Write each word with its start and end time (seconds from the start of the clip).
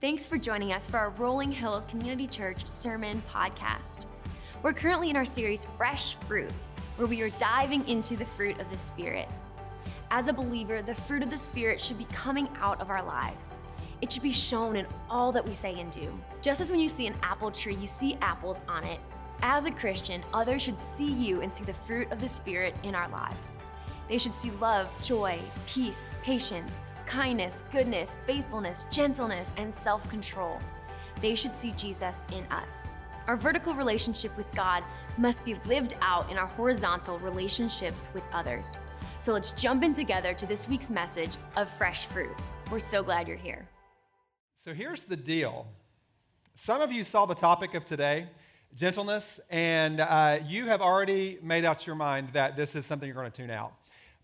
Thanks 0.00 0.24
for 0.24 0.38
joining 0.38 0.72
us 0.72 0.88
for 0.88 0.96
our 0.96 1.10
Rolling 1.10 1.52
Hills 1.52 1.84
Community 1.84 2.26
Church 2.26 2.66
Sermon 2.66 3.22
Podcast. 3.30 4.06
We're 4.62 4.72
currently 4.72 5.10
in 5.10 5.16
our 5.16 5.26
series 5.26 5.66
Fresh 5.76 6.14
Fruit, 6.26 6.50
where 6.96 7.06
we 7.06 7.20
are 7.20 7.28
diving 7.32 7.86
into 7.86 8.16
the 8.16 8.24
fruit 8.24 8.58
of 8.62 8.70
the 8.70 8.78
Spirit. 8.78 9.28
As 10.10 10.28
a 10.28 10.32
believer, 10.32 10.80
the 10.80 10.94
fruit 10.94 11.22
of 11.22 11.28
the 11.28 11.36
Spirit 11.36 11.78
should 11.78 11.98
be 11.98 12.06
coming 12.06 12.48
out 12.62 12.80
of 12.80 12.88
our 12.88 13.02
lives. 13.02 13.56
It 14.00 14.10
should 14.10 14.22
be 14.22 14.32
shown 14.32 14.74
in 14.74 14.86
all 15.10 15.32
that 15.32 15.44
we 15.44 15.52
say 15.52 15.78
and 15.78 15.92
do. 15.92 16.18
Just 16.40 16.62
as 16.62 16.70
when 16.70 16.80
you 16.80 16.88
see 16.88 17.06
an 17.06 17.14
apple 17.22 17.50
tree, 17.50 17.74
you 17.74 17.86
see 17.86 18.16
apples 18.22 18.62
on 18.68 18.84
it. 18.84 19.00
As 19.42 19.66
a 19.66 19.70
Christian, 19.70 20.24
others 20.32 20.62
should 20.62 20.80
see 20.80 21.12
you 21.12 21.42
and 21.42 21.52
see 21.52 21.64
the 21.64 21.74
fruit 21.74 22.10
of 22.10 22.22
the 22.22 22.28
Spirit 22.28 22.74
in 22.84 22.94
our 22.94 23.10
lives. 23.10 23.58
They 24.08 24.16
should 24.16 24.32
see 24.32 24.50
love, 24.52 24.88
joy, 25.02 25.38
peace, 25.66 26.14
patience, 26.22 26.80
kindness, 27.10 27.64
goodness, 27.72 28.16
faithfulness, 28.24 28.86
gentleness, 28.92 29.52
and 29.56 29.74
self 29.74 30.08
control. 30.08 30.60
They 31.20 31.34
should 31.34 31.52
see 31.52 31.72
Jesus 31.72 32.24
in 32.32 32.44
us. 32.52 32.88
Our 33.26 33.36
vertical 33.36 33.74
relationship 33.74 34.34
with 34.36 34.50
God 34.54 34.84
must 35.18 35.44
be 35.44 35.56
lived 35.66 35.96
out 36.00 36.30
in 36.30 36.38
our 36.38 36.46
horizontal 36.46 37.18
relationships 37.18 38.08
with 38.14 38.22
others. 38.32 38.76
So 39.18 39.32
let's 39.32 39.50
jump 39.52 39.82
in 39.82 39.92
together 39.92 40.34
to 40.34 40.46
this 40.46 40.68
week's 40.68 40.88
message 40.88 41.36
of 41.56 41.68
fresh 41.68 42.06
fruit. 42.06 42.34
We're 42.70 42.78
so 42.78 43.02
glad 43.02 43.26
you're 43.26 43.36
here. 43.36 43.68
So 44.54 44.72
here's 44.72 45.02
the 45.02 45.16
deal. 45.16 45.66
Some 46.54 46.80
of 46.80 46.92
you 46.92 47.02
saw 47.02 47.26
the 47.26 47.34
topic 47.34 47.74
of 47.74 47.84
today, 47.84 48.28
gentleness, 48.76 49.40
and 49.50 50.00
uh, 50.00 50.38
you 50.46 50.66
have 50.66 50.80
already 50.80 51.38
made 51.42 51.64
out 51.64 51.88
your 51.88 51.96
mind 51.96 52.28
that 52.30 52.56
this 52.56 52.76
is 52.76 52.86
something 52.86 53.08
you're 53.08 53.16
going 53.16 53.30
to 53.30 53.36
tune 53.36 53.50
out 53.50 53.72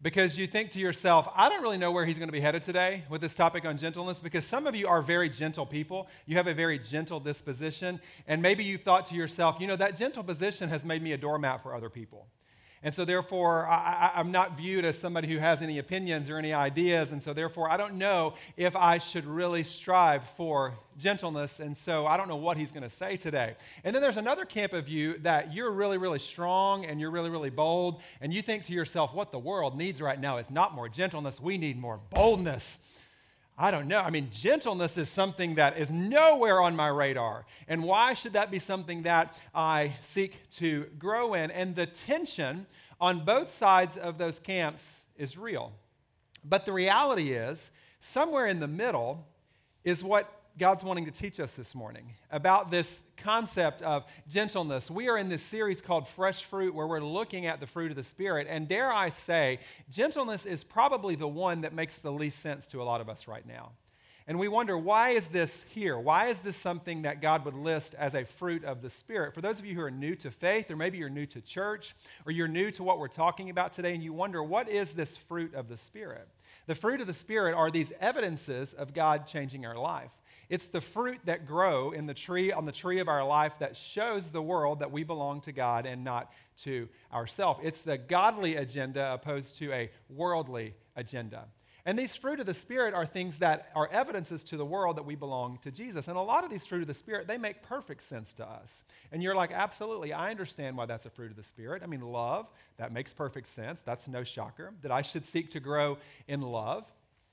because 0.03 0.39
you 0.39 0.47
think 0.47 0.71
to 0.73 0.79
yourself, 0.79 1.29
I 1.35 1.49
don't 1.49 1.63
really 1.63 1.79
know 1.79 1.91
where 1.91 2.05
he's 2.05 2.19
going 2.19 2.29
to 2.29 2.33
be 2.33 2.41
headed 2.41 2.63
today 2.63 3.05
with 3.09 3.21
this 3.21 3.35
topic 3.35 3.65
on 3.65 3.79
gentleness 3.79 4.21
because 4.21 4.45
some 4.45 4.67
of 4.67 4.75
you 4.75 4.87
are 4.87 5.01
very 5.01 5.31
gentle 5.31 5.65
people. 5.65 6.09
You 6.27 6.37
have 6.37 6.47
a 6.47 6.55
very 6.55 6.79
gentle 6.79 7.19
disposition. 7.19 8.01
And 8.27 8.43
maybe 8.43 8.63
you've 8.63 8.83
thought 8.83 9.07
to 9.07 9.15
yourself, 9.15 9.57
you 9.59 9.67
know, 9.67 9.77
that 9.77 9.97
gentle 9.97 10.23
position 10.23 10.69
has 10.69 10.85
made 10.85 11.03
me 11.03 11.13
a 11.13 11.17
doormat 11.17 11.63
for 11.63 11.75
other 11.75 11.89
people. 11.89 12.27
And 12.83 12.93
so, 12.93 13.05
therefore, 13.05 13.67
I, 13.67 14.13
am 14.15 14.31
not 14.31 14.57
viewed 14.57 14.85
as 14.85 14.99
somebody 14.99 15.29
who 15.29 15.39
has 15.39 15.63
any 15.63 15.79
opinions 15.79 16.29
or 16.29 16.39
any 16.39 16.53
ideas. 16.53 17.11
And 17.11 17.23
so, 17.23 17.33
therefore, 17.33 17.71
I 17.71 17.77
don't 17.77 17.95
know 17.95 18.35
if 18.57 18.77
I 18.77 18.99
should 18.99 19.25
really 19.25 19.65
strive 19.65 20.23
for 20.23 20.75
gentleness. 20.99 21.59
And 21.59 21.77
so, 21.77 22.07
I 22.07 22.17
don't 22.17 22.29
know 22.29 22.37
what 22.37 22.57
he's 22.57 22.73
going 22.73 22.83
to 22.83 22.91
say 22.91 23.17
today. 23.17 23.57
And 23.83 23.95
then 23.95 24.03
there's 24.03 24.19
another 24.19 24.45
camp 24.45 24.73
of 24.73 24.89
you 24.89 25.19
that 25.19 25.55
you're 25.55 25.71
really, 25.71 25.99
really 25.99 26.19
strong 26.19 26.85
and 26.85 27.01
you're 27.01 27.11
really, 27.11 27.31
really 27.31 27.51
bold. 27.51 28.01
And 28.21 28.33
you 28.33 28.43
think 28.43 28.65
to 28.65 28.73
yourself, 28.73 29.15
what 29.15 29.33
the 29.33 29.39
world 29.39 29.77
needs 29.77 30.01
right 30.01 30.21
now 30.21 30.37
is 30.37 30.51
not 30.51 30.75
more 30.75 30.89
gentleness, 30.89 31.41
we 31.41 31.59
need 31.59 31.79
more 31.79 32.01
boldness. 32.11 32.79
I 33.59 33.71
don't 33.71 33.89
know. 33.89 34.01
I 34.01 34.11
mean, 34.11 34.29
gentleness 34.31 34.99
is 34.99 35.09
something 35.09 35.55
that 35.55 35.79
is 35.79 35.91
nowhere 35.91 36.61
on 36.61 36.77
my 36.77 36.89
radar. 36.89 37.47
And 37.67 37.83
why 37.85 38.13
should 38.13 38.35
that 38.35 38.51
be 38.51 38.59
something 38.59 39.03
that 39.05 39.43
I 39.55 39.95
seek 40.03 40.51
to 40.57 40.87
grow 40.99 41.33
in? 41.33 41.51
And 41.51 41.75
the 41.75 41.87
tension 41.87 42.67
on 43.01 43.25
both 43.25 43.49
sides 43.49 43.97
of 43.97 44.19
those 44.19 44.39
camps 44.39 45.05
is 45.17 45.39
real. 45.39 45.73
But 46.45 46.67
the 46.67 46.73
reality 46.73 47.33
is, 47.33 47.71
somewhere 47.99 48.47
in 48.47 48.61
the 48.61 48.69
middle 48.69 49.27
is 49.85 50.05
what 50.05 50.36
God's 50.59 50.83
wanting 50.83 51.05
to 51.05 51.11
teach 51.11 51.39
us 51.39 51.55
this 51.55 51.75
morning 51.75 52.15
about 52.31 52.71
this 52.71 53.03
concept 53.19 53.83
of 53.83 54.07
gentleness. 54.27 54.91
We 54.91 55.07
are 55.11 55.19
in 55.19 55.29
this 55.29 55.43
series 55.43 55.83
called 55.83 56.09
Fresh 56.09 56.45
Fruit, 56.45 56.75
where 56.75 56.87
we're 56.87 57.01
looking 57.01 57.45
at 57.45 57.61
the 57.61 57.67
fruit 57.67 57.91
of 57.91 57.97
the 57.97 58.03
Spirit. 58.03 58.47
And 58.49 58.67
dare 58.67 58.91
I 58.91 59.11
say, 59.11 59.59
gentleness 59.91 60.47
is 60.47 60.65
probably 60.65 61.15
the 61.15 61.29
one 61.29 61.61
that 61.61 61.75
makes 61.75 61.99
the 61.99 62.11
least 62.11 62.39
sense 62.39 62.67
to 62.69 62.81
a 62.81 62.85
lot 62.85 63.03
of 63.03 63.11
us 63.11 63.29
right 63.29 63.47
now. 63.47 63.73
And 64.27 64.39
we 64.39 64.49
wonder, 64.49 64.79
why 64.79 65.11
is 65.11 65.29
this 65.29 65.67
here? 65.69 65.99
Why 65.99 66.29
is 66.29 66.41
this 66.41 66.57
something 66.57 67.03
that 67.03 67.21
God 67.21 67.45
would 67.45 67.55
list 67.55 67.95
as 67.95 68.15
a 68.15 68.25
fruit 68.25 68.65
of 68.65 68.81
the 68.81 68.89
Spirit? 68.89 69.35
For 69.35 69.43
those 69.43 69.59
of 69.59 69.67
you 69.67 69.75
who 69.75 69.83
are 69.83 69.91
new 69.91 70.17
to 70.17 70.31
faith, 70.31 70.71
or 70.71 70.77
maybe 70.77 70.97
you're 70.97 71.11
new 71.11 71.27
to 71.27 71.43
church, 71.43 71.95
or 72.25 72.33
you're 72.33 72.49
new 72.49 72.71
to 72.71 72.83
what 72.83 72.99
we're 72.99 73.09
talking 73.09 73.51
about 73.51 73.75
today, 73.75 73.93
and 73.93 74.03
you 74.03 74.15
wonder, 74.15 74.43
what 74.43 74.71
is 74.71 74.95
this 74.95 75.19
fruit 75.19 75.55
of 75.55 75.69
the 75.69 75.77
Spirit? 75.77 76.27
The 76.67 76.75
fruit 76.75 77.03
of 77.03 77.07
the 77.07 77.13
Spirit 77.13 77.55
are 77.55 77.71
these 77.71 77.93
evidences 78.01 78.73
of 78.73 78.95
God 78.95 79.27
changing 79.27 79.67
our 79.67 79.77
life. 79.77 80.11
It's 80.49 80.67
the 80.67 80.81
fruit 80.81 81.21
that 81.25 81.47
grow 81.47 81.91
in 81.91 82.07
the 82.07 82.15
tree 82.15 82.53
on 82.53 82.65
the 82.65 82.73
tree 82.73 83.01
of 83.01 83.09
our 83.09 83.25
life 83.25 83.59
that 83.59 83.77
shows 83.77 84.31
the 84.31 84.43
world 84.43 84.81
that 84.81 84.93
we 84.93 85.03
belong 85.03 85.41
to 85.43 85.53
God 85.53 85.87
and 85.87 86.05
not 86.05 86.33
to 86.63 86.89
ourselves. 87.13 87.61
It's 87.63 87.83
the 87.83 87.99
godly 87.99 88.57
agenda 88.57 89.15
opposed 89.15 89.59
to 89.59 89.73
a 89.73 89.91
worldly 90.09 90.75
agenda. 90.95 91.47
And 91.87 91.97
these 91.97 92.17
fruit 92.17 92.41
of 92.41 92.47
the 92.47 92.55
Spirit 92.55 92.95
are 92.95 93.07
things 93.07 93.39
that 93.39 93.71
are 93.77 93.89
evidences 93.93 94.43
to 94.45 94.57
the 94.57 94.65
world 94.65 94.97
that 94.97 95.05
we 95.05 95.15
belong 95.15 95.59
to 95.63 95.71
Jesus. 95.71 96.09
And 96.09 96.17
a 96.17 96.21
lot 96.21 96.43
of 96.43 96.51
these 96.51 96.67
fruit 96.67 96.81
of 96.81 96.89
the 96.89 96.95
Spirit, 96.95 97.29
they 97.29 97.39
make 97.39 97.63
perfect 97.63 98.03
sense 98.03 98.35
to 98.35 98.45
us. 98.45 98.83
And 99.13 99.23
you're 99.23 99.37
like, 99.37 99.53
absolutely, 99.53 100.13
I 100.13 100.33
understand 100.33 100.77
why 100.77 100.87
that's 100.87 101.07
a 101.07 101.11
fruit 101.11 101.31
of 101.31 101.37
the 101.37 101.45
Spirit. 101.45 101.85
I 101.85 101.87
mean, 101.87 102.01
love, 102.01 102.51
that 102.77 102.93
makes 102.93 103.15
perfect 103.15 103.47
sense. 103.47 103.83
That's 103.83 104.09
no 104.09 104.25
shocker. 104.25 104.75
That 104.83 104.91
I 104.91 105.03
should 105.03 105.25
seek 105.25 105.51
to 105.53 105.61
grow 105.61 105.99
in 106.27 106.43
love. 106.43 106.91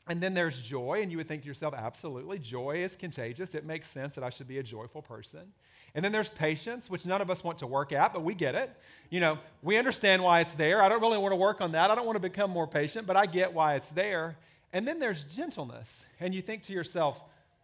And 0.07 0.21
then 0.21 0.33
there's 0.33 0.59
joy, 0.59 0.99
and 1.01 1.11
you 1.11 1.17
would 1.17 1.29
think 1.29 1.43
to 1.43 1.47
yourself, 1.47 1.73
absolutely, 1.73 2.37
joy 2.37 2.83
is 2.83 2.97
contagious. 2.97 3.55
It 3.55 3.65
makes 3.65 3.87
sense 3.89 4.15
that 4.15 4.23
I 4.23 4.29
should 4.29 4.49
be 4.49 4.57
a 4.57 4.63
joyful 4.63 5.01
person. 5.01 5.53
And 5.95 6.03
then 6.03 6.11
there's 6.11 6.29
patience, 6.29 6.89
which 6.89 7.05
none 7.05 7.21
of 7.21 7.29
us 7.29 7.43
want 7.43 7.59
to 7.59 7.67
work 7.67 7.93
at, 7.93 8.11
but 8.11 8.21
we 8.23 8.33
get 8.33 8.53
it. 8.53 8.75
You 9.09 9.21
know, 9.21 9.39
we 9.61 9.77
understand 9.77 10.21
why 10.21 10.41
it's 10.41 10.55
there. 10.55 10.81
I 10.81 10.89
don't 10.89 11.01
really 11.01 11.17
want 11.17 11.31
to 11.31 11.37
work 11.37 11.61
on 11.61 11.71
that. 11.71 11.89
I 11.89 11.95
don't 11.95 12.05
want 12.05 12.17
to 12.17 12.21
become 12.21 12.51
more 12.51 12.67
patient, 12.67 13.07
but 13.07 13.15
I 13.15 13.25
get 13.25 13.53
why 13.53 13.75
it's 13.75 13.89
there. 13.89 14.37
And 14.73 14.85
then 14.87 14.99
there's 14.99 15.23
gentleness, 15.23 16.05
and 16.19 16.33
you 16.33 16.41
think 16.41 16.63
to 16.63 16.73
yourself, 16.73 17.23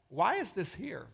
why 0.10 0.36
is 0.36 0.52
this 0.54 0.76
here? 0.76 1.08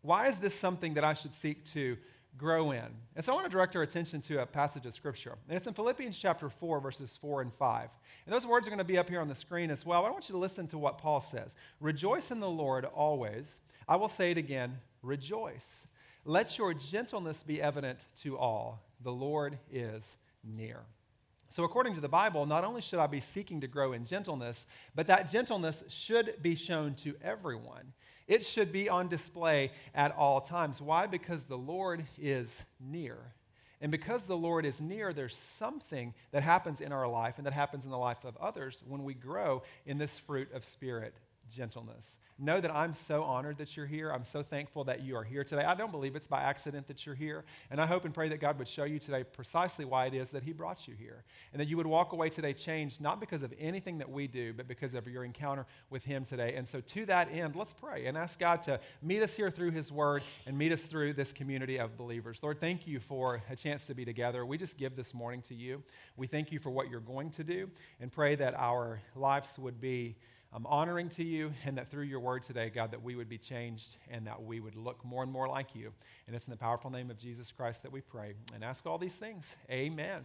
Why 0.00 0.28
is 0.28 0.38
this 0.38 0.54
something 0.54 0.94
that 0.94 1.04
I 1.04 1.14
should 1.14 1.34
seek 1.34 1.64
to 1.72 1.98
grow 2.36 2.72
in. 2.72 2.86
And 3.14 3.24
so 3.24 3.32
I 3.32 3.34
want 3.34 3.46
to 3.46 3.50
direct 3.50 3.76
our 3.76 3.82
attention 3.82 4.20
to 4.22 4.42
a 4.42 4.46
passage 4.46 4.86
of 4.86 4.94
Scripture. 4.94 5.36
And 5.48 5.56
it's 5.56 5.66
in 5.66 5.74
Philippians 5.74 6.18
chapter 6.18 6.48
4, 6.48 6.80
verses 6.80 7.16
4 7.20 7.42
and 7.42 7.52
5. 7.52 7.88
And 8.26 8.34
those 8.34 8.46
words 8.46 8.66
are 8.66 8.70
going 8.70 8.78
to 8.78 8.84
be 8.84 8.98
up 8.98 9.08
here 9.08 9.20
on 9.20 9.28
the 9.28 9.34
screen 9.34 9.70
as 9.70 9.86
well. 9.86 10.04
I 10.04 10.10
want 10.10 10.28
you 10.28 10.32
to 10.32 10.38
listen 10.38 10.66
to 10.68 10.78
what 10.78 10.98
Paul 10.98 11.20
says 11.20 11.56
Rejoice 11.80 12.30
in 12.30 12.40
the 12.40 12.50
Lord 12.50 12.84
always. 12.84 13.60
I 13.88 13.96
will 13.96 14.08
say 14.08 14.30
it 14.30 14.38
again 14.38 14.78
rejoice. 15.02 15.86
Let 16.24 16.56
your 16.56 16.72
gentleness 16.72 17.42
be 17.42 17.60
evident 17.60 18.06
to 18.22 18.38
all. 18.38 18.82
The 19.02 19.12
Lord 19.12 19.58
is 19.70 20.16
near. 20.42 20.80
So, 21.50 21.62
according 21.62 21.94
to 21.94 22.00
the 22.00 22.08
Bible, 22.08 22.46
not 22.46 22.64
only 22.64 22.80
should 22.80 22.98
I 22.98 23.06
be 23.06 23.20
seeking 23.20 23.60
to 23.60 23.68
grow 23.68 23.92
in 23.92 24.06
gentleness, 24.06 24.66
but 24.94 25.06
that 25.06 25.30
gentleness 25.30 25.84
should 25.88 26.42
be 26.42 26.56
shown 26.56 26.94
to 26.96 27.14
everyone. 27.22 27.92
It 28.26 28.44
should 28.44 28.72
be 28.72 28.88
on 28.88 29.08
display 29.08 29.70
at 29.94 30.14
all 30.16 30.40
times. 30.40 30.80
Why? 30.80 31.06
Because 31.06 31.44
the 31.44 31.58
Lord 31.58 32.04
is 32.18 32.62
near. 32.80 33.18
And 33.80 33.90
because 33.90 34.24
the 34.24 34.36
Lord 34.36 34.64
is 34.64 34.80
near, 34.80 35.12
there's 35.12 35.36
something 35.36 36.14
that 36.30 36.42
happens 36.42 36.80
in 36.80 36.90
our 36.90 37.06
life 37.06 37.34
and 37.36 37.46
that 37.46 37.52
happens 37.52 37.84
in 37.84 37.90
the 37.90 37.98
life 37.98 38.24
of 38.24 38.36
others 38.38 38.82
when 38.86 39.04
we 39.04 39.12
grow 39.12 39.62
in 39.84 39.98
this 39.98 40.18
fruit 40.18 40.50
of 40.54 40.64
spirit 40.64 41.14
gentleness. 41.50 42.18
Know 42.38 42.60
that 42.60 42.74
I'm 42.74 42.94
so 42.94 43.22
honored 43.22 43.58
that 43.58 43.76
you're 43.76 43.86
here. 43.86 44.10
I'm 44.10 44.24
so 44.24 44.42
thankful 44.42 44.84
that 44.84 45.02
you 45.02 45.16
are 45.16 45.24
here 45.24 45.44
today. 45.44 45.62
I 45.62 45.74
don't 45.74 45.90
believe 45.90 46.16
it's 46.16 46.26
by 46.26 46.42
accident 46.42 46.88
that 46.88 47.06
you're 47.06 47.14
here. 47.14 47.44
And 47.70 47.80
I 47.80 47.86
hope 47.86 48.04
and 48.04 48.14
pray 48.14 48.28
that 48.28 48.40
God 48.40 48.58
would 48.58 48.68
show 48.68 48.84
you 48.84 48.98
today 48.98 49.24
precisely 49.24 49.84
why 49.84 50.06
it 50.06 50.14
is 50.14 50.30
that 50.30 50.42
He 50.42 50.52
brought 50.52 50.88
you 50.88 50.94
here. 50.98 51.24
And 51.52 51.60
that 51.60 51.68
you 51.68 51.76
would 51.76 51.86
walk 51.86 52.12
away 52.12 52.30
today 52.30 52.52
changed, 52.52 53.00
not 53.00 53.20
because 53.20 53.42
of 53.42 53.52
anything 53.58 53.98
that 53.98 54.10
we 54.10 54.26
do, 54.26 54.52
but 54.52 54.66
because 54.66 54.94
of 54.94 55.06
your 55.06 55.24
encounter 55.24 55.66
with 55.90 56.04
Him 56.04 56.24
today. 56.24 56.54
And 56.56 56.66
so, 56.66 56.80
to 56.80 57.06
that 57.06 57.28
end, 57.32 57.56
let's 57.56 57.72
pray 57.72 58.06
and 58.06 58.16
ask 58.16 58.38
God 58.38 58.62
to 58.62 58.80
meet 59.02 59.22
us 59.22 59.34
here 59.34 59.50
through 59.50 59.70
His 59.70 59.92
Word 59.92 60.22
and 60.46 60.58
meet 60.58 60.72
us 60.72 60.82
through 60.82 61.14
this 61.14 61.32
community 61.32 61.78
of 61.78 61.96
believers. 61.96 62.40
Lord, 62.42 62.60
thank 62.60 62.86
you 62.86 63.00
for 63.00 63.42
a 63.50 63.56
chance 63.56 63.86
to 63.86 63.94
be 63.94 64.04
together. 64.04 64.44
We 64.44 64.58
just 64.58 64.78
give 64.78 64.96
this 64.96 65.14
morning 65.14 65.42
to 65.42 65.54
you. 65.54 65.82
We 66.16 66.26
thank 66.26 66.52
you 66.52 66.58
for 66.58 66.70
what 66.70 66.90
you're 66.90 67.00
going 67.00 67.30
to 67.32 67.44
do 67.44 67.70
and 68.00 68.12
pray 68.12 68.34
that 68.36 68.54
our 68.54 69.00
lives 69.14 69.58
would 69.58 69.80
be 69.80 70.16
um, 70.54 70.66
honoring 70.66 71.08
to 71.10 71.24
you, 71.24 71.52
and 71.64 71.76
that 71.78 71.90
through 71.90 72.04
your 72.04 72.20
word 72.20 72.44
today, 72.44 72.70
God, 72.70 72.92
that 72.92 73.02
we 73.02 73.16
would 73.16 73.28
be 73.28 73.38
changed 73.38 73.96
and 74.08 74.26
that 74.26 74.42
we 74.44 74.60
would 74.60 74.76
look 74.76 75.04
more 75.04 75.22
and 75.22 75.32
more 75.32 75.48
like 75.48 75.74
you. 75.74 75.92
And 76.26 76.36
it's 76.36 76.46
in 76.46 76.52
the 76.52 76.56
powerful 76.56 76.90
name 76.90 77.10
of 77.10 77.18
Jesus 77.18 77.50
Christ 77.50 77.82
that 77.82 77.92
we 77.92 78.00
pray 78.00 78.34
and 78.54 78.62
ask 78.62 78.86
all 78.86 78.96
these 78.96 79.16
things. 79.16 79.56
Amen 79.68 80.22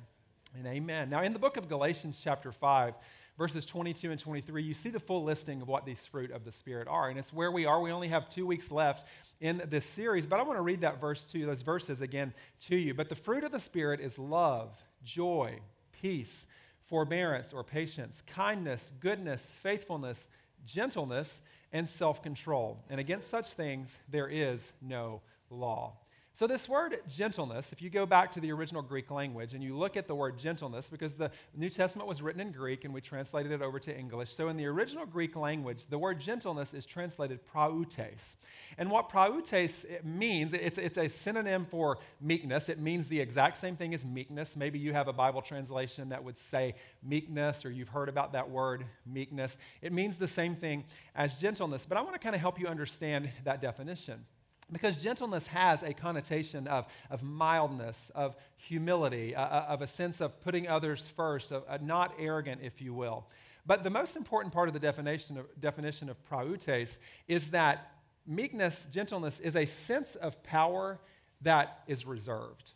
and 0.56 0.68
amen. 0.68 1.10
Now, 1.10 1.24
in 1.24 1.34
the 1.34 1.40
book 1.40 1.58
of 1.58 1.68
Galatians, 1.68 2.20
chapter 2.24 2.52
5, 2.52 2.94
verses 3.40 3.66
22 3.66 4.12
and 4.12 4.20
23, 4.20 4.62
you 4.62 4.74
see 4.76 4.90
the 4.90 5.00
full 5.00 5.24
listing 5.24 5.62
of 5.62 5.68
what 5.68 5.86
these 5.86 6.06
fruit 6.06 6.32
of 6.32 6.46
the 6.46 6.52
Spirit 6.52 6.88
are. 6.88 7.10
And 7.10 7.18
it's 7.18 7.34
where 7.34 7.52
we 7.52 7.66
are. 7.66 7.82
We 7.82 7.92
only 7.92 8.10
have 8.10 8.30
two 8.30 8.46
weeks 8.46 8.72
left 8.72 9.08
in 9.40 9.64
this 9.68 9.86
series, 9.86 10.28
but 10.28 10.40
I 10.40 10.44
want 10.44 10.58
to 10.58 10.64
read 10.64 10.82
that 10.82 11.02
verse 11.02 11.26
to 11.32 11.40
you, 11.40 11.48
those 11.48 11.64
verses 11.64 12.02
again 12.02 12.34
to 12.68 12.76
you. 12.76 12.94
But 12.94 13.10
the 13.10 13.16
fruit 13.16 13.44
of 13.44 13.52
the 13.52 13.60
Spirit 13.60 14.00
is 14.00 14.20
love, 14.20 14.76
joy, 15.04 15.60
peace 15.92 16.46
forbearance 16.90 17.54
or 17.54 17.64
patience, 17.64 18.24
kindness, 18.26 18.92
goodness, 19.00 19.52
faithfulness, 19.52 20.28
gentleness, 20.66 21.42
and 21.72 21.88
self 21.88 22.22
control. 22.24 22.84
And 22.90 23.00
against 23.00 23.30
such 23.30 23.54
things 23.54 24.00
there 24.10 24.28
is 24.28 24.74
no 24.82 25.22
law. 25.52 25.94
So, 26.34 26.48
this 26.48 26.70
word 26.70 27.00
gentleness, 27.08 27.74
if 27.74 27.82
you 27.82 27.90
go 27.90 28.06
back 28.06 28.32
to 28.34 28.40
the 28.40 28.52
original 28.52 28.82
Greek 28.82 29.12
language 29.12 29.54
and 29.54 29.64
you 29.64 29.76
look 29.76 29.98
at 29.98 30.08
the 30.08 30.16
word 30.16 30.38
gentleness, 30.38 30.90
because 30.90 31.16
the 31.16 31.32
New 31.56 31.70
Testament 31.70 32.08
was 32.08 32.22
written 32.22 32.40
in 32.40 32.52
Greek 32.52 32.86
and 32.86 32.94
we 32.94 33.02
translated 33.02 33.52
it 33.52 33.62
over 33.62 33.78
to 33.80 33.98
English. 33.98 34.32
So, 34.34 34.48
in 34.48 34.56
the 34.56 34.66
original 34.68 35.06
Greek 35.06 35.36
language, 35.36 35.88
the 35.88 35.98
word 35.98 36.20
gentleness 36.20 36.74
is 36.74 36.86
translated 36.86 37.46
prautes. 37.46 38.38
And 38.78 38.90
what 38.90 39.10
prautes 39.10 39.86
means, 40.04 40.54
it's, 40.54 40.78
it's 40.78 40.98
a 40.98 41.10
synonym 41.10 41.66
for 41.66 41.98
meekness. 42.22 42.70
It 42.70 42.80
means 42.80 43.10
the 43.10 43.20
exact 43.20 43.58
same 43.58 43.76
thing 43.76 43.94
as 43.94 44.06
meekness. 44.06 44.56
Maybe 44.56 44.80
you 44.80 44.94
have 44.94 45.08
a 45.08 45.14
Bible 45.14 45.42
translation 45.42 46.10
that 46.10 46.24
would 46.24 46.38
say 46.38 46.76
meekness, 47.04 47.66
or 47.66 47.72
you've 47.72 47.90
heard 47.90 48.08
about 48.08 48.34
that 48.34 48.50
word 48.50 48.86
meekness. 49.06 49.58
It 49.82 49.92
means 49.92 50.18
the 50.18 50.28
same 50.28 50.56
thing 50.56 50.86
as 51.16 51.40
gentleness. 51.40 51.86
But 51.86 51.98
I 51.98 52.02
want 52.02 52.14
to 52.14 52.20
kind 52.20 52.36
of 52.36 52.40
help 52.40 52.60
you 52.60 52.68
understand 52.68 53.30
that 53.44 53.60
definition. 53.62 54.26
Because 54.72 55.02
gentleness 55.02 55.48
has 55.48 55.82
a 55.82 55.94
connotation 55.94 56.68
of, 56.68 56.86
of 57.10 57.24
mildness, 57.24 58.12
of 58.14 58.36
humility, 58.58 59.36
uh, 59.36 59.46
of 59.46 59.82
a 59.82 59.88
sense 59.88 60.22
of 60.22 60.40
putting 60.42 60.68
others 60.68 61.08
first, 61.08 61.52
of, 61.52 61.64
uh, 61.68 61.78
not 61.82 62.14
arrogant, 62.20 62.62
if 62.64 62.82
you 62.82 62.94
will. 62.94 63.26
But 63.66 63.84
the 63.84 63.90
most 63.90 64.16
important 64.16 64.54
part 64.54 64.68
of 64.68 64.74
the 64.74 64.80
definition 64.80 65.38
of, 65.38 65.46
definition 65.60 66.10
of 66.10 66.24
prautes 66.24 67.00
is 67.28 67.52
that 67.52 67.92
meekness, 68.26 68.88
gentleness, 68.92 69.40
is 69.40 69.56
a 69.56 69.66
sense 69.66 70.16
of 70.16 70.42
power 70.44 71.00
that 71.42 71.84
is 71.88 72.06
reserved. 72.06 72.74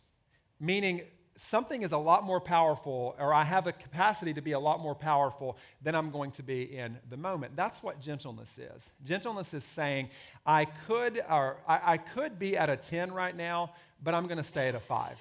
Meaning, 0.58 1.02
something 1.36 1.82
is 1.82 1.92
a 1.92 1.98
lot 1.98 2.24
more 2.24 2.40
powerful, 2.40 3.16
or 3.18 3.34
I 3.34 3.44
have 3.44 3.66
a 3.66 3.72
capacity 3.72 4.32
to 4.34 4.40
be 4.40 4.52
a 4.52 4.58
lot 4.58 4.80
more 4.80 4.94
powerful 4.94 5.56
than 5.82 5.94
I'm 5.94 6.10
going 6.10 6.30
to 6.32 6.42
be 6.42 6.62
in 6.62 6.98
the 7.10 7.16
moment. 7.16 7.56
That's 7.56 7.82
what 7.82 8.00
gentleness 8.00 8.58
is. 8.58 8.90
Gentleness 9.04 9.54
is 9.54 9.64
saying, 9.64 10.10
I 10.46 10.66
could, 10.66 11.22
or 11.28 11.58
I, 11.66 11.94
I 11.94 11.96
could 11.96 12.38
be 12.38 12.56
at 12.56 12.70
a 12.70 12.76
10 12.76 13.12
right 13.12 13.36
now, 13.36 13.72
but 14.02 14.14
I'm 14.14 14.26
going 14.26 14.38
to 14.38 14.44
stay 14.44 14.68
at 14.68 14.74
a 14.74 14.80
5. 14.80 15.18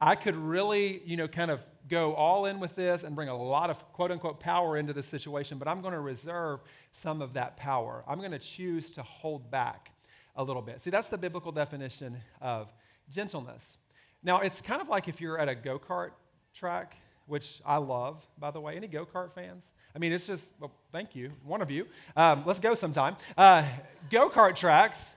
I 0.00 0.14
could 0.14 0.36
really, 0.36 1.02
you 1.04 1.16
know, 1.16 1.28
kind 1.28 1.50
of 1.50 1.60
go 1.88 2.14
all 2.14 2.46
in 2.46 2.60
with 2.60 2.74
this 2.74 3.02
and 3.02 3.14
bring 3.14 3.28
a 3.28 3.36
lot 3.36 3.68
of 3.68 3.92
quote 3.92 4.10
unquote 4.10 4.40
power 4.40 4.76
into 4.76 4.92
the 4.92 5.02
situation, 5.02 5.58
but 5.58 5.68
I'm 5.68 5.82
going 5.82 5.92
to 5.92 6.00
reserve 6.00 6.60
some 6.92 7.20
of 7.20 7.34
that 7.34 7.56
power. 7.56 8.04
I'm 8.08 8.18
going 8.18 8.30
to 8.30 8.38
choose 8.38 8.90
to 8.92 9.02
hold 9.02 9.50
back 9.50 9.90
a 10.36 10.44
little 10.44 10.62
bit. 10.62 10.80
See, 10.80 10.90
that's 10.90 11.08
the 11.08 11.18
biblical 11.18 11.52
definition 11.52 12.18
of 12.40 12.72
gentleness. 13.10 13.78
Now, 14.22 14.40
it's 14.40 14.60
kind 14.60 14.82
of 14.82 14.88
like 14.88 15.08
if 15.08 15.20
you're 15.20 15.38
at 15.38 15.48
a 15.48 15.54
go 15.54 15.78
kart 15.78 16.10
track, 16.54 16.96
which 17.26 17.60
I 17.64 17.76
love, 17.76 18.26
by 18.38 18.50
the 18.50 18.60
way. 18.60 18.76
Any 18.76 18.88
go 18.88 19.06
kart 19.06 19.32
fans? 19.32 19.72
I 19.94 19.98
mean, 19.98 20.12
it's 20.12 20.26
just, 20.26 20.52
well, 20.60 20.72
thank 20.92 21.14
you, 21.14 21.32
one 21.44 21.62
of 21.62 21.70
you. 21.70 21.86
Um, 22.16 22.42
let's 22.44 22.60
go 22.60 22.74
sometime. 22.74 23.16
Uh, 23.38 23.64
go 24.10 24.28
kart 24.28 24.56
tracks 24.56 25.14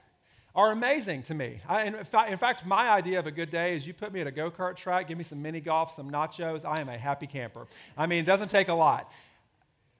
are 0.55 0.71
amazing 0.71 1.23
to 1.23 1.33
me. 1.33 1.59
I, 1.67 1.83
in, 1.85 2.03
fact, 2.03 2.31
in 2.31 2.37
fact, 2.37 2.65
my 2.65 2.89
idea 2.91 3.17
of 3.19 3.25
a 3.25 3.31
good 3.31 3.49
day 3.49 3.75
is 3.75 3.87
you 3.87 3.93
put 3.93 4.13
me 4.13 4.21
at 4.21 4.27
a 4.27 4.31
go 4.31 4.51
kart 4.51 4.75
track, 4.75 5.07
give 5.07 5.17
me 5.17 5.23
some 5.23 5.41
mini 5.41 5.59
golf, 5.59 5.91
some 5.93 6.11
nachos. 6.11 6.63
I 6.63 6.79
am 6.79 6.89
a 6.89 6.97
happy 6.97 7.25
camper. 7.25 7.65
I 7.97 8.05
mean, 8.05 8.19
it 8.19 8.25
doesn't 8.27 8.49
take 8.49 8.67
a 8.67 8.73
lot. 8.73 9.11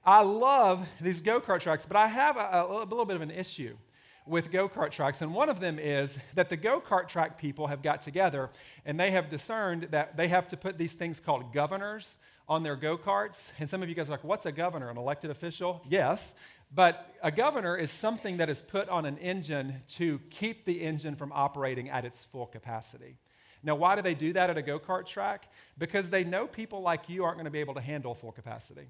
I 0.06 0.22
love 0.22 0.86
these 1.00 1.20
go 1.20 1.40
kart 1.40 1.60
tracks, 1.60 1.84
but 1.84 1.96
I 1.96 2.06
have 2.06 2.36
a, 2.36 2.66
a 2.68 2.84
little 2.84 3.04
bit 3.04 3.16
of 3.16 3.22
an 3.22 3.32
issue 3.32 3.76
with 4.26 4.50
go 4.50 4.68
kart 4.68 4.90
tracks. 4.90 5.20
And 5.20 5.34
one 5.34 5.48
of 5.48 5.60
them 5.60 5.78
is 5.78 6.18
that 6.34 6.48
the 6.48 6.56
go 6.56 6.80
kart 6.80 7.08
track 7.08 7.38
people 7.38 7.66
have 7.66 7.82
got 7.82 8.02
together 8.02 8.50
and 8.84 8.98
they 8.98 9.10
have 9.10 9.28
discerned 9.28 9.88
that 9.90 10.16
they 10.16 10.28
have 10.28 10.48
to 10.48 10.56
put 10.56 10.78
these 10.78 10.94
things 10.94 11.20
called 11.20 11.52
governors 11.52 12.18
on 12.48 12.62
their 12.62 12.76
go 12.76 12.96
karts. 12.96 13.52
And 13.58 13.68
some 13.68 13.82
of 13.82 13.88
you 13.88 13.94
guys 13.94 14.08
are 14.08 14.12
like, 14.12 14.24
what's 14.24 14.46
a 14.46 14.52
governor? 14.52 14.90
An 14.90 14.96
elected 14.96 15.30
official? 15.30 15.82
Yes. 15.88 16.34
But 16.74 17.14
a 17.22 17.30
governor 17.30 17.76
is 17.76 17.90
something 17.90 18.38
that 18.38 18.50
is 18.50 18.60
put 18.60 18.88
on 18.88 19.06
an 19.06 19.18
engine 19.18 19.82
to 19.90 20.20
keep 20.30 20.64
the 20.64 20.82
engine 20.82 21.16
from 21.16 21.30
operating 21.32 21.88
at 21.88 22.04
its 22.04 22.24
full 22.24 22.46
capacity. 22.46 23.16
Now, 23.62 23.76
why 23.76 23.96
do 23.96 24.02
they 24.02 24.14
do 24.14 24.32
that 24.34 24.50
at 24.50 24.58
a 24.58 24.62
go 24.62 24.78
kart 24.78 25.06
track? 25.06 25.48
Because 25.78 26.10
they 26.10 26.24
know 26.24 26.46
people 26.46 26.82
like 26.82 27.08
you 27.08 27.24
aren't 27.24 27.36
going 27.36 27.46
to 27.46 27.50
be 27.50 27.60
able 27.60 27.74
to 27.74 27.80
handle 27.80 28.14
full 28.14 28.32
capacity. 28.32 28.88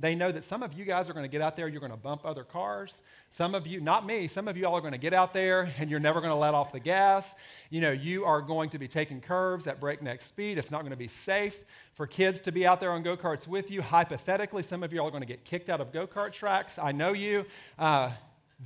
They 0.00 0.14
know 0.14 0.32
that 0.32 0.44
some 0.44 0.62
of 0.62 0.72
you 0.72 0.86
guys 0.86 1.10
are 1.10 1.12
going 1.12 1.24
to 1.24 1.30
get 1.30 1.42
out 1.42 1.56
there, 1.56 1.68
you're 1.68 1.80
going 1.80 1.92
to 1.92 1.98
bump 1.98 2.22
other 2.24 2.42
cars. 2.42 3.02
Some 3.28 3.54
of 3.54 3.66
you, 3.66 3.82
not 3.82 4.06
me, 4.06 4.28
some 4.28 4.48
of 4.48 4.56
you 4.56 4.66
all 4.66 4.74
are 4.74 4.80
going 4.80 4.92
to 4.92 4.98
get 4.98 5.12
out 5.12 5.34
there 5.34 5.70
and 5.78 5.90
you're 5.90 6.00
never 6.00 6.22
going 6.22 6.30
to 6.30 6.36
let 6.36 6.54
off 6.54 6.72
the 6.72 6.80
gas. 6.80 7.34
You 7.68 7.82
know, 7.82 7.90
you 7.90 8.24
are 8.24 8.40
going 8.40 8.70
to 8.70 8.78
be 8.78 8.88
taking 8.88 9.20
curves 9.20 9.66
at 9.66 9.78
breakneck 9.78 10.22
speed. 10.22 10.56
It's 10.56 10.70
not 10.70 10.80
going 10.80 10.92
to 10.92 10.96
be 10.96 11.06
safe 11.06 11.64
for 11.92 12.06
kids 12.06 12.40
to 12.42 12.52
be 12.52 12.66
out 12.66 12.80
there 12.80 12.92
on 12.92 13.02
go 13.02 13.14
karts 13.14 13.46
with 13.46 13.70
you. 13.70 13.82
Hypothetically, 13.82 14.62
some 14.62 14.82
of 14.82 14.90
you 14.90 15.00
all 15.00 15.08
are 15.08 15.10
going 15.10 15.20
to 15.20 15.26
get 15.26 15.44
kicked 15.44 15.68
out 15.68 15.82
of 15.82 15.92
go 15.92 16.06
kart 16.06 16.32
tracks. 16.32 16.78
I 16.78 16.92
know 16.92 17.12
you. 17.12 17.44
Uh, 17.78 18.12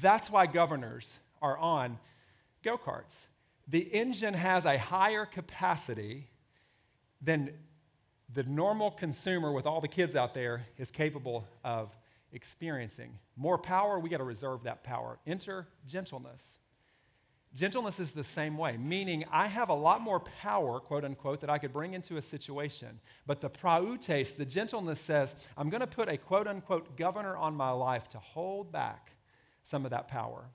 that's 0.01 0.31
why 0.31 0.47
governors 0.47 1.19
are 1.43 1.59
on 1.59 1.99
go 2.63 2.79
karts. 2.79 3.27
The 3.67 3.81
engine 3.81 4.35
has 4.35 4.65
a 4.65 4.79
higher 4.79 5.27
capacity 5.27 6.29
than 7.21 7.51
the 8.35 8.43
normal 8.43 8.91
consumer 8.91 9.53
with 9.53 9.65
all 9.65 9.81
the 9.81 9.89
kids 9.89 10.17
out 10.17 10.35
there 10.35 10.67
is 10.77 10.91
capable 10.91 11.47
of 11.63 11.97
experiencing. 12.33 13.19
More 13.37 13.57
power, 13.57 13.99
we 13.99 14.11
got 14.11 14.19
to 14.19 14.25
reserve 14.25 14.65
that 14.65 14.83
power. 14.83 15.19
Enter 15.27 15.69
gentleness. 15.87 16.59
Gentleness 17.55 18.01
is 18.01 18.11
the 18.11 18.25
same 18.25 18.59
way, 18.59 18.77
meaning 18.77 19.25
I 19.31 19.47
have 19.47 19.69
a 19.69 19.75
lot 19.75 20.01
more 20.01 20.19
power, 20.19 20.81
quote 20.81 21.05
unquote, 21.05 21.41
that 21.43 21.51
I 21.51 21.59
could 21.59 21.73
bring 21.73 21.95
into 21.95 22.17
a 22.17 22.23
situation. 22.23 22.99
But 23.25 23.41
the 23.41 23.49
prautes, 23.49 24.09
the 24.33 24.45
gentleness 24.45 24.99
says, 24.99 25.37
I'm 25.57 25.71
going 25.71 25.81
to 25.81 25.87
put 25.87 26.09
a 26.09 26.17
quote 26.17 26.49
unquote 26.49 26.97
governor 26.97 27.37
on 27.37 27.55
my 27.55 27.71
life 27.71 28.09
to 28.11 28.19
hold 28.19 28.73
back 28.73 29.13
some 29.63 29.85
of 29.85 29.93
that 29.93 30.09
power, 30.09 30.47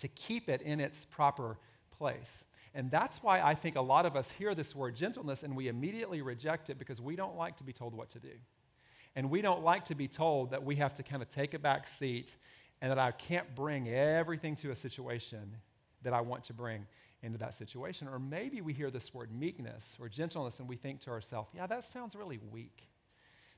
to 0.00 0.08
keep 0.08 0.50
it 0.50 0.60
in 0.60 0.80
its 0.80 1.06
proper 1.06 1.56
place. 1.90 2.44
And 2.78 2.92
that's 2.92 3.24
why 3.24 3.40
I 3.40 3.56
think 3.56 3.74
a 3.74 3.80
lot 3.80 4.06
of 4.06 4.14
us 4.14 4.30
hear 4.30 4.54
this 4.54 4.72
word 4.72 4.94
gentleness 4.94 5.42
and 5.42 5.56
we 5.56 5.66
immediately 5.66 6.22
reject 6.22 6.70
it 6.70 6.78
because 6.78 7.00
we 7.00 7.16
don't 7.16 7.36
like 7.36 7.56
to 7.56 7.64
be 7.64 7.72
told 7.72 7.92
what 7.92 8.08
to 8.10 8.20
do. 8.20 8.30
And 9.16 9.30
we 9.30 9.42
don't 9.42 9.64
like 9.64 9.86
to 9.86 9.96
be 9.96 10.06
told 10.06 10.52
that 10.52 10.62
we 10.62 10.76
have 10.76 10.94
to 10.94 11.02
kind 11.02 11.20
of 11.20 11.28
take 11.28 11.54
a 11.54 11.58
back 11.58 11.88
seat 11.88 12.36
and 12.80 12.92
that 12.92 12.98
I 13.00 13.10
can't 13.10 13.52
bring 13.56 13.88
everything 13.88 14.54
to 14.56 14.70
a 14.70 14.76
situation 14.76 15.56
that 16.04 16.12
I 16.12 16.20
want 16.20 16.44
to 16.44 16.52
bring 16.52 16.86
into 17.20 17.36
that 17.38 17.56
situation. 17.56 18.06
Or 18.06 18.20
maybe 18.20 18.60
we 18.60 18.72
hear 18.72 18.92
this 18.92 19.12
word 19.12 19.32
meekness 19.32 19.96
or 20.00 20.08
gentleness 20.08 20.60
and 20.60 20.68
we 20.68 20.76
think 20.76 21.00
to 21.00 21.10
ourselves, 21.10 21.50
yeah, 21.52 21.66
that 21.66 21.84
sounds 21.84 22.14
really 22.14 22.38
weak. 22.52 22.86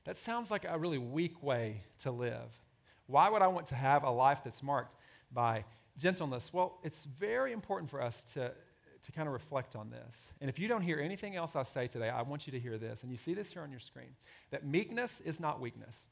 That 0.05 0.17
sounds 0.17 0.49
like 0.49 0.65
a 0.67 0.79
really 0.79 0.97
weak 0.97 1.43
way 1.43 1.83
to 1.99 2.09
live. 2.09 2.57
Why 3.05 3.29
would 3.29 3.43
I 3.43 3.47
want 3.49 3.67
to 3.67 3.75
have 3.75 4.03
a 4.03 4.09
life 4.09 4.39
that's 4.43 4.63
marked 4.63 4.95
by 5.31 5.65
gentleness? 5.95 6.51
Well, 6.51 6.79
it's 6.81 7.05
very 7.05 7.51
important 7.53 7.91
for 7.91 8.01
us 8.01 8.23
to 8.33 8.53
to 9.03 9.11
kind 9.11 9.27
of 9.27 9.33
reflect 9.33 9.75
on 9.75 9.89
this. 9.89 10.33
And 10.39 10.49
if 10.49 10.59
you 10.59 10.67
don't 10.67 10.81
hear 10.81 10.99
anything 10.99 11.35
else 11.35 11.55
I 11.55 11.63
say 11.63 11.87
today, 11.87 12.09
I 12.09 12.21
want 12.21 12.45
you 12.45 12.51
to 12.51 12.59
hear 12.59 12.77
this. 12.77 13.03
And 13.03 13.11
you 13.11 13.17
see 13.17 13.33
this 13.33 13.51
here 13.51 13.61
on 13.61 13.71
your 13.71 13.79
screen 13.79 14.15
that 14.51 14.65
meekness 14.65 15.21
is 15.21 15.39
not 15.39 15.59
weakness. 15.59 16.07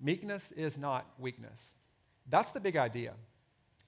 Meekness 0.00 0.52
is 0.52 0.78
not 0.78 1.06
weakness. 1.18 1.74
That's 2.28 2.52
the 2.52 2.60
big 2.60 2.76
idea. 2.76 3.14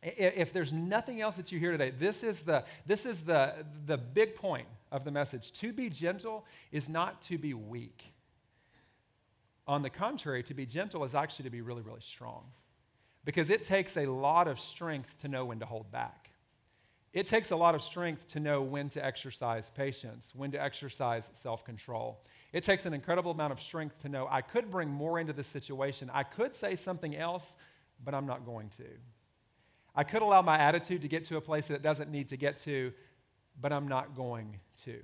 If 0.02 0.52
there's 0.52 0.72
nothing 0.72 1.20
else 1.20 1.37
that 1.37 1.52
you 1.52 1.60
hear 1.60 1.70
today, 1.70 1.90
this 1.90 2.25
is 2.25 2.42
the, 2.42 2.64
this 2.87 3.06
is 3.06 3.23
the, 3.23 3.64
the 3.87 3.97
big 3.97 4.35
point 4.35 4.66
of 4.90 5.04
the 5.04 5.12
message. 5.12 5.52
To 5.52 5.73
be 5.73 5.88
gentle 5.88 6.44
is 6.73 6.88
not 6.88 7.23
to 7.23 7.38
be 7.38 7.54
weak. 7.54 8.12
On 9.68 9.82
the 9.82 9.90
contrary, 9.90 10.42
to 10.42 10.54
be 10.54 10.66
gentle 10.66 11.04
is 11.04 11.14
actually 11.14 11.44
to 11.44 11.50
be 11.50 11.61
really, 11.61 11.82
really 11.82 12.00
strong 12.00 12.47
because 13.25 13.49
it 13.49 13.62
takes 13.62 13.97
a 13.97 14.06
lot 14.06 14.49
of 14.49 14.59
strength 14.59 15.21
to 15.21 15.28
know 15.28 15.44
when 15.44 15.61
to 15.61 15.66
hold 15.66 15.92
back. 15.92 16.22
It 17.12 17.26
takes 17.26 17.50
a 17.50 17.57
lot 17.57 17.75
of 17.75 17.83
strength 17.83 18.28
to 18.28 18.40
know 18.40 18.62
when 18.62 18.88
to 18.90 19.04
exercise 19.04 19.69
patience, 19.71 20.33
when 20.35 20.50
to 20.52 20.62
exercise 20.62 21.31
self 21.35 21.64
control. 21.64 22.23
It 22.52 22.64
takes 22.64 22.87
an 22.87 22.95
incredible 22.95 23.33
amount 23.33 23.52
of 23.52 23.61
strength 23.61 24.00
to 24.02 24.09
know 24.09 24.26
I 24.31 24.40
could 24.40 24.71
bring 24.71 24.88
more 24.88 25.19
into 25.19 25.33
this 25.33 25.47
situation. 25.47 26.11
I 26.12 26.23
could 26.23 26.54
say 26.54 26.75
something 26.75 27.14
else, 27.14 27.57
but 28.02 28.14
I'm 28.14 28.26
not 28.26 28.47
going 28.47 28.69
to. 28.76 28.85
I 29.95 30.04
could 30.04 30.23
allow 30.23 30.40
my 30.40 30.57
attitude 30.57 31.02
to 31.02 31.09
get 31.09 31.26
to 31.26 31.37
a 31.37 31.40
place 31.40 31.66
that 31.66 31.75
it 31.75 31.83
doesn't 31.83 32.11
need 32.11 32.28
to 32.28 32.37
get 32.37 32.57
to, 32.59 32.92
but 33.61 33.73
I'm 33.73 33.88
not 33.88 34.16
going 34.16 34.59
to. 34.85 35.00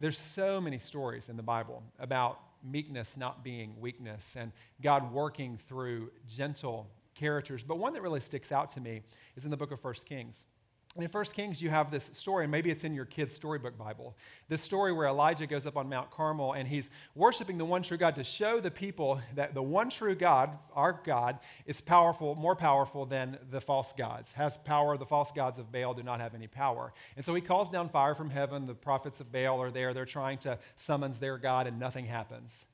There's 0.00 0.18
so 0.18 0.60
many 0.60 0.78
stories 0.78 1.28
in 1.28 1.36
the 1.36 1.42
Bible 1.42 1.82
about 1.98 2.40
meekness 2.62 3.16
not 3.16 3.44
being 3.44 3.78
weakness 3.78 4.36
and 4.38 4.52
God 4.82 5.12
working 5.12 5.58
through 5.68 6.10
gentle 6.26 6.88
characters. 7.14 7.62
But 7.62 7.78
one 7.78 7.92
that 7.92 8.02
really 8.02 8.20
sticks 8.20 8.50
out 8.50 8.72
to 8.72 8.80
me 8.80 9.02
is 9.36 9.44
in 9.44 9.50
the 9.50 9.56
book 9.56 9.70
of 9.70 9.80
First 9.80 10.06
Kings. 10.06 10.46
In 10.96 11.08
1 11.08 11.24
Kings, 11.32 11.60
you 11.60 11.70
have 11.70 11.90
this 11.90 12.08
story, 12.12 12.44
and 12.44 12.52
maybe 12.52 12.70
it's 12.70 12.84
in 12.84 12.94
your 12.94 13.04
kid's 13.04 13.34
storybook 13.34 13.76
Bible. 13.76 14.16
This 14.48 14.62
story 14.62 14.92
where 14.92 15.08
Elijah 15.08 15.44
goes 15.44 15.66
up 15.66 15.76
on 15.76 15.88
Mount 15.88 16.12
Carmel 16.12 16.52
and 16.52 16.68
he's 16.68 16.88
worshiping 17.16 17.58
the 17.58 17.64
one 17.64 17.82
true 17.82 17.96
God 17.96 18.14
to 18.14 18.22
show 18.22 18.60
the 18.60 18.70
people 18.70 19.20
that 19.34 19.54
the 19.54 19.62
one 19.62 19.90
true 19.90 20.14
God, 20.14 20.56
our 20.72 21.00
God, 21.04 21.40
is 21.66 21.80
powerful, 21.80 22.36
more 22.36 22.54
powerful 22.54 23.06
than 23.06 23.38
the 23.50 23.60
false 23.60 23.92
gods, 23.92 24.34
has 24.34 24.56
power. 24.56 24.96
The 24.96 25.04
false 25.04 25.32
gods 25.32 25.58
of 25.58 25.72
Baal 25.72 25.94
do 25.94 26.04
not 26.04 26.20
have 26.20 26.32
any 26.32 26.46
power. 26.46 26.92
And 27.16 27.24
so 27.24 27.34
he 27.34 27.40
calls 27.40 27.70
down 27.70 27.88
fire 27.88 28.14
from 28.14 28.30
heaven. 28.30 28.68
The 28.68 28.74
prophets 28.74 29.18
of 29.18 29.32
Baal 29.32 29.60
are 29.60 29.72
there. 29.72 29.94
They're 29.94 30.04
trying 30.04 30.38
to 30.38 30.60
summons 30.76 31.18
their 31.18 31.38
God, 31.38 31.66
and 31.66 31.80
nothing 31.80 32.06
happens. 32.06 32.66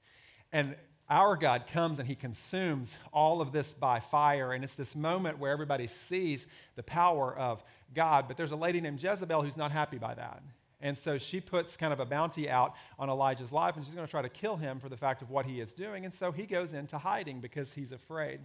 And 0.52 0.76
our 1.10 1.36
God 1.36 1.66
comes 1.66 1.98
and 1.98 2.06
he 2.06 2.14
consumes 2.14 2.96
all 3.12 3.40
of 3.40 3.52
this 3.52 3.74
by 3.74 3.98
fire. 3.98 4.52
And 4.52 4.62
it's 4.62 4.74
this 4.74 4.94
moment 4.94 5.38
where 5.38 5.50
everybody 5.50 5.88
sees 5.88 6.46
the 6.76 6.82
power 6.82 7.36
of 7.36 7.62
God. 7.94 8.28
But 8.28 8.36
there's 8.36 8.52
a 8.52 8.56
lady 8.56 8.80
named 8.80 9.02
Jezebel 9.02 9.42
who's 9.42 9.56
not 9.56 9.72
happy 9.72 9.98
by 9.98 10.14
that. 10.14 10.42
And 10.80 10.96
so 10.96 11.18
she 11.18 11.40
puts 11.40 11.76
kind 11.76 11.92
of 11.92 12.00
a 12.00 12.06
bounty 12.06 12.48
out 12.48 12.74
on 12.98 13.10
Elijah's 13.10 13.52
life, 13.52 13.76
and 13.76 13.84
she's 13.84 13.94
going 13.94 14.06
to 14.06 14.10
try 14.10 14.22
to 14.22 14.30
kill 14.30 14.56
him 14.56 14.80
for 14.80 14.88
the 14.88 14.96
fact 14.96 15.20
of 15.20 15.28
what 15.28 15.44
he 15.44 15.60
is 15.60 15.74
doing. 15.74 16.04
And 16.04 16.14
so 16.14 16.32
he 16.32 16.46
goes 16.46 16.72
into 16.72 16.96
hiding 16.96 17.40
because 17.40 17.74
he's 17.74 17.92
afraid 17.92 18.40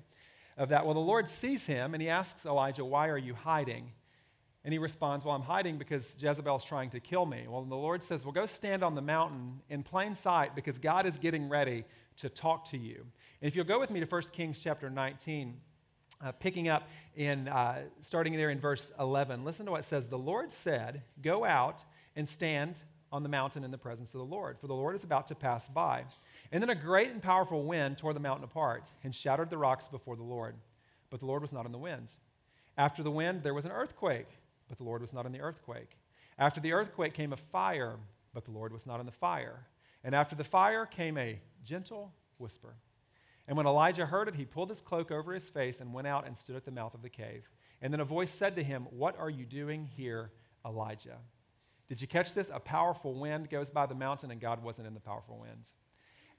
of 0.58 0.70
that. 0.70 0.86
Well, 0.86 0.96
the 0.96 1.00
Lord 1.00 1.30
sees 1.30 1.66
him 1.68 1.94
and 1.94 2.02
he 2.02 2.10
asks 2.10 2.46
Elijah, 2.46 2.84
Why 2.84 3.08
are 3.08 3.18
you 3.18 3.36
hiding? 3.36 3.92
And 4.66 4.74
he 4.74 4.80
responds, 4.80 5.24
Well, 5.24 5.36
I'm 5.36 5.44
hiding 5.44 5.78
because 5.78 6.18
Jezebel's 6.20 6.66
trying 6.66 6.90
to 6.90 7.00
kill 7.00 7.28
me. 7.28 7.46
Well, 7.48 7.64
the 7.64 7.76
Lord 7.76 8.02
says, 8.02 8.26
Well, 8.26 8.34
go 8.34 8.48
stand 8.48 8.84
on 8.84 8.96
the 8.96 9.02
mountain 9.02 9.62
in 9.70 9.84
plain 9.84 10.16
sight 10.16 10.56
because 10.56 10.80
God 10.80 11.06
is 11.06 11.20
getting 11.20 11.48
ready 11.48 11.86
to 12.18 12.30
talk 12.30 12.66
to 12.72 12.78
you. 12.78 13.06
And 13.42 13.48
if 13.48 13.56
you'll 13.56 13.66
go 13.66 13.80
with 13.80 13.92
me 13.92 14.00
to 14.00 14.08
1 14.08 14.22
Kings 14.34 14.60
chapter 14.60 14.90
19, 14.90 15.56
uh, 16.24 16.32
picking 16.32 16.68
up 16.68 16.90
in, 17.16 17.48
uh, 17.48 17.84
starting 18.02 18.34
there 18.34 18.50
in 18.50 18.60
verse 18.60 18.92
11, 19.00 19.46
listen 19.46 19.68
to 19.68 19.72
what 19.72 19.82
it 19.82 19.86
says. 19.86 20.10
The 20.10 20.18
Lord 20.18 20.52
said, 20.52 21.04
Go 21.22 21.46
out 21.46 21.84
and 22.16 22.28
stand 22.28 22.82
on 23.12 23.22
the 23.22 23.30
mountain 23.30 23.64
in 23.64 23.70
the 23.70 23.78
presence 23.78 24.16
of 24.16 24.20
the 24.20 24.26
Lord, 24.26 24.60
for 24.60 24.66
the 24.66 24.74
Lord 24.74 24.96
is 24.96 25.04
about 25.04 25.28
to 25.28 25.36
pass 25.36 25.68
by. 25.68 26.06
And 26.52 26.62
then 26.64 26.72
a 26.72 26.76
great 26.76 27.12
and 27.12 27.22
powerful 27.22 27.64
wind 27.64 28.00
tore 28.00 28.14
the 28.16 28.20
mountain 28.20 28.44
apart 28.44 28.86
and 29.04 29.14
shattered 29.14 29.52
the 29.52 29.60
rocks 29.60 29.88
before 29.88 30.16
the 30.16 30.24
Lord. 30.24 30.56
But 31.12 31.20
the 31.20 31.28
Lord 31.28 31.44
was 31.44 31.54
not 31.54 31.68
in 31.68 31.72
the 31.72 31.78
wind. 31.78 32.12
After 32.78 33.04
the 33.04 33.12
wind, 33.12 33.44
there 33.44 33.54
was 33.54 33.66
an 33.66 33.72
earthquake, 33.72 34.28
but 34.68 34.78
the 34.78 34.84
Lord 34.84 35.02
was 35.02 35.14
not 35.14 35.26
in 35.26 35.32
the 35.32 35.42
earthquake. 35.42 35.98
After 36.38 36.60
the 36.60 36.74
earthquake 36.74 37.14
came 37.14 37.34
a 37.34 37.38
fire, 37.38 37.98
but 38.34 38.46
the 38.46 38.52
Lord 38.52 38.74
was 38.74 38.86
not 38.86 39.00
in 39.00 39.06
the 39.06 39.12
fire. 39.12 39.68
And 40.04 40.14
after 40.14 40.36
the 40.36 40.44
fire 40.44 40.86
came 40.86 41.18
a 41.18 41.40
gentle 41.64 42.14
whisper. 42.38 42.76
And 43.48 43.58
when 43.58 43.68
Elijah 43.68 44.08
heard 44.08 44.28
it, 44.28 44.36
he 44.36 44.46
pulled 44.46 44.70
his 44.70 44.82
cloak 44.82 45.12
over 45.12 45.34
his 45.34 45.50
face 45.50 45.80
and 45.80 45.94
went 45.94 46.08
out 46.08 46.26
and 46.26 46.36
stood 46.36 46.56
at 46.56 46.66
the 46.66 46.72
mouth 46.72 46.94
of 46.94 47.02
the 47.02 47.10
cave. 47.10 47.50
And 47.82 47.94
then 47.94 48.00
a 48.00 48.06
voice 48.06 48.32
said 48.32 48.56
to 48.56 48.64
him, 48.64 48.88
What 48.90 49.18
are 49.20 49.30
you 49.30 49.46
doing 49.46 49.90
here, 49.96 50.32
Elijah? 50.66 51.18
Did 51.88 52.02
you 52.02 52.08
catch 52.08 52.34
this? 52.34 52.50
A 52.52 52.60
powerful 52.60 53.14
wind 53.14 53.50
goes 53.50 53.70
by 53.70 53.86
the 53.86 53.94
mountain, 53.94 54.32
and 54.32 54.42
God 54.42 54.64
wasn't 54.64 54.88
in 54.88 54.96
the 54.96 55.00
powerful 55.00 55.38
wind. 55.40 55.72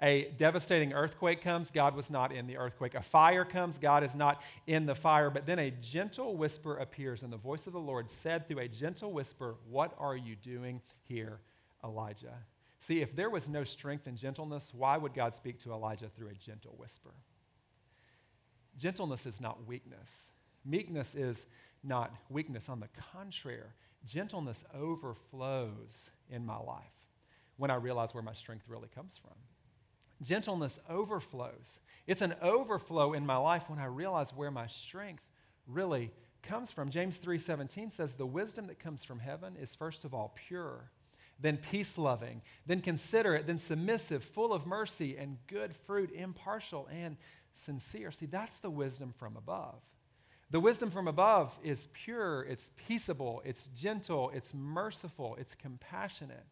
A 0.03 0.31
devastating 0.37 0.93
earthquake 0.93 1.41
comes, 1.41 1.71
God 1.71 1.97
was 1.97 2.11
not 2.11 2.31
in 2.31 2.47
the 2.47 2.59
earthquake. 2.59 2.95
A 2.95 3.01
fire 3.01 3.47
comes, 3.47 3.79
God 3.79 4.05
is 4.05 4.15
not 4.15 4.43
in 4.67 4.85
the 4.85 4.95
fire. 4.95 5.31
But 5.31 5.47
then 5.47 5.59
a 5.59 5.71
gentle 5.71 6.37
whisper 6.37 6.77
appears, 6.77 7.23
and 7.23 7.33
the 7.33 7.39
voice 7.39 7.67
of 7.67 7.73
the 7.73 7.81
Lord 7.81 8.11
said 8.11 8.47
through 8.47 8.59
a 8.59 8.69
gentle 8.69 9.13
whisper, 9.13 9.57
What 9.69 9.95
are 9.99 10.17
you 10.17 10.37
doing 10.37 10.83
here, 11.03 11.41
Elijah? 11.83 12.35
See, 12.79 13.01
if 13.01 13.17
there 13.17 13.31
was 13.31 13.49
no 13.49 13.65
strength 13.65 14.07
and 14.07 14.19
gentleness, 14.19 14.73
why 14.75 14.99
would 14.99 15.15
God 15.15 15.35
speak 15.35 15.59
to 15.61 15.73
Elijah 15.73 16.11
through 16.15 16.29
a 16.29 16.35
gentle 16.35 16.75
whisper? 16.77 17.15
Gentleness 18.77 19.25
is 19.25 19.41
not 19.41 19.67
weakness. 19.67 20.31
Meekness 20.63 21.15
is 21.15 21.47
not 21.83 22.15
weakness. 22.29 22.69
On 22.69 22.81
the 22.81 22.89
contrary, 23.13 23.71
gentleness 24.05 24.63
overflows 24.75 26.11
in 26.29 26.45
my 26.45 26.59
life 26.59 26.85
when 27.57 27.71
I 27.71 27.77
realize 27.77 28.13
where 28.13 28.23
my 28.23 28.35
strength 28.35 28.67
really 28.69 28.89
comes 28.95 29.17
from. 29.17 29.33
Gentleness 30.23 30.79
overflows. 30.89 31.81
It's 32.07 32.23
an 32.23 32.35
overflow 32.41 33.13
in 33.13 33.27
my 33.27 33.37
life 33.37 33.69
when 33.69 33.79
I 33.79 33.87
realize 33.87 34.35
where 34.35 34.51
my 34.51 34.67
strength 34.67 35.29
really 35.67 36.13
comes 36.43 36.71
from. 36.73 36.91
James 36.91 37.19
3:17 37.19 37.91
says 37.91 38.15
the 38.15 38.27
wisdom 38.27 38.67
that 38.69 38.79
comes 38.79 39.05
from 39.05 39.19
heaven 39.19 39.57
is 39.57 39.75
first 39.75 40.05
of 40.05 40.15
all 40.15 40.35
pure, 40.35 40.91
then 41.39 41.59
peace 41.59 41.99
loving, 41.99 42.43
then 42.65 42.81
considerate, 42.81 43.47
then 43.47 43.59
submissive, 43.59 44.25
full 44.25 44.53
of 44.53 44.67
mercy 44.67 45.17
and 45.17 45.39
good 45.47 45.75
fruit, 45.75 46.11
impartial 46.13 46.89
and 46.91 47.17
sincere. 47.53 48.11
See, 48.11 48.27
that's 48.27 48.59
the 48.59 48.71
wisdom 48.71 49.13
from 49.13 49.37
above. 49.37 49.83
The 50.49 50.61
wisdom 50.61 50.91
from 50.91 51.09
above 51.09 51.59
is 51.65 51.89
pure, 51.93 52.43
it's 52.43 52.71
peaceable, 52.77 53.43
it's 53.45 53.67
gentle, 53.69 54.31
it's 54.31 54.55
merciful, 54.55 55.37
it's 55.41 55.57
compassionate. 55.57 56.45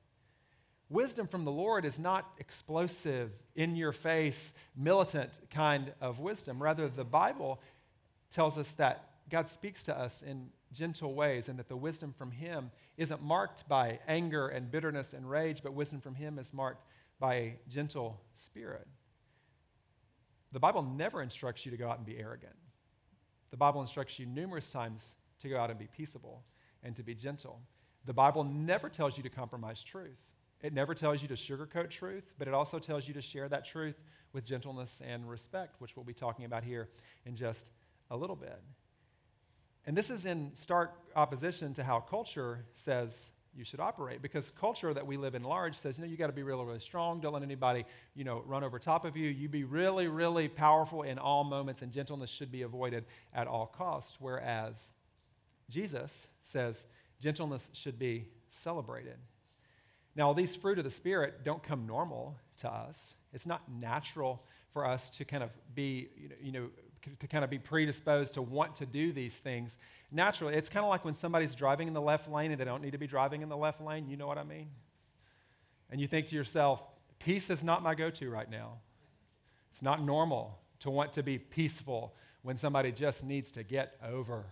Wisdom 0.90 1.26
from 1.26 1.44
the 1.44 1.52
Lord 1.52 1.84
is 1.84 1.98
not 1.98 2.30
explosive, 2.38 3.32
in 3.54 3.76
your 3.76 3.92
face, 3.92 4.52
militant 4.76 5.40
kind 5.50 5.92
of 6.00 6.18
wisdom. 6.18 6.62
Rather, 6.62 6.88
the 6.88 7.04
Bible 7.04 7.60
tells 8.30 8.58
us 8.58 8.72
that 8.72 9.10
God 9.30 9.48
speaks 9.48 9.84
to 9.84 9.98
us 9.98 10.22
in 10.22 10.50
gentle 10.72 11.14
ways 11.14 11.48
and 11.48 11.58
that 11.58 11.68
the 11.68 11.76
wisdom 11.76 12.12
from 12.12 12.32
Him 12.32 12.70
isn't 12.96 13.22
marked 13.22 13.68
by 13.68 14.00
anger 14.08 14.48
and 14.48 14.70
bitterness 14.70 15.12
and 15.12 15.30
rage, 15.30 15.62
but 15.62 15.72
wisdom 15.72 16.00
from 16.00 16.16
Him 16.16 16.38
is 16.38 16.52
marked 16.52 16.84
by 17.20 17.34
a 17.34 17.58
gentle 17.68 18.20
spirit. 18.34 18.86
The 20.52 20.60
Bible 20.60 20.82
never 20.82 21.22
instructs 21.22 21.64
you 21.64 21.70
to 21.70 21.76
go 21.76 21.88
out 21.88 21.98
and 21.98 22.06
be 22.06 22.18
arrogant. 22.18 22.54
The 23.50 23.56
Bible 23.56 23.80
instructs 23.80 24.18
you 24.18 24.26
numerous 24.26 24.70
times 24.70 25.14
to 25.40 25.48
go 25.48 25.58
out 25.58 25.70
and 25.70 25.78
be 25.78 25.86
peaceable 25.86 26.42
and 26.82 26.94
to 26.96 27.02
be 27.02 27.14
gentle. 27.14 27.60
The 28.04 28.12
Bible 28.12 28.44
never 28.44 28.88
tells 28.88 29.16
you 29.16 29.22
to 29.22 29.30
compromise 29.30 29.82
truth. 29.82 30.18
It 30.64 30.72
never 30.72 30.94
tells 30.94 31.20
you 31.20 31.28
to 31.28 31.34
sugarcoat 31.34 31.90
truth, 31.90 32.32
but 32.38 32.48
it 32.48 32.54
also 32.54 32.78
tells 32.78 33.06
you 33.06 33.12
to 33.12 33.20
share 33.20 33.50
that 33.50 33.66
truth 33.66 34.00
with 34.32 34.46
gentleness 34.46 35.02
and 35.06 35.28
respect, 35.28 35.78
which 35.78 35.94
we'll 35.94 36.06
be 36.06 36.14
talking 36.14 36.46
about 36.46 36.64
here 36.64 36.88
in 37.26 37.36
just 37.36 37.70
a 38.10 38.16
little 38.16 38.34
bit. 38.34 38.58
And 39.84 39.94
this 39.94 40.08
is 40.08 40.24
in 40.24 40.52
stark 40.54 40.94
opposition 41.14 41.74
to 41.74 41.84
how 41.84 42.00
culture 42.00 42.64
says 42.72 43.30
you 43.54 43.62
should 43.62 43.78
operate 43.78 44.22
because 44.22 44.50
culture 44.52 44.94
that 44.94 45.06
we 45.06 45.18
live 45.18 45.34
in 45.34 45.42
large 45.42 45.76
says, 45.76 45.98
you 45.98 46.04
know, 46.06 46.10
you 46.10 46.16
got 46.16 46.28
to 46.28 46.32
be 46.32 46.42
really, 46.42 46.64
really 46.64 46.80
strong. 46.80 47.20
Don't 47.20 47.34
let 47.34 47.42
anybody, 47.42 47.84
you 48.14 48.24
know, 48.24 48.42
run 48.46 48.64
over 48.64 48.78
top 48.78 49.04
of 49.04 49.18
you. 49.18 49.28
You 49.28 49.50
be 49.50 49.64
really, 49.64 50.08
really 50.08 50.48
powerful 50.48 51.02
in 51.02 51.18
all 51.18 51.44
moments, 51.44 51.82
and 51.82 51.92
gentleness 51.92 52.30
should 52.30 52.50
be 52.50 52.62
avoided 52.62 53.04
at 53.34 53.46
all 53.46 53.66
costs. 53.66 54.16
Whereas 54.18 54.92
Jesus 55.68 56.28
says 56.42 56.86
gentleness 57.20 57.68
should 57.74 57.98
be 57.98 58.28
celebrated. 58.48 59.18
Now, 60.16 60.32
these 60.32 60.54
fruit 60.54 60.78
of 60.78 60.84
the 60.84 60.90
Spirit 60.90 61.44
don't 61.44 61.62
come 61.62 61.86
normal 61.86 62.36
to 62.58 62.70
us. 62.70 63.14
It's 63.32 63.46
not 63.46 63.62
natural 63.70 64.44
for 64.70 64.86
us 64.86 65.10
to 65.10 65.24
kind 65.24 65.42
of 65.42 65.50
be, 65.74 66.08
you 66.40 66.52
know, 66.52 66.68
to 67.20 67.26
kind 67.26 67.44
of 67.44 67.50
be 67.50 67.58
predisposed 67.58 68.34
to 68.34 68.42
want 68.42 68.76
to 68.76 68.86
do 68.86 69.12
these 69.12 69.36
things 69.36 69.76
naturally. 70.10 70.54
It's 70.54 70.68
kind 70.68 70.84
of 70.84 70.90
like 70.90 71.04
when 71.04 71.14
somebody's 71.14 71.54
driving 71.54 71.88
in 71.88 71.94
the 71.94 72.00
left 72.00 72.30
lane 72.30 72.50
and 72.50 72.60
they 72.60 72.64
don't 72.64 72.82
need 72.82 72.92
to 72.92 72.98
be 72.98 73.06
driving 73.06 73.42
in 73.42 73.48
the 73.48 73.56
left 73.56 73.80
lane. 73.80 74.08
You 74.08 74.16
know 74.16 74.26
what 74.26 74.38
I 74.38 74.44
mean? 74.44 74.68
And 75.90 76.00
you 76.00 76.06
think 76.06 76.28
to 76.28 76.34
yourself, 76.34 76.82
peace 77.18 77.50
is 77.50 77.62
not 77.62 77.82
my 77.82 77.94
go 77.94 78.10
to 78.10 78.30
right 78.30 78.50
now. 78.50 78.78
It's 79.70 79.82
not 79.82 80.02
normal 80.02 80.60
to 80.80 80.90
want 80.90 81.12
to 81.14 81.22
be 81.22 81.38
peaceful 81.38 82.14
when 82.42 82.56
somebody 82.56 82.92
just 82.92 83.24
needs 83.24 83.50
to 83.52 83.62
get 83.62 83.96
over. 84.04 84.46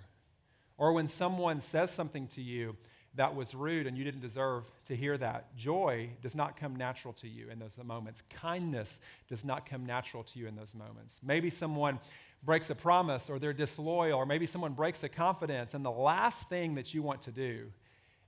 Or 0.76 0.92
when 0.92 1.08
someone 1.08 1.60
says 1.60 1.90
something 1.90 2.26
to 2.28 2.42
you 2.42 2.76
that 3.14 3.34
was 3.34 3.54
rude 3.54 3.86
and 3.86 3.96
you 3.96 4.04
didn't 4.04 4.20
deserve 4.20 4.64
to 4.86 4.96
hear 4.96 5.18
that. 5.18 5.54
Joy 5.56 6.10
does 6.22 6.34
not 6.34 6.56
come 6.56 6.76
natural 6.76 7.12
to 7.14 7.28
you 7.28 7.50
in 7.50 7.58
those 7.58 7.78
moments. 7.82 8.22
Kindness 8.30 9.00
does 9.28 9.44
not 9.44 9.66
come 9.66 9.84
natural 9.84 10.22
to 10.24 10.38
you 10.38 10.46
in 10.46 10.56
those 10.56 10.74
moments. 10.74 11.20
Maybe 11.22 11.50
someone 11.50 11.98
breaks 12.42 12.70
a 12.70 12.74
promise 12.74 13.30
or 13.30 13.38
they're 13.38 13.52
disloyal, 13.52 14.18
or 14.18 14.26
maybe 14.26 14.46
someone 14.46 14.72
breaks 14.72 15.02
a 15.02 15.08
confidence, 15.08 15.74
and 15.74 15.84
the 15.84 15.90
last 15.90 16.48
thing 16.48 16.74
that 16.74 16.92
you 16.92 17.02
want 17.02 17.22
to 17.22 17.30
do 17.30 17.66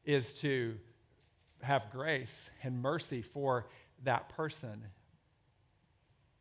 is 0.05 0.35
to 0.35 0.77
have 1.63 1.91
grace 1.91 2.51
and 2.63 2.81
mercy 2.81 3.23
for 3.23 3.67
that 4.05 4.29
person. 4.29 4.85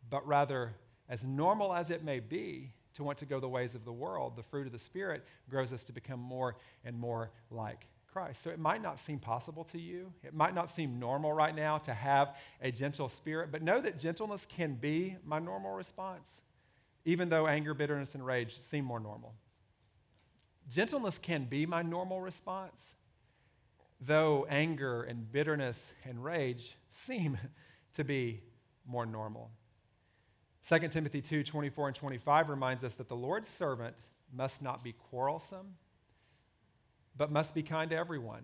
But 0.09 0.27
rather, 0.27 0.75
as 1.09 1.23
normal 1.23 1.73
as 1.73 1.89
it 1.89 2.03
may 2.03 2.19
be, 2.19 2.73
to 2.95 3.03
want 3.03 3.17
to 3.17 3.25
go 3.25 3.39
the 3.39 3.49
ways 3.49 3.73
of 3.73 3.85
the 3.85 3.93
world, 3.93 4.35
the 4.35 4.43
fruit 4.43 4.67
of 4.67 4.71
the 4.71 4.77
Spirit 4.77 5.23
grows 5.49 5.73
us 5.73 5.83
to 5.85 5.91
become 5.91 6.19
more 6.19 6.57
and 6.85 6.99
more 6.99 7.31
like 7.49 7.87
Christ. 8.13 8.43
So 8.43 8.51
it 8.51 8.59
might 8.59 8.81
not 8.81 8.99
seem 8.99 9.19
possible 9.19 9.63
to 9.65 9.79
you. 9.79 10.13
It 10.23 10.33
might 10.33 10.53
not 10.53 10.69
seem 10.69 10.99
normal 10.99 11.33
right 11.33 11.55
now 11.55 11.79
to 11.79 11.93
have 11.93 12.37
a 12.61 12.71
gentle 12.71 13.09
spirit, 13.09 13.51
but 13.51 13.61
know 13.61 13.81
that 13.81 13.99
gentleness 13.99 14.45
can 14.45 14.75
be 14.75 15.17
my 15.25 15.39
normal 15.39 15.71
response 15.71 16.41
even 17.05 17.29
though 17.29 17.47
anger, 17.47 17.73
bitterness, 17.73 18.15
and 18.15 18.25
rage 18.25 18.61
seem 18.61 18.85
more 18.85 18.99
normal. 18.99 19.33
Gentleness 20.69 21.17
can 21.17 21.45
be 21.45 21.65
my 21.65 21.81
normal 21.81 22.21
response, 22.21 22.95
though 23.99 24.45
anger 24.49 25.03
and 25.03 25.31
bitterness 25.31 25.93
and 26.05 26.23
rage 26.23 26.77
seem 26.89 27.37
to 27.93 28.03
be 28.03 28.41
more 28.85 29.05
normal. 29.05 29.51
2 30.67 30.87
Timothy 30.87 31.21
2 31.21 31.43
24 31.43 31.87
and 31.87 31.95
25 31.95 32.49
reminds 32.49 32.83
us 32.83 32.95
that 32.95 33.09
the 33.09 33.15
Lord's 33.15 33.49
servant 33.49 33.95
must 34.33 34.61
not 34.61 34.81
be 34.83 34.93
quarrelsome, 34.93 35.75
but 37.15 37.31
must 37.31 37.53
be 37.53 37.63
kind 37.63 37.89
to 37.91 37.95
everyone, 37.95 38.43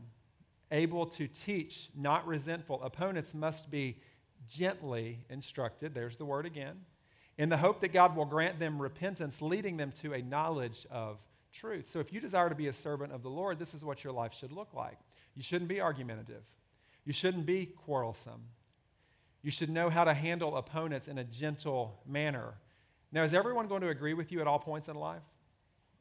able 0.71 1.05
to 1.05 1.27
teach, 1.27 1.89
not 1.95 2.27
resentful. 2.27 2.81
Opponents 2.83 3.33
must 3.33 3.71
be 3.71 3.97
gently 4.47 5.25
instructed. 5.29 5.93
There's 5.93 6.17
the 6.17 6.25
word 6.25 6.45
again 6.45 6.85
in 7.37 7.47
the 7.49 7.57
hope 7.57 7.79
that 7.79 7.93
God 7.93 8.15
will 8.15 8.25
grant 8.25 8.59
them 8.59 8.81
repentance, 8.81 9.41
leading 9.41 9.77
them 9.77 9.93
to 9.93 10.13
a 10.13 10.21
knowledge 10.21 10.85
of 10.91 11.19
truth. 11.53 11.87
So, 11.87 11.99
if 11.99 12.11
you 12.11 12.19
desire 12.19 12.49
to 12.49 12.55
be 12.55 12.67
a 12.67 12.73
servant 12.73 13.13
of 13.13 13.23
the 13.23 13.29
Lord, 13.29 13.57
this 13.59 13.73
is 13.73 13.83
what 13.83 14.03
your 14.03 14.13
life 14.13 14.33
should 14.33 14.51
look 14.51 14.73
like. 14.73 14.97
You 15.35 15.41
shouldn't 15.41 15.69
be 15.69 15.81
argumentative, 15.81 16.43
you 17.05 17.13
shouldn't 17.13 17.45
be 17.45 17.65
quarrelsome. 17.65 18.43
You 19.41 19.51
should 19.51 19.69
know 19.69 19.89
how 19.89 20.03
to 20.03 20.13
handle 20.13 20.57
opponents 20.57 21.07
in 21.07 21.17
a 21.17 21.23
gentle 21.23 22.01
manner. 22.05 22.55
Now, 23.09 23.23
is 23.23 23.33
everyone 23.33 23.67
going 23.67 23.81
to 23.81 23.87
agree 23.87 24.13
with 24.13 24.33
you 24.33 24.41
at 24.41 24.47
all 24.47 24.59
points 24.59 24.89
in 24.89 24.95
life? 24.95 25.21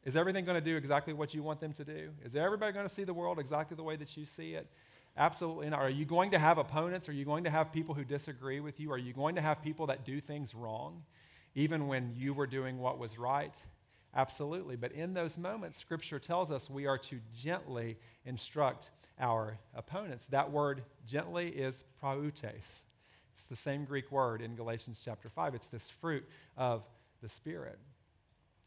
Is 0.05 0.17
everything 0.17 0.45
going 0.45 0.55
to 0.55 0.65
do 0.65 0.77
exactly 0.77 1.13
what 1.13 1.35
you 1.35 1.43
want 1.43 1.61
them 1.61 1.73
to 1.75 1.85
do? 1.85 2.11
Is 2.25 2.37
everybody 2.37 2.73
going 2.73 2.87
to 2.87 2.93
see 2.93 3.05
the 3.05 3.15
world 3.15 3.39
exactly 3.39 3.77
the 3.77 3.83
way 3.83 3.97
that 3.97 4.17
you 4.17 4.25
see 4.25 4.55
it? 4.55 4.69
Absolutely 5.17 5.69
not. 5.69 5.81
Are 5.81 5.91
you 5.91 6.05
going 6.05 6.31
to 6.31 6.39
have 6.39 6.59
opponents? 6.59 7.09
Are 7.09 7.13
you 7.13 7.25
going 7.25 7.45
to 7.45 7.51
have 7.51 7.73
people 7.73 7.95
who 7.95 8.05
disagree 8.05 8.61
with 8.61 8.79
you? 8.79 8.93
Are 8.93 8.99
you 8.99 9.13
going 9.13 9.35
to 9.35 9.41
have 9.41 9.63
people 9.63 9.87
that 9.87 10.05
do 10.05 10.21
things 10.21 10.55
wrong, 10.55 11.03
even 11.55 11.89
when 11.89 12.13
you 12.15 12.33
were 12.33 12.47
doing 12.47 12.79
what 12.79 12.99
was 12.99 13.19
right? 13.19 13.55
Absolutely. 14.15 14.77
But 14.77 14.93
in 14.93 15.15
those 15.15 15.37
moments, 15.37 15.79
Scripture 15.79 16.19
tells 16.19 16.51
us 16.51 16.71
we 16.71 16.87
are 16.87 16.99
to 16.99 17.21
gently 17.37 17.99
instruct 18.25 18.91
our 19.21 19.59
opponents. 19.75 20.27
That 20.27 20.53
word 20.53 20.83
gently 21.07 21.49
is 21.49 21.85
prautes. 22.01 22.45
It's 22.45 23.43
the 23.51 23.57
same 23.57 23.85
Greek 23.85 24.11
word 24.11 24.41
in 24.41 24.55
Galatians 24.55 25.03
chapter 25.05 25.29
5. 25.29 25.55
It's 25.55 25.67
this 25.67 25.91
fruit 25.91 26.25
of 26.57 26.85
the 27.21 27.29
Spirit. 27.29 27.79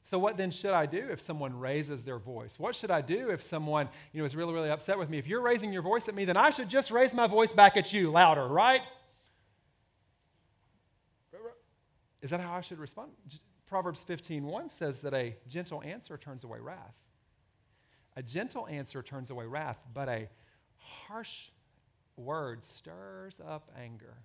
So, 0.03 0.17
what 0.17 0.35
then 0.35 0.51
should 0.51 0.71
I 0.71 0.87
do 0.87 1.07
if 1.11 1.21
someone 1.21 1.59
raises 1.59 2.03
their 2.03 2.17
voice? 2.17 2.57
What 2.57 2.75
should 2.75 2.91
I 2.91 3.01
do 3.01 3.29
if 3.29 3.41
someone 3.41 3.87
you 4.11 4.19
know, 4.19 4.25
is 4.25 4.35
really, 4.35 4.53
really 4.53 4.71
upset 4.71 4.97
with 4.97 5.09
me? 5.09 5.17
If 5.19 5.27
you're 5.27 5.41
raising 5.41 5.71
your 5.71 5.83
voice 5.83 6.07
at 6.07 6.15
me, 6.15 6.25
then 6.25 6.37
I 6.37 6.49
should 6.49 6.69
just 6.69 6.89
raise 6.91 7.13
my 7.13 7.27
voice 7.27 7.53
back 7.53 7.77
at 7.77 7.93
you 7.93 8.09
louder, 8.09 8.47
right? 8.47 8.81
Is 12.21 12.29
that 12.29 12.39
how 12.39 12.53
I 12.53 12.61
should 12.61 12.79
respond? 12.79 13.11
Proverbs 13.65 14.03
15:1 14.03 14.69
says 14.69 15.01
that 15.01 15.13
a 15.13 15.37
gentle 15.47 15.81
answer 15.81 16.17
turns 16.17 16.43
away 16.43 16.59
wrath. 16.59 16.95
A 18.15 18.21
gentle 18.21 18.67
answer 18.67 19.01
turns 19.01 19.31
away 19.31 19.45
wrath, 19.45 19.79
but 19.93 20.09
a 20.09 20.29
harsh 20.75 21.49
word 22.15 22.63
stirs 22.63 23.39
up 23.39 23.71
anger. 23.75 24.17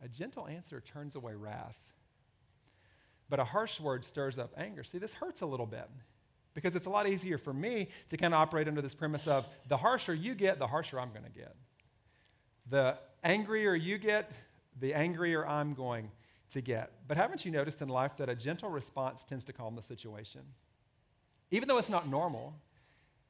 A 0.00 0.08
gentle 0.08 0.48
answer 0.48 0.80
turns 0.80 1.14
away 1.14 1.34
wrath, 1.34 1.93
but 3.34 3.40
a 3.40 3.44
harsh 3.46 3.80
word 3.80 4.04
stirs 4.04 4.38
up 4.38 4.52
anger. 4.56 4.84
See, 4.84 4.98
this 4.98 5.14
hurts 5.14 5.40
a 5.40 5.46
little 5.46 5.66
bit 5.66 5.90
because 6.54 6.76
it's 6.76 6.86
a 6.86 6.88
lot 6.88 7.08
easier 7.08 7.36
for 7.36 7.52
me 7.52 7.88
to 8.10 8.16
kind 8.16 8.32
of 8.32 8.38
operate 8.38 8.68
under 8.68 8.80
this 8.80 8.94
premise 8.94 9.26
of 9.26 9.48
the 9.66 9.76
harsher 9.76 10.14
you 10.14 10.36
get, 10.36 10.60
the 10.60 10.68
harsher 10.68 11.00
I'm 11.00 11.10
going 11.10 11.24
to 11.24 11.32
get. 11.32 11.56
The 12.70 12.96
angrier 13.24 13.74
you 13.74 13.98
get, 13.98 14.30
the 14.78 14.94
angrier 14.94 15.44
I'm 15.44 15.74
going 15.74 16.12
to 16.50 16.60
get. 16.60 16.92
But 17.08 17.16
haven't 17.16 17.44
you 17.44 17.50
noticed 17.50 17.82
in 17.82 17.88
life 17.88 18.16
that 18.18 18.28
a 18.28 18.36
gentle 18.36 18.68
response 18.68 19.24
tends 19.24 19.44
to 19.46 19.52
calm 19.52 19.74
the 19.74 19.82
situation? 19.82 20.42
Even 21.50 21.66
though 21.66 21.78
it's 21.78 21.90
not 21.90 22.08
normal, 22.08 22.54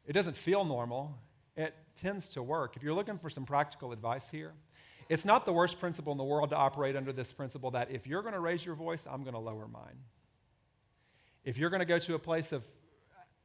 it 0.05 0.13
doesn't 0.13 0.37
feel 0.37 0.67
normal, 0.67 1.17
it 1.57 1.75
tends 1.99 2.29
to 2.29 2.43
work. 2.43 2.77
If 2.77 2.83
you're 2.83 2.93
looking 2.93 3.17
for 3.17 3.31
some 3.31 3.47
practical 3.47 3.91
advice 3.91 4.29
here, 4.29 4.53
it's 5.09 5.25
not 5.25 5.45
the 5.45 5.53
worst 5.53 5.79
principle 5.81 6.13
in 6.13 6.19
the 6.19 6.25
world 6.25 6.51
to 6.51 6.57
operate 6.57 6.97
under 6.97 7.13
this 7.13 7.33
principle 7.33 7.71
that 7.73 7.91
if 7.91 8.07
you're 8.07 8.23
going 8.23 8.35
to 8.35 8.41
raise 8.41 8.65
your 8.65 8.75
voice, 8.75 9.07
I'm 9.11 9.23
going 9.23 9.35
to 9.35 9.41
lower 9.41 9.69
mine. 9.69 9.99
If 11.45 11.59
you're 11.59 11.71
going 11.71 11.81
to 11.81 11.87
go 11.87 11.99
to 11.99 12.15
a 12.15 12.19
place 12.19 12.53
of 12.53 12.65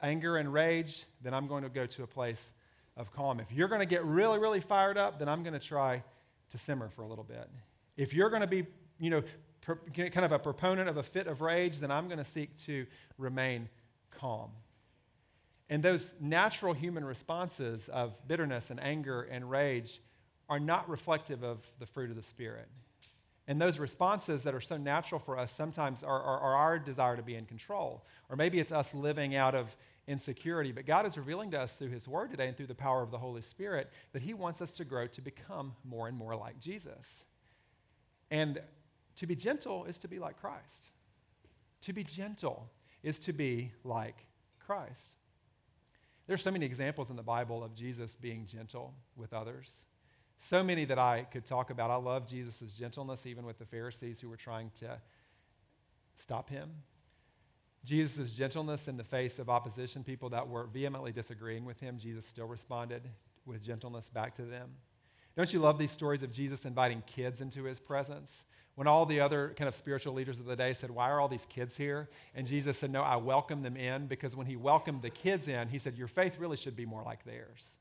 anger 0.02 0.38
and 0.38 0.52
rage, 0.54 1.06
then 1.22 1.34
I'm 1.34 1.48
going 1.48 1.64
to 1.64 1.70
go 1.70 1.86
to 1.86 2.04
a 2.04 2.08
place 2.08 2.54
of 2.96 3.12
calm. 3.12 3.40
If 3.40 3.52
you're 3.52 3.68
going 3.68 3.82
to 3.82 3.86
get 3.86 4.04
really, 4.06 4.40
really 4.40 4.62
fired 4.62 4.98
up, 4.98 5.20
then 5.20 5.28
I'm 5.28 5.44
going 5.44 5.54
to 5.54 5.60
try 5.60 6.04
to 6.50 6.58
simmer 6.58 6.90
for 6.90 7.02
a 7.02 7.08
little 7.08 7.24
bit. 7.24 7.50
If 7.98 8.14
you're 8.14 8.30
going 8.30 8.42
to 8.42 8.48
be, 8.48 8.66
you 9.00 9.10
know, 9.10 9.24
kind 9.66 10.26
of 10.26 10.32
a 10.32 10.40
proponent 10.40 10.90
of 10.90 10.98
a 10.98 11.04
fit 11.04 11.28
of 11.28 11.42
rage, 11.42 11.80
then 11.80 11.92
I'm 11.92 12.08
going 12.08 12.18
to 12.18 12.24
seek 12.24 12.58
to 12.66 12.86
remain 13.18 13.70
calm. 14.12 14.52
And 15.70 15.84
those 15.84 16.16
natural 16.20 16.74
human 16.74 17.06
responses 17.06 17.90
of 17.90 18.28
bitterness 18.28 18.72
and 18.72 18.82
anger 18.82 19.22
and 19.22 19.50
rage 19.50 20.02
are 20.50 20.60
not 20.60 20.90
reflective 20.90 21.44
of 21.44 21.60
the 21.80 21.86
fruit 21.86 22.10
of 22.10 22.16
the 22.16 22.24
Spirit. 22.24 22.68
And 23.48 23.60
those 23.60 23.80
responses 23.80 24.44
that 24.44 24.54
are 24.54 24.62
so 24.62 24.78
natural 24.78 25.20
for 25.20 25.38
us 25.38 25.52
sometimes 25.52 26.04
are, 26.04 26.22
are, 26.22 26.40
are, 26.40 26.56
our 26.56 26.80
desire 26.80 27.16
to 27.16 27.24
be 27.24 27.36
in 27.36 27.46
control. 27.46 28.06
Or 28.30 28.36
maybe 28.36 28.60
it's 28.60 28.72
us 28.72 28.94
living 28.94 29.36
out 29.36 29.56
of 29.56 29.76
insecurity. 30.08 30.72
But 30.72 30.86
God 30.86 31.06
is 31.06 31.18
revealing 31.18 31.52
to 31.52 31.60
us 31.60 31.76
through 31.76 31.90
His 31.90 32.08
Word 32.08 32.32
today 32.32 32.48
and 32.48 32.56
through 32.56 32.68
the 32.68 32.76
power 32.76 33.02
of 33.02 33.10
the 33.10 33.18
Holy 33.18 33.42
Spirit 33.42 33.92
that 34.14 34.22
He 34.22 34.34
wants 34.34 34.62
us 34.62 34.74
to 34.74 34.86
grow 34.86 35.08
to 35.08 35.22
become 35.22 35.74
more 35.84 36.08
and 36.08 36.16
more 36.16 36.36
like 36.36 36.60
Jesus. 36.60 37.26
And 38.30 38.62
to 39.16 39.26
be 39.26 39.36
gentle 39.36 39.86
is 39.86 39.98
to 40.00 40.08
be 40.08 40.20
like 40.20 40.40
Christ. 40.40 40.92
To 41.82 41.94
be 41.94 42.04
gentle 42.04 42.70
is 43.02 43.20
to 43.20 43.34
be 43.34 43.72
like 43.84 44.26
Christ. 44.60 45.16
There's 46.28 46.44
so 46.44 46.52
many 46.52 46.68
examples 46.68 47.10
in 47.10 47.16
the 47.16 47.24
Bible 47.24 47.64
of 47.64 47.74
Jesus 47.74 48.16
being 48.16 48.46
gentle 48.46 48.94
with 49.16 49.34
others. 49.34 49.86
So 50.42 50.64
many 50.64 50.86
that 50.86 50.98
I 50.98 51.28
could 51.30 51.44
talk 51.44 51.70
about. 51.70 51.92
I 51.92 51.98
love 51.98 52.26
Jesus' 52.26 52.74
gentleness, 52.74 53.26
even 53.26 53.46
with 53.46 53.60
the 53.60 53.66
Pharisees 53.66 54.22
who 54.22 54.30
were 54.30 54.38
trying 54.38 54.72
to 54.80 55.02
stop 56.16 56.50
him. 56.50 56.70
Jesus' 57.84 58.34
gentleness 58.34 58.88
in 58.88 58.96
the 58.96 59.04
face 59.04 59.38
of 59.38 59.50
opposition, 59.50 60.02
people 60.02 60.30
that 60.30 60.48
were 60.48 60.66
vehemently 60.66 61.12
disagreeing 61.12 61.66
with 61.66 61.82
him, 61.82 61.98
Jesus 62.00 62.26
still 62.26 62.48
responded 62.48 63.10
with 63.46 63.62
gentleness 63.62 64.10
back 64.10 64.34
to 64.36 64.44
them. 64.44 64.76
Don't 65.36 65.52
you 65.52 65.60
love 65.60 65.78
these 65.78 65.92
stories 65.92 66.24
of 66.24 66.32
Jesus 66.32 66.64
inviting 66.64 67.04
kids 67.06 67.42
into 67.42 67.66
his 67.66 67.82
presence? 67.82 68.46
When 68.76 68.88
all 68.88 69.06
the 69.06 69.20
other 69.20 69.54
kind 69.58 69.68
of 69.68 69.76
spiritual 69.76 70.14
leaders 70.14 70.40
of 70.40 70.46
the 70.46 70.56
day 70.56 70.74
said, 70.74 70.90
Why 70.90 71.10
are 71.10 71.20
all 71.20 71.28
these 71.28 71.46
kids 71.48 71.76
here? 71.76 72.10
And 72.34 72.48
Jesus 72.48 72.78
said, 72.78 72.92
No, 72.92 73.02
I 73.02 73.18
welcome 73.18 73.62
them 73.62 73.76
in 73.76 74.08
because 74.08 74.38
when 74.38 74.48
he 74.48 74.56
welcomed 74.56 75.02
the 75.02 75.10
kids 75.10 75.50
in, 75.50 75.68
he 75.68 75.78
said, 75.78 75.98
Your 75.98 76.08
faith 76.08 76.40
really 76.40 76.56
should 76.56 76.78
be 76.78 76.86
more 76.86 77.04
like 77.04 77.26
theirs. 77.26 77.76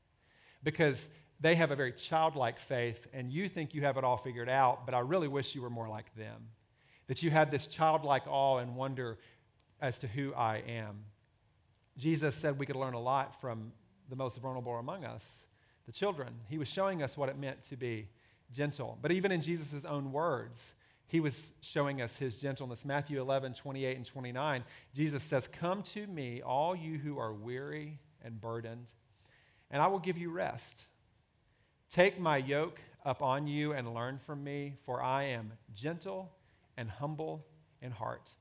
Because 0.61 1.09
they 1.39 1.55
have 1.55 1.71
a 1.71 1.75
very 1.75 1.93
childlike 1.93 2.59
faith, 2.59 3.07
and 3.13 3.31
you 3.31 3.47
think 3.47 3.73
you 3.73 3.81
have 3.81 3.97
it 3.97 4.03
all 4.03 4.17
figured 4.17 4.49
out, 4.49 4.85
but 4.85 4.93
I 4.93 4.99
really 4.99 5.27
wish 5.27 5.55
you 5.55 5.61
were 5.61 5.69
more 5.69 5.87
like 5.87 6.13
them. 6.15 6.49
That 7.07 7.23
you 7.23 7.31
had 7.31 7.49
this 7.49 7.65
childlike 7.65 8.23
awe 8.27 8.57
and 8.57 8.75
wonder 8.75 9.17
as 9.81 9.99
to 9.99 10.07
who 10.07 10.33
I 10.33 10.57
am. 10.57 11.05
Jesus 11.97 12.35
said 12.35 12.59
we 12.59 12.65
could 12.65 12.75
learn 12.75 12.93
a 12.93 12.99
lot 12.99 13.39
from 13.39 13.71
the 14.09 14.15
most 14.15 14.39
vulnerable 14.39 14.75
among 14.75 15.05
us, 15.05 15.45
the 15.85 15.91
children. 15.91 16.33
He 16.49 16.57
was 16.57 16.67
showing 16.67 17.01
us 17.01 17.17
what 17.17 17.29
it 17.29 17.37
meant 17.37 17.63
to 17.69 17.77
be 17.77 18.09
gentle. 18.51 18.97
But 19.01 19.11
even 19.11 19.31
in 19.31 19.41
Jesus' 19.41 19.85
own 19.85 20.11
words, 20.11 20.73
he 21.07 21.19
was 21.19 21.53
showing 21.61 22.01
us 22.01 22.17
his 22.17 22.35
gentleness. 22.35 22.85
Matthew 22.85 23.19
11, 23.19 23.53
28 23.55 23.97
and 23.97 24.05
29, 24.05 24.63
Jesus 24.93 25.23
says, 25.23 25.47
Come 25.47 25.83
to 25.83 26.05
me, 26.05 26.41
all 26.41 26.75
you 26.75 26.97
who 26.97 27.17
are 27.17 27.33
weary 27.33 27.99
and 28.23 28.39
burdened, 28.39 28.87
and 29.71 29.81
I 29.81 29.87
will 29.87 29.99
give 29.99 30.17
you 30.17 30.29
rest. 30.29 30.85
Take 31.89 32.19
my 32.19 32.37
yoke 32.37 32.79
up 33.03 33.21
on 33.21 33.47
you 33.47 33.73
and 33.73 33.93
learn 33.93 34.19
from 34.19 34.43
me, 34.43 34.75
for 34.85 35.01
I 35.01 35.23
am 35.23 35.53
gentle 35.73 36.31
and 36.77 36.89
humble 36.89 37.45
in 37.81 37.91
heart, 37.91 38.35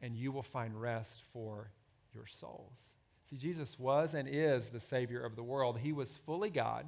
and 0.00 0.16
you 0.16 0.30
will 0.30 0.44
find 0.44 0.80
rest 0.80 1.22
for 1.32 1.72
your 2.14 2.26
souls. 2.26 2.92
See, 3.24 3.36
Jesus 3.36 3.78
was 3.78 4.14
and 4.14 4.28
is 4.28 4.68
the 4.68 4.78
Savior 4.78 5.24
of 5.24 5.34
the 5.34 5.42
world. 5.42 5.78
He 5.78 5.92
was 5.92 6.16
fully 6.16 6.50
God, 6.50 6.86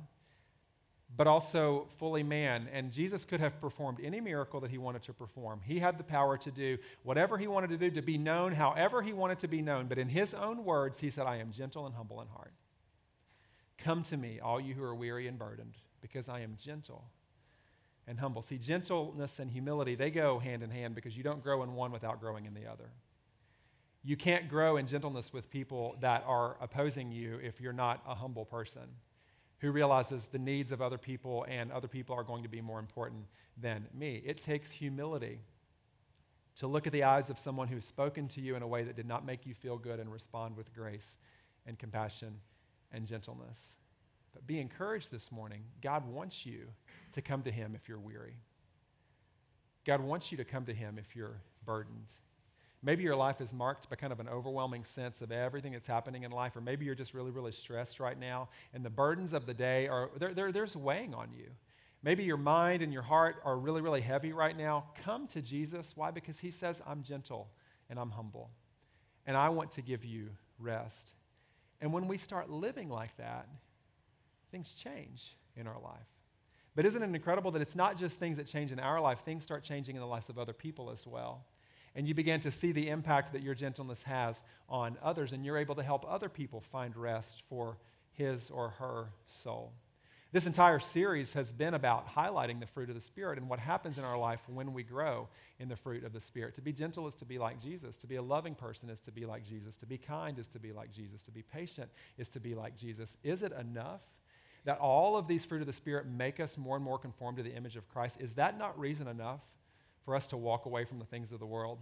but 1.17 1.27
also 1.27 1.89
fully 1.99 2.23
man. 2.23 2.69
And 2.73 2.93
Jesus 2.93 3.25
could 3.25 3.41
have 3.41 3.61
performed 3.61 3.99
any 4.03 4.21
miracle 4.21 4.61
that 4.61 4.71
he 4.71 4.79
wanted 4.79 5.03
to 5.05 5.13
perform. 5.13 5.61
He 5.65 5.81
had 5.81 5.99
the 5.99 6.05
power 6.05 6.37
to 6.39 6.51
do 6.51 6.79
whatever 7.03 7.37
he 7.39 7.47
wanted 7.47 7.71
to 7.71 7.79
do, 7.79 7.91
to 7.91 8.03
be 8.03 8.19
known 8.19 8.53
however 8.53 9.03
he 9.03 9.13
wanted 9.13 9.39
to 9.41 9.49
be 9.49 9.63
known. 9.63 9.87
But 9.87 9.99
in 9.99 10.09
his 10.09 10.35
own 10.35 10.65
words, 10.65 11.01
he 11.01 11.11
said, 11.11 11.27
I 11.27 11.37
am 11.37 11.51
gentle 11.51 11.87
and 11.87 11.95
humble 11.95 12.21
in 12.21 12.29
heart. 12.29 12.53
Come 13.79 14.03
to 14.05 14.17
me, 14.17 14.41
all 14.41 14.61
you 14.61 14.75
who 14.75 14.83
are 14.83 14.95
weary 14.95 15.27
and 15.27 15.39
burdened, 15.39 15.75
because 16.01 16.29
I 16.29 16.41
am 16.41 16.57
gentle 16.59 17.05
and 18.07 18.21
humble. 18.21 18.43
See, 18.43 18.59
gentleness 18.59 19.39
and 19.39 19.51
humility, 19.51 19.95
they 19.95 20.11
go 20.11 20.39
hand 20.39 20.63
in 20.63 20.71
hand 20.71 20.95
because 20.95 21.17
you 21.17 21.23
don't 21.23 21.43
grow 21.43 21.63
in 21.63 21.75
one 21.75 21.93
without 21.93 22.21
growing 22.21 22.47
in 22.47 22.55
the 22.55 22.67
other. 22.67 22.91
You 24.03 24.17
can't 24.17 24.49
grow 24.49 24.77
in 24.77 24.87
gentleness 24.87 25.33
with 25.33 25.51
people 25.51 25.97
that 26.01 26.25
are 26.27 26.57
opposing 26.61 27.11
you 27.11 27.41
if 27.43 27.61
you're 27.61 27.73
not 27.73 28.03
a 28.07 28.15
humble 28.15 28.45
person 28.45 28.83
who 29.61 29.73
realizes 29.73 30.27
the 30.27 30.39
needs 30.39 30.73
of 30.73 30.83
other 30.83 30.99
people 30.99 31.47
and 31.49 31.73
other 31.73 31.89
people 31.89 32.15
are 32.15 32.23
going 32.23 32.43
to 32.43 32.49
be 32.51 32.61
more 32.61 32.79
important 32.79 33.25
than 33.57 33.87
me. 33.95 34.23
It 34.27 34.39
takes 34.39 34.73
humility 34.73 35.41
to 36.57 36.67
look 36.67 36.87
at 36.87 36.93
the 36.93 37.03
eyes 37.03 37.31
of 37.31 37.39
someone 37.39 37.69
who's 37.69 37.87
spoken 37.87 38.29
to 38.29 38.43
you 38.43 38.57
in 38.57 38.63
a 38.63 38.67
way 38.67 38.85
that 38.85 38.95
did 38.95 39.09
not 39.09 39.25
make 39.25 39.47
you 39.47 39.55
feel 39.55 39.79
good 39.79 39.99
and 39.99 40.13
respond 40.13 40.57
with 40.57 40.75
grace 40.75 41.17
and 41.67 41.79
compassion 41.79 42.41
and 42.95 43.07
gentleness. 43.07 43.77
But 44.33 44.47
be 44.47 44.61
encouraged 44.61 45.11
this 45.11 45.31
morning. 45.31 45.63
God 45.83 46.07
wants 46.07 46.47
you 46.47 46.69
to 47.13 47.23
come 47.23 47.43
to 47.43 47.51
Him 47.51 47.75
if 47.75 47.89
you're 47.89 47.99
weary. 47.99 48.37
God 49.85 50.01
wants 50.01 50.31
you 50.31 50.39
to 50.39 50.45
come 50.45 50.65
to 50.67 50.75
Him 50.75 50.99
if 50.99 51.15
you're 51.15 51.41
burdened. 51.65 52.13
Maybe 52.83 53.03
your 53.03 53.17
life 53.17 53.41
is 53.41 53.55
marked 53.55 53.89
by 53.89 53.97
kind 53.97 54.13
of 54.13 54.21
an 54.21 54.29
overwhelming 54.29 54.85
sense 54.85 55.23
of 55.23 55.33
everything 55.33 55.73
that's 55.73 55.87
happening 55.87 56.25
in 56.25 56.31
life, 56.31 56.55
or 56.55 56.61
maybe 56.61 56.85
you're 56.85 56.95
just 56.95 57.15
really, 57.15 57.31
really 57.31 57.53
stressed 57.53 57.99
right 57.99 58.19
now, 58.19 58.49
and 58.75 58.85
the 58.85 58.91
burdens 58.91 59.33
of 59.33 59.47
the 59.47 59.55
day 59.55 59.89
are 59.89 60.11
they're, 60.19 60.35
they're, 60.35 60.53
they're 60.53 60.67
weighing 60.77 61.15
on 61.15 61.33
you. 61.33 61.47
Maybe 62.03 62.25
your 62.25 62.37
mind 62.37 62.83
and 62.83 62.93
your 62.93 63.03
heart 63.03 63.37
are 63.43 63.57
really, 63.57 63.81
really 63.81 64.03
heavy 64.03 64.35
right 64.35 64.55
now. 64.55 64.85
Come 65.03 65.27
to 65.29 65.41
Jesus. 65.41 65.97
Why? 65.97 66.11
Because 66.11 66.41
He 66.41 66.51
says, 66.51 66.83
I'm 66.87 67.03
gentle 67.03 67.49
and 67.89 67.99
I'm 67.99 68.11
humble, 68.11 68.51
and 69.27 69.37
I 69.37 69.49
want 69.49 69.71
to 69.73 69.83
give 69.83 70.05
you 70.05 70.31
rest. 70.59 71.13
And 71.85 71.93
when 71.93 72.09
we 72.09 72.17
start 72.17 72.49
living 72.49 72.89
like 72.89 73.15
that, 73.19 73.47
things 74.51 74.71
change 74.71 75.37
in 75.55 75.67
our 75.67 75.79
life. 75.79 76.09
But 76.75 76.87
isn't 76.87 77.03
it 77.03 77.15
incredible 77.15 77.51
that 77.51 77.61
it's 77.61 77.77
not 77.77 77.99
just 77.99 78.19
things 78.19 78.39
that 78.39 78.47
change 78.47 78.73
in 78.73 78.81
our 78.81 79.03
life, 79.03 79.19
things 79.23 79.45
start 79.45 79.65
changing 79.65 79.95
in 79.95 80.01
the 80.01 80.07
lives 80.07 80.31
of 80.31 80.39
other 80.39 80.55
people 80.55 80.89
as 80.89 81.07
well? 81.07 81.45
And 81.95 82.09
you 82.09 82.15
begin 82.15 82.41
to 82.41 82.51
see 82.51 82.73
the 82.73 82.89
impact 82.89 83.35
that 83.35 83.43
your 83.43 83.55
gentleness 83.55 84.05
has 84.05 84.43
on 84.67 84.97
others, 85.03 85.35
and 85.35 85.45
you're 85.45 85.59
able 85.59 85.75
to 85.75 85.83
help 85.83 86.07
other 86.09 86.31
people 86.31 86.63
find 86.63 86.97
rest 86.97 87.43
for 87.51 87.77
his 88.15 88.49
or 88.49 88.71
her 88.71 89.11
soul. 89.27 89.75
This 90.35 90.47
entire 90.47 90.81
series 90.81 91.35
has 91.35 91.53
been 91.53 91.75
about 91.75 92.17
highlighting 92.17 92.59
the 92.59 92.67
fruit 92.67 92.89
of 92.89 92.97
the 92.97 93.01
Spirit 93.01 93.39
and 93.39 93.49
what 93.49 93.61
happens 93.61 93.99
in 93.99 94.05
our 94.05 94.19
life 94.19 94.41
when 94.49 94.73
we 94.73 94.83
grow 94.83 95.29
in 95.61 95.69
the 95.69 95.77
fruit 95.77 96.03
of 96.03 96.13
the 96.13 96.21
Spirit. 96.21 96.57
To 96.57 96.61
be 96.61 96.73
gentle 96.73 97.07
is 97.07 97.15
to 97.15 97.25
be 97.25 97.39
like 97.39 97.63
Jesus. 97.63 97.99
To 97.99 98.09
be 98.09 98.17
a 98.17 98.23
loving 98.23 98.57
person 98.57 98.91
is 98.91 98.99
to 99.03 99.13
be 99.13 99.27
like 99.27 99.45
Jesus. 99.45 99.77
To 99.77 99.87
be 99.87 99.97
kind 99.97 100.37
is 100.41 100.49
to 100.49 100.59
be 100.59 100.73
like 100.73 100.91
Jesus. 100.91 101.23
To 101.23 101.31
be 101.31 101.43
patient 101.43 101.89
is 102.19 102.29
to 102.31 102.41
be 102.41 102.57
like 102.57 102.77
Jesus. 102.77 103.17
Is 103.23 103.45
it 103.45 103.53
enough 103.53 104.03
that 104.65 104.81
all 104.81 105.17
of 105.17 105.29
these 105.29 105.45
fruit 105.45 105.61
of 105.61 105.69
the 105.69 105.73
Spirit 105.73 106.05
make 106.05 106.41
us 106.41 106.59
more 106.59 106.75
and 106.75 106.85
more 106.85 106.99
conform 106.99 107.37
to 107.37 107.45
the 107.45 107.55
image 107.55 107.77
of 107.77 107.89
Christ? 107.89 108.21
Is 108.21 108.35
that 108.35 108.59
not 108.59 108.77
reason 108.77 109.07
enough 109.07 109.43
for 110.05 110.17
us 110.17 110.27
to 110.27 110.37
walk 110.37 110.67
away 110.67 110.85
from 110.85 110.99
the 110.99 111.05
things 111.05 111.31
of 111.31 111.39
the 111.39 111.47
world 111.47 111.79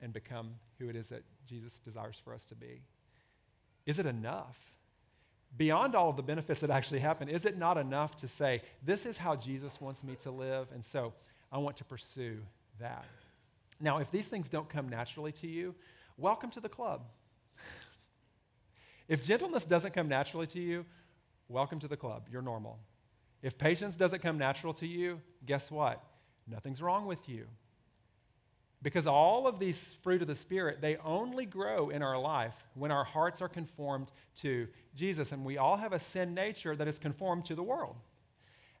and 0.00 0.12
become 0.12 0.60
who 0.78 0.88
it 0.88 0.94
is 0.94 1.08
that 1.08 1.24
Jesus 1.44 1.80
desires 1.80 2.22
for 2.22 2.32
us 2.32 2.46
to 2.46 2.54
be? 2.54 2.82
Is 3.84 3.98
it 3.98 4.06
enough? 4.06 4.75
Beyond 5.56 5.94
all 5.94 6.10
of 6.10 6.16
the 6.16 6.22
benefits 6.22 6.60
that 6.60 6.70
actually 6.70 7.00
happen, 7.00 7.28
is 7.28 7.44
it 7.44 7.56
not 7.56 7.78
enough 7.78 8.16
to 8.16 8.28
say, 8.28 8.62
this 8.82 9.06
is 9.06 9.18
how 9.18 9.36
Jesus 9.36 9.80
wants 9.80 10.04
me 10.04 10.14
to 10.16 10.30
live, 10.30 10.68
and 10.72 10.84
so 10.84 11.12
I 11.50 11.58
want 11.58 11.76
to 11.78 11.84
pursue 11.84 12.38
that? 12.78 13.04
Now, 13.80 13.98
if 13.98 14.10
these 14.10 14.28
things 14.28 14.48
don't 14.48 14.68
come 14.68 14.88
naturally 14.88 15.32
to 15.32 15.46
you, 15.46 15.74
welcome 16.16 16.50
to 16.50 16.60
the 16.60 16.68
club. 16.68 17.02
if 19.08 19.24
gentleness 19.24 19.66
doesn't 19.66 19.94
come 19.94 20.08
naturally 20.08 20.46
to 20.48 20.60
you, 20.60 20.84
welcome 21.48 21.78
to 21.80 21.88
the 21.88 21.96
club. 21.96 22.28
You're 22.30 22.42
normal. 22.42 22.78
If 23.42 23.58
patience 23.58 23.96
doesn't 23.96 24.22
come 24.22 24.38
natural 24.38 24.74
to 24.74 24.86
you, 24.86 25.20
guess 25.44 25.70
what? 25.70 26.02
Nothing's 26.48 26.80
wrong 26.80 27.06
with 27.06 27.28
you. 27.28 27.46
Because 28.86 29.08
all 29.08 29.48
of 29.48 29.58
these 29.58 29.96
fruit 30.04 30.22
of 30.22 30.28
the 30.28 30.36
Spirit, 30.36 30.80
they 30.80 30.96
only 30.98 31.44
grow 31.44 31.90
in 31.90 32.04
our 32.04 32.16
life 32.16 32.54
when 32.74 32.92
our 32.92 33.02
hearts 33.02 33.42
are 33.42 33.48
conformed 33.48 34.12
to 34.42 34.68
Jesus. 34.94 35.32
And 35.32 35.44
we 35.44 35.58
all 35.58 35.78
have 35.78 35.92
a 35.92 35.98
sin 35.98 36.34
nature 36.34 36.76
that 36.76 36.86
is 36.86 37.00
conformed 37.00 37.46
to 37.46 37.56
the 37.56 37.64
world. 37.64 37.96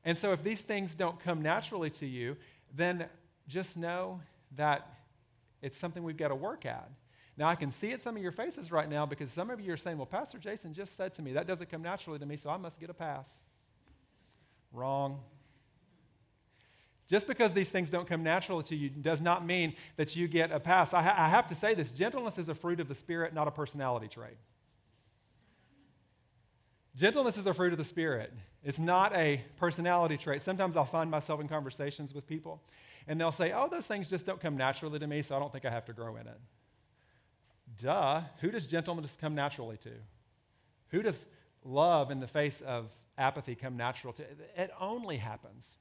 And 0.04 0.16
so 0.16 0.30
if 0.30 0.44
these 0.44 0.60
things 0.60 0.94
don't 0.94 1.18
come 1.18 1.42
naturally 1.42 1.90
to 1.90 2.06
you, 2.06 2.36
then 2.72 3.06
just 3.48 3.76
know 3.76 4.20
that 4.54 4.86
it's 5.60 5.76
something 5.76 6.04
we've 6.04 6.16
got 6.16 6.28
to 6.28 6.36
work 6.36 6.64
at. 6.64 6.88
Now, 7.36 7.48
I 7.48 7.56
can 7.56 7.72
see 7.72 7.90
it 7.90 8.00
some 8.00 8.16
of 8.16 8.22
your 8.22 8.30
faces 8.30 8.70
right 8.70 8.88
now 8.88 9.06
because 9.06 9.32
some 9.32 9.50
of 9.50 9.60
you 9.60 9.72
are 9.72 9.76
saying, 9.76 9.98
well, 9.98 10.06
Pastor 10.06 10.38
Jason 10.38 10.72
just 10.72 10.94
said 10.94 11.14
to 11.14 11.22
me, 11.22 11.32
that 11.32 11.48
doesn't 11.48 11.68
come 11.68 11.82
naturally 11.82 12.20
to 12.20 12.26
me, 12.26 12.36
so 12.36 12.48
I 12.48 12.58
must 12.58 12.78
get 12.78 12.90
a 12.90 12.94
pass. 12.94 13.42
Wrong. 14.72 15.18
Just 17.08 17.28
because 17.28 17.54
these 17.54 17.68
things 17.68 17.88
don't 17.88 18.08
come 18.08 18.24
naturally 18.24 18.64
to 18.64 18.76
you 18.76 18.90
does 18.90 19.20
not 19.20 19.46
mean 19.46 19.74
that 19.96 20.16
you 20.16 20.26
get 20.26 20.50
a 20.50 20.58
pass. 20.58 20.92
I, 20.92 21.02
ha- 21.02 21.14
I, 21.16 21.28
have 21.28 21.46
to 21.48 21.54
say 21.54 21.72
this 21.72 21.92
gentleness 21.92 22.36
is 22.36 22.48
a 22.48 22.54
fruit 22.54 22.80
of 22.80 22.88
the 22.88 22.96
Spirit, 22.96 23.32
not 23.32 23.46
a 23.46 23.52
personality 23.52 24.08
trait. 24.08 24.36
Gentleness 26.96 27.36
is 27.36 27.46
a 27.46 27.54
fruit 27.54 27.72
of 27.72 27.78
the 27.78 27.84
Spirit. 27.84 28.32
It's 28.64 28.80
not 28.80 29.14
a 29.14 29.44
personality 29.56 30.16
trait. 30.16 30.42
Sometimes 30.42 30.76
I'll 30.76 30.84
find 30.84 31.10
myself 31.10 31.40
in 31.40 31.46
conversations 31.46 32.12
with 32.12 32.26
people, 32.26 32.60
and 33.06 33.20
they'll 33.20 33.30
say, 33.30 33.52
Oh, 33.52 33.68
those 33.70 33.86
things 33.86 34.10
just 34.10 34.26
don't 34.26 34.40
come 34.40 34.56
naturally 34.56 34.98
to 34.98 35.06
me, 35.06 35.22
so 35.22 35.36
I 35.36 35.38
don't 35.38 35.52
think 35.52 35.64
I 35.64 35.70
have 35.70 35.84
to 35.84 35.92
grow 35.92 36.16
in 36.16 36.26
it. 36.26 36.40
Duh. 37.78 38.22
Who 38.40 38.50
does 38.50 38.66
gentleness 38.66 39.16
come 39.20 39.34
naturally 39.34 39.76
to? 39.78 39.90
Who 40.88 41.02
does 41.02 41.26
love 41.64 42.10
in 42.10 42.18
the 42.18 42.26
face 42.26 42.62
of 42.62 42.90
apathy 43.16 43.54
come 43.54 43.76
natural 43.76 44.12
to? 44.14 44.22
It 44.56 44.72
only 44.80 45.18
happens 45.18 45.78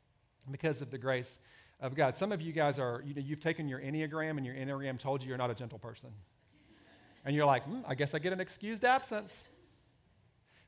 because 0.51 0.81
of 0.81 0.91
the 0.91 0.97
grace 0.97 1.39
of 1.79 1.95
God. 1.95 2.15
Some 2.15 2.31
of 2.31 2.41
you 2.41 2.51
guys 2.51 2.79
are, 2.79 3.03
you 3.05 3.13
know, 3.13 3.21
you've 3.21 3.39
taken 3.39 3.67
your 3.67 3.79
Enneagram 3.79 4.37
and 4.37 4.45
your 4.45 4.55
Enneagram 4.55 4.97
told 4.97 5.21
you 5.21 5.29
you're 5.29 5.37
not 5.37 5.51
a 5.51 5.55
gentle 5.55 5.79
person. 5.79 6.09
And 7.25 7.35
you're 7.35 7.45
like, 7.45 7.63
hmm, 7.63 7.79
I 7.87 7.95
guess 7.95 8.13
I 8.13 8.19
get 8.19 8.33
an 8.33 8.39
excused 8.39 8.85
absence. 8.85 9.47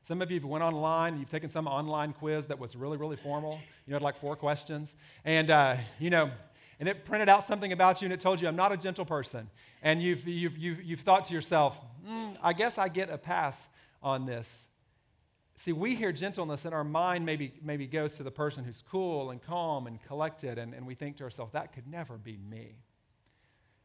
Some 0.02 0.22
of 0.22 0.30
you 0.30 0.40
have 0.40 0.48
went 0.48 0.64
online, 0.64 1.18
you've 1.18 1.28
taken 1.28 1.50
some 1.50 1.66
online 1.66 2.12
quiz 2.12 2.46
that 2.46 2.58
was 2.58 2.74
really, 2.74 2.96
really 2.96 3.16
formal. 3.16 3.60
You 3.86 3.92
had 3.92 4.02
like 4.02 4.16
four 4.16 4.36
questions. 4.36 4.96
And, 5.24 5.50
uh, 5.50 5.76
you 5.98 6.10
know, 6.10 6.30
and 6.80 6.88
it 6.88 7.04
printed 7.04 7.28
out 7.28 7.44
something 7.44 7.72
about 7.72 8.00
you 8.00 8.06
and 8.06 8.12
it 8.12 8.20
told 8.20 8.40
you, 8.40 8.48
I'm 8.48 8.56
not 8.56 8.72
a 8.72 8.76
gentle 8.76 9.04
person. 9.04 9.50
And 9.82 10.02
you've, 10.02 10.26
you've, 10.26 10.56
you've, 10.56 10.82
you've 10.82 11.00
thought 11.00 11.24
to 11.26 11.34
yourself, 11.34 11.80
mm, 12.08 12.36
I 12.42 12.52
guess 12.52 12.78
I 12.78 12.88
get 12.88 13.10
a 13.10 13.18
pass 13.18 13.68
on 14.02 14.26
this. 14.26 14.68
See, 15.58 15.72
we 15.72 15.96
hear 15.96 16.12
gentleness, 16.12 16.64
and 16.64 16.72
our 16.72 16.84
mind 16.84 17.26
maybe, 17.26 17.52
maybe 17.60 17.88
goes 17.88 18.14
to 18.14 18.22
the 18.22 18.30
person 18.30 18.62
who's 18.62 18.84
cool 18.88 19.30
and 19.30 19.42
calm 19.42 19.88
and 19.88 20.00
collected, 20.00 20.56
and, 20.56 20.72
and 20.72 20.86
we 20.86 20.94
think 20.94 21.16
to 21.16 21.24
ourselves, 21.24 21.52
that 21.52 21.72
could 21.72 21.88
never 21.88 22.16
be 22.16 22.36
me. 22.36 22.76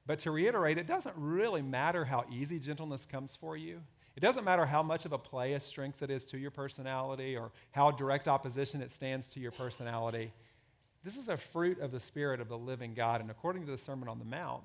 But 0.06 0.20
to 0.20 0.30
reiterate, 0.30 0.78
it 0.78 0.86
doesn't 0.86 1.16
really 1.18 1.64
matter 1.64 2.06
how 2.06 2.26
easy 2.32 2.60
gentleness 2.60 3.08
comes 3.08 3.36
for 3.36 3.58
you. 3.58 3.82
It 4.16 4.20
doesn't 4.20 4.44
matter 4.44 4.68
how 4.68 4.84
much 4.84 5.06
of 5.06 5.14
a 5.14 5.18
play 5.18 5.54
of 5.54 5.64
strength 5.64 6.04
it 6.04 6.12
is 6.12 6.28
to 6.28 6.38
your 6.38 6.52
personality 6.52 7.36
or 7.36 7.52
how 7.72 7.90
direct 7.90 8.28
opposition 8.28 8.80
it 8.84 8.92
stands 8.92 9.28
to 9.30 9.40
your 9.40 9.52
personality. 9.52 10.32
This 11.04 11.18
is 11.18 11.28
a 11.28 11.38
fruit 11.38 11.80
of 11.80 11.92
the 11.92 12.00
Spirit 12.00 12.40
of 12.40 12.50
the 12.50 12.58
living 12.58 12.94
God. 12.94 13.20
And 13.20 13.32
according 13.32 13.66
to 13.66 13.72
the 13.72 13.80
Sermon 13.80 14.08
on 14.08 14.20
the 14.20 14.26
Mount, 14.26 14.62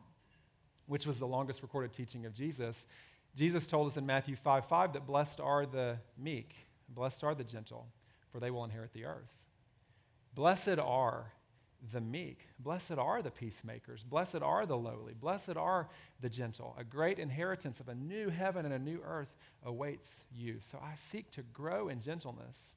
which 0.84 1.06
was 1.06 1.18
the 1.18 1.26
longest 1.26 1.62
recorded 1.62 1.94
teaching 1.94 2.26
of 2.26 2.34
Jesus, 2.34 2.86
Jesus 3.34 3.66
told 3.66 3.88
us 3.88 3.96
in 3.96 4.04
Matthew 4.04 4.36
5 4.36 4.66
5 4.66 4.92
that 4.92 5.06
blessed 5.06 5.40
are 5.40 5.64
the 5.64 6.00
meek 6.18 6.67
Blessed 6.88 7.24
are 7.24 7.34
the 7.34 7.44
gentle, 7.44 7.88
for 8.30 8.40
they 8.40 8.50
will 8.50 8.64
inherit 8.64 8.92
the 8.92 9.04
earth. 9.04 9.38
Blessed 10.34 10.78
are 10.78 11.32
the 11.92 12.00
meek. 12.00 12.48
Blessed 12.58 12.98
are 12.98 13.22
the 13.22 13.30
peacemakers. 13.30 14.02
Blessed 14.02 14.42
are 14.42 14.66
the 14.66 14.76
lowly. 14.76 15.14
Blessed 15.14 15.56
are 15.56 15.88
the 16.20 16.28
gentle. 16.28 16.74
A 16.78 16.84
great 16.84 17.18
inheritance 17.18 17.80
of 17.80 17.88
a 17.88 17.94
new 17.94 18.30
heaven 18.30 18.64
and 18.64 18.74
a 18.74 18.78
new 18.78 19.00
earth 19.04 19.36
awaits 19.64 20.24
you. 20.34 20.56
So 20.60 20.78
I 20.82 20.94
seek 20.96 21.30
to 21.32 21.42
grow 21.42 21.88
in 21.88 22.00
gentleness 22.00 22.76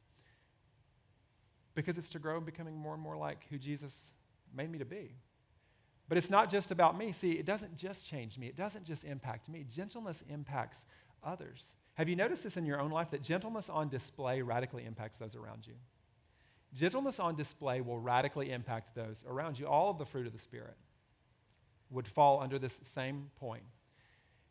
because 1.74 1.98
it's 1.98 2.10
to 2.12 2.20
grow 2.20 2.38
in 2.38 2.44
becoming 2.44 2.76
more 2.76 2.94
and 2.94 3.02
more 3.02 3.18
like 3.18 3.46
who 3.50 3.58
Jesus 3.58 4.14
made 4.54 4.72
me 4.72 4.78
to 4.78 4.86
be. 4.86 5.16
But 6.08 6.18
it's 6.18 6.30
not 6.30 6.52
just 6.52 6.72
about 6.72 6.98
me. 6.98 7.12
See, 7.12 7.34
it 7.34 7.46
doesn't 7.46 7.78
just 7.78 8.06
change 8.06 8.38
me, 8.38 8.48
it 8.48 8.58
doesn't 8.58 8.86
just 8.86 9.04
impact 9.04 9.50
me. 9.50 9.66
Gentleness 9.70 10.24
impacts 10.30 10.86
others. 11.24 11.76
Have 12.02 12.10
you 12.10 12.16
noticed 12.16 12.44
this 12.44 12.58
in 12.58 12.66
your 12.66 12.82
own 12.82 12.90
life 12.90 13.12
that 13.12 13.22
gentleness 13.22 13.70
on 13.70 13.88
display 13.88 14.42
radically 14.42 14.86
impacts 14.86 15.20
those 15.20 15.36
around 15.36 15.68
you? 15.68 15.76
Gentleness 16.74 17.20
on 17.20 17.36
display 17.36 17.80
will 17.80 18.00
radically 18.00 18.52
impact 18.52 18.96
those 18.96 19.24
around 19.30 19.60
you. 19.60 19.68
All 19.68 19.92
of 19.92 20.00
the 20.00 20.06
fruit 20.08 20.26
of 20.26 20.34
the 20.34 20.40
Spirit 20.40 20.78
would 21.92 22.08
fall 22.08 22.42
under 22.42 22.58
this 22.58 22.80
same 22.82 23.30
point. 23.40 23.62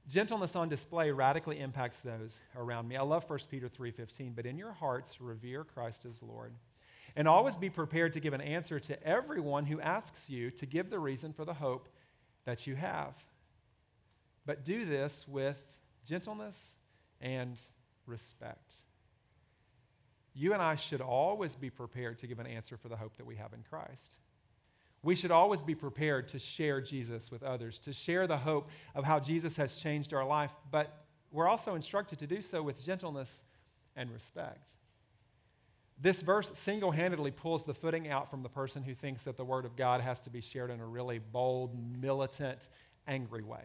Gentleness 0.07 0.55
on 0.55 0.69
display 0.69 1.11
radically 1.11 1.59
impacts 1.59 1.99
those 1.99 2.39
around 2.55 2.87
me. 2.87 2.97
I 2.97 3.03
love 3.03 3.25
1 3.25 3.51
Peter 3.51 3.69
3:15, 3.69 4.33
but 4.33 4.47
in 4.47 4.57
your 4.57 4.75
hearts 4.75 5.21
revere 5.21 5.65
Christ 5.65 6.05
as 6.05 6.23
Lord. 6.23 6.55
And 7.17 7.27
always 7.27 7.57
be 7.57 7.69
prepared 7.69 8.13
to 8.13 8.21
give 8.21 8.33
an 8.33 8.41
answer 8.41 8.79
to 8.79 9.03
everyone 9.03 9.67
who 9.67 9.81
asks 9.81 10.31
you 10.31 10.53
to 10.53 10.67
give 10.67 10.89
the 10.89 11.01
reason 11.01 11.33
for 11.33 11.45
the 11.45 11.55
hope 11.55 11.89
that 12.45 12.69
you 12.69 12.77
have. 12.77 13.25
But 14.47 14.65
do 14.65 14.85
this 14.85 15.27
with 15.27 15.81
gentleness 16.05 16.77
and 17.21 17.61
respect. 18.07 18.75
You 20.35 20.53
and 20.53 20.63
I 20.63 20.77
should 20.77 21.01
always 21.01 21.55
be 21.55 21.71
prepared 21.71 22.19
to 22.21 22.27
give 22.27 22.39
an 22.39 22.47
answer 22.47 22.77
for 22.77 22.89
the 22.89 22.97
hope 22.97 23.17
that 23.17 23.27
we 23.27 23.37
have 23.37 23.53
in 23.53 23.63
Christ. 23.69 24.17
We 25.03 25.15
should 25.15 25.31
always 25.31 25.63
be 25.63 25.75
prepared 25.75 26.29
to 26.29 26.39
share 26.39 26.81
Jesus 26.81 27.31
with 27.31 27.43
others, 27.43 27.79
to 27.81 27.93
share 27.93 28.27
the 28.27 28.39
hope 28.39 28.69
of 28.95 29.05
how 29.05 29.19
Jesus 29.19 29.57
has 29.57 29.75
changed 29.75 30.13
our 30.13 30.25
life, 30.25 30.53
but 30.71 31.05
we're 31.31 31.49
also 31.49 31.75
instructed 31.75 32.19
to 32.19 32.27
do 32.27 32.43
so 32.43 32.63
with 32.63 32.85
gentleness 32.85 33.45
and 33.97 34.11
respect. 34.11 34.71
This 35.99 36.23
verse 36.23 36.51
single 36.55 36.93
handedly 36.93 37.31
pulls 37.31 37.65
the 37.65 37.75
footing 37.75 38.09
out 38.09 38.31
from 38.31 38.43
the 38.43 38.49
person 38.49 38.83
who 38.83 38.95
thinks 38.95 39.25
that 39.25 39.37
the 39.37 39.45
Word 39.45 39.65
of 39.65 39.77
God 39.77 40.01
has 40.01 40.21
to 40.23 40.31
be 40.31 40.41
shared 40.41 40.71
in 40.71 40.81
a 40.81 40.87
really 40.87 41.19
bold, 41.19 41.77
militant, 42.01 42.69
angry 43.07 43.43
way. 43.43 43.65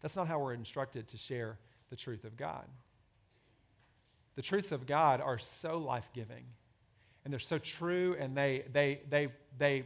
That's 0.00 0.16
not 0.16 0.26
how 0.28 0.40
we're 0.40 0.54
instructed 0.54 1.06
to 1.08 1.16
share 1.16 1.58
the 1.90 1.96
truth 1.96 2.24
of 2.24 2.36
God. 2.36 2.64
The 4.36 4.42
truths 4.42 4.72
of 4.72 4.86
God 4.86 5.20
are 5.20 5.38
so 5.38 5.78
life 5.78 6.10
giving 6.14 6.44
and 7.24 7.32
they're 7.32 7.38
so 7.38 7.58
true 7.58 8.16
and 8.18 8.36
they, 8.36 8.64
they, 8.72 9.02
they, 9.08 9.28
they 9.58 9.84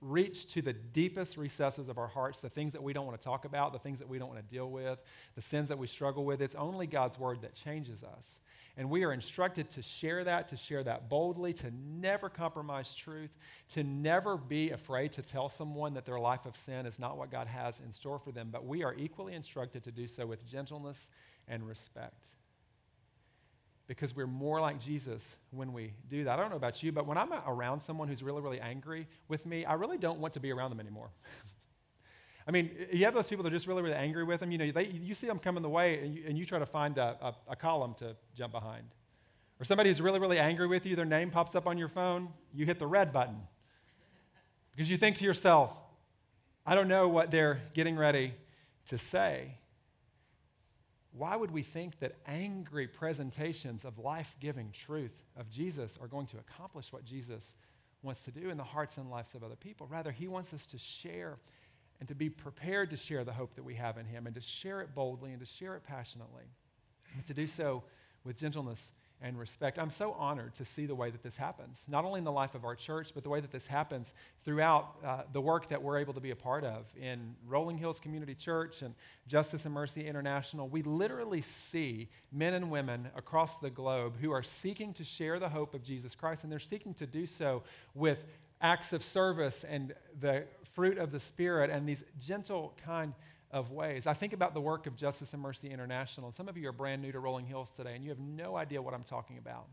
reach 0.00 0.46
to 0.46 0.60
the 0.60 0.72
deepest 0.72 1.38
recesses 1.38 1.88
of 1.88 1.96
our 1.96 2.08
hearts, 2.08 2.40
the 2.40 2.50
things 2.50 2.74
that 2.74 2.82
we 2.82 2.92
don't 2.92 3.06
want 3.06 3.18
to 3.18 3.24
talk 3.24 3.46
about, 3.46 3.72
the 3.72 3.78
things 3.78 3.98
that 4.00 4.08
we 4.08 4.18
don't 4.18 4.28
want 4.28 4.46
to 4.46 4.54
deal 4.54 4.70
with, 4.70 4.98
the 5.34 5.40
sins 5.40 5.68
that 5.68 5.78
we 5.78 5.86
struggle 5.86 6.24
with. 6.24 6.42
It's 6.42 6.54
only 6.54 6.86
God's 6.86 7.18
word 7.18 7.40
that 7.40 7.54
changes 7.54 8.04
us. 8.04 8.40
And 8.76 8.90
we 8.90 9.04
are 9.04 9.12
instructed 9.12 9.70
to 9.70 9.82
share 9.82 10.24
that, 10.24 10.48
to 10.48 10.56
share 10.56 10.82
that 10.82 11.08
boldly, 11.08 11.52
to 11.54 11.70
never 11.70 12.28
compromise 12.28 12.92
truth, 12.92 13.30
to 13.70 13.84
never 13.84 14.36
be 14.36 14.72
afraid 14.72 15.12
to 15.12 15.22
tell 15.22 15.48
someone 15.48 15.94
that 15.94 16.04
their 16.04 16.18
life 16.18 16.44
of 16.44 16.56
sin 16.56 16.84
is 16.84 16.98
not 16.98 17.16
what 17.16 17.30
God 17.30 17.46
has 17.46 17.80
in 17.80 17.92
store 17.92 18.18
for 18.18 18.32
them. 18.32 18.48
But 18.50 18.66
we 18.66 18.82
are 18.82 18.94
equally 18.94 19.32
instructed 19.32 19.84
to 19.84 19.92
do 19.92 20.06
so 20.06 20.26
with 20.26 20.44
gentleness 20.44 21.08
and 21.48 21.66
respect. 21.66 22.28
because 23.86 24.16
we're 24.16 24.26
more 24.26 24.60
like 24.62 24.80
Jesus 24.80 25.36
when 25.50 25.72
we 25.74 25.92
do 26.08 26.24
that. 26.24 26.38
I 26.38 26.42
don't 26.42 26.50
know 26.50 26.56
about 26.56 26.82
you, 26.82 26.90
but 26.90 27.06
when 27.06 27.18
I'm 27.18 27.32
around 27.46 27.80
someone 27.80 28.08
who's 28.08 28.22
really, 28.22 28.40
really 28.40 28.60
angry 28.60 29.06
with 29.28 29.44
me, 29.44 29.66
I 29.66 29.74
really 29.74 29.98
don't 29.98 30.20
want 30.20 30.32
to 30.34 30.40
be 30.40 30.50
around 30.50 30.70
them 30.70 30.80
anymore. 30.80 31.10
I 32.46 32.50
mean, 32.50 32.70
you 32.92 33.04
have 33.04 33.14
those 33.14 33.28
people 33.28 33.42
that 33.42 33.52
are 33.52 33.56
just 33.56 33.66
really, 33.66 33.82
really 33.82 33.94
angry 33.94 34.24
with 34.24 34.40
them. 34.40 34.50
You 34.50 34.58
know, 34.58 34.70
they, 34.70 34.86
you 34.86 35.14
see 35.14 35.26
them 35.26 35.38
coming 35.38 35.62
the 35.62 35.68
way, 35.68 36.00
and 36.00 36.14
you, 36.14 36.24
and 36.26 36.38
you 36.38 36.44
try 36.44 36.58
to 36.58 36.66
find 36.66 36.98
a, 36.98 37.16
a, 37.20 37.52
a 37.52 37.56
column 37.56 37.94
to 37.98 38.16
jump 38.34 38.52
behind. 38.52 38.86
Or 39.60 39.64
somebody 39.64 39.90
who's 39.90 40.00
really, 40.00 40.18
really 40.18 40.38
angry 40.38 40.66
with 40.66 40.84
you, 40.84 40.96
their 40.96 41.04
name 41.04 41.30
pops 41.30 41.54
up 41.54 41.66
on 41.66 41.78
your 41.78 41.88
phone, 41.88 42.28
you 42.52 42.66
hit 42.66 42.78
the 42.78 42.86
red 42.86 43.12
button. 43.12 43.36
Because 44.72 44.90
you 44.90 44.96
think 44.96 45.16
to 45.16 45.24
yourself, 45.24 45.76
I 46.66 46.74
don't 46.74 46.88
know 46.88 47.08
what 47.08 47.30
they're 47.30 47.60
getting 47.74 47.96
ready 47.96 48.34
to 48.86 48.98
say. 48.98 49.58
Why 51.16 51.36
would 51.36 51.52
we 51.52 51.62
think 51.62 52.00
that 52.00 52.16
angry 52.26 52.88
presentations 52.88 53.84
of 53.84 53.98
life 53.98 54.34
giving 54.40 54.72
truth 54.72 55.22
of 55.36 55.48
Jesus 55.48 55.96
are 56.00 56.08
going 56.08 56.26
to 56.26 56.38
accomplish 56.38 56.92
what 56.92 57.04
Jesus 57.04 57.54
wants 58.02 58.24
to 58.24 58.32
do 58.32 58.50
in 58.50 58.56
the 58.56 58.64
hearts 58.64 58.98
and 58.98 59.08
lives 59.08 59.36
of 59.36 59.44
other 59.44 59.54
people? 59.54 59.86
Rather, 59.86 60.10
he 60.10 60.26
wants 60.26 60.52
us 60.52 60.66
to 60.66 60.78
share 60.78 61.38
and 62.00 62.08
to 62.08 62.16
be 62.16 62.28
prepared 62.28 62.90
to 62.90 62.96
share 62.96 63.22
the 63.22 63.32
hope 63.32 63.54
that 63.54 63.62
we 63.62 63.76
have 63.76 63.96
in 63.96 64.06
him 64.06 64.26
and 64.26 64.34
to 64.34 64.40
share 64.40 64.80
it 64.80 64.92
boldly 64.92 65.30
and 65.30 65.38
to 65.38 65.46
share 65.46 65.76
it 65.76 65.84
passionately, 65.84 66.46
but 67.14 67.24
to 67.26 67.34
do 67.34 67.46
so 67.46 67.84
with 68.24 68.36
gentleness 68.36 68.90
and 69.22 69.38
respect. 69.38 69.78
I'm 69.78 69.90
so 69.90 70.12
honored 70.12 70.54
to 70.56 70.64
see 70.64 70.86
the 70.86 70.94
way 70.94 71.10
that 71.10 71.22
this 71.22 71.36
happens, 71.36 71.86
not 71.88 72.04
only 72.04 72.18
in 72.18 72.24
the 72.24 72.32
life 72.32 72.54
of 72.54 72.64
our 72.64 72.74
church, 72.74 73.12
but 73.14 73.22
the 73.22 73.30
way 73.30 73.40
that 73.40 73.50
this 73.50 73.66
happens 73.66 74.12
throughout 74.44 74.96
uh, 75.04 75.22
the 75.32 75.40
work 75.40 75.68
that 75.68 75.82
we're 75.82 75.98
able 75.98 76.12
to 76.12 76.20
be 76.20 76.30
a 76.30 76.36
part 76.36 76.64
of 76.64 76.84
in 77.00 77.34
Rolling 77.46 77.78
Hills 77.78 78.00
Community 78.00 78.34
Church 78.34 78.82
and 78.82 78.94
Justice 79.26 79.64
and 79.64 79.72
Mercy 79.72 80.06
International. 80.06 80.68
We 80.68 80.82
literally 80.82 81.40
see 81.40 82.08
men 82.32 82.54
and 82.54 82.70
women 82.70 83.08
across 83.16 83.58
the 83.58 83.70
globe 83.70 84.16
who 84.20 84.30
are 84.30 84.42
seeking 84.42 84.92
to 84.94 85.04
share 85.04 85.38
the 85.38 85.48
hope 85.48 85.74
of 85.74 85.82
Jesus 85.82 86.14
Christ, 86.14 86.42
and 86.44 86.52
they're 86.52 86.58
seeking 86.58 86.94
to 86.94 87.06
do 87.06 87.24
so 87.26 87.62
with 87.94 88.26
acts 88.60 88.92
of 88.92 89.04
service 89.04 89.64
and 89.64 89.94
the 90.18 90.44
fruit 90.74 90.98
of 90.98 91.12
the 91.12 91.20
Spirit 91.20 91.70
and 91.70 91.88
these 91.88 92.04
gentle, 92.20 92.74
kind 92.84 93.14
of 93.54 93.70
ways. 93.70 94.08
I 94.08 94.14
think 94.14 94.32
about 94.32 94.52
the 94.52 94.60
work 94.60 94.88
of 94.88 94.96
Justice 94.96 95.32
and 95.32 95.40
Mercy 95.40 95.70
International. 95.70 96.32
Some 96.32 96.48
of 96.48 96.58
you 96.58 96.68
are 96.68 96.72
brand 96.72 97.00
new 97.00 97.12
to 97.12 97.20
Rolling 97.20 97.46
Hills 97.46 97.70
today, 97.70 97.94
and 97.94 98.02
you 98.02 98.10
have 98.10 98.18
no 98.18 98.56
idea 98.56 98.82
what 98.82 98.92
I'm 98.94 99.04
talking 99.04 99.38
about. 99.38 99.66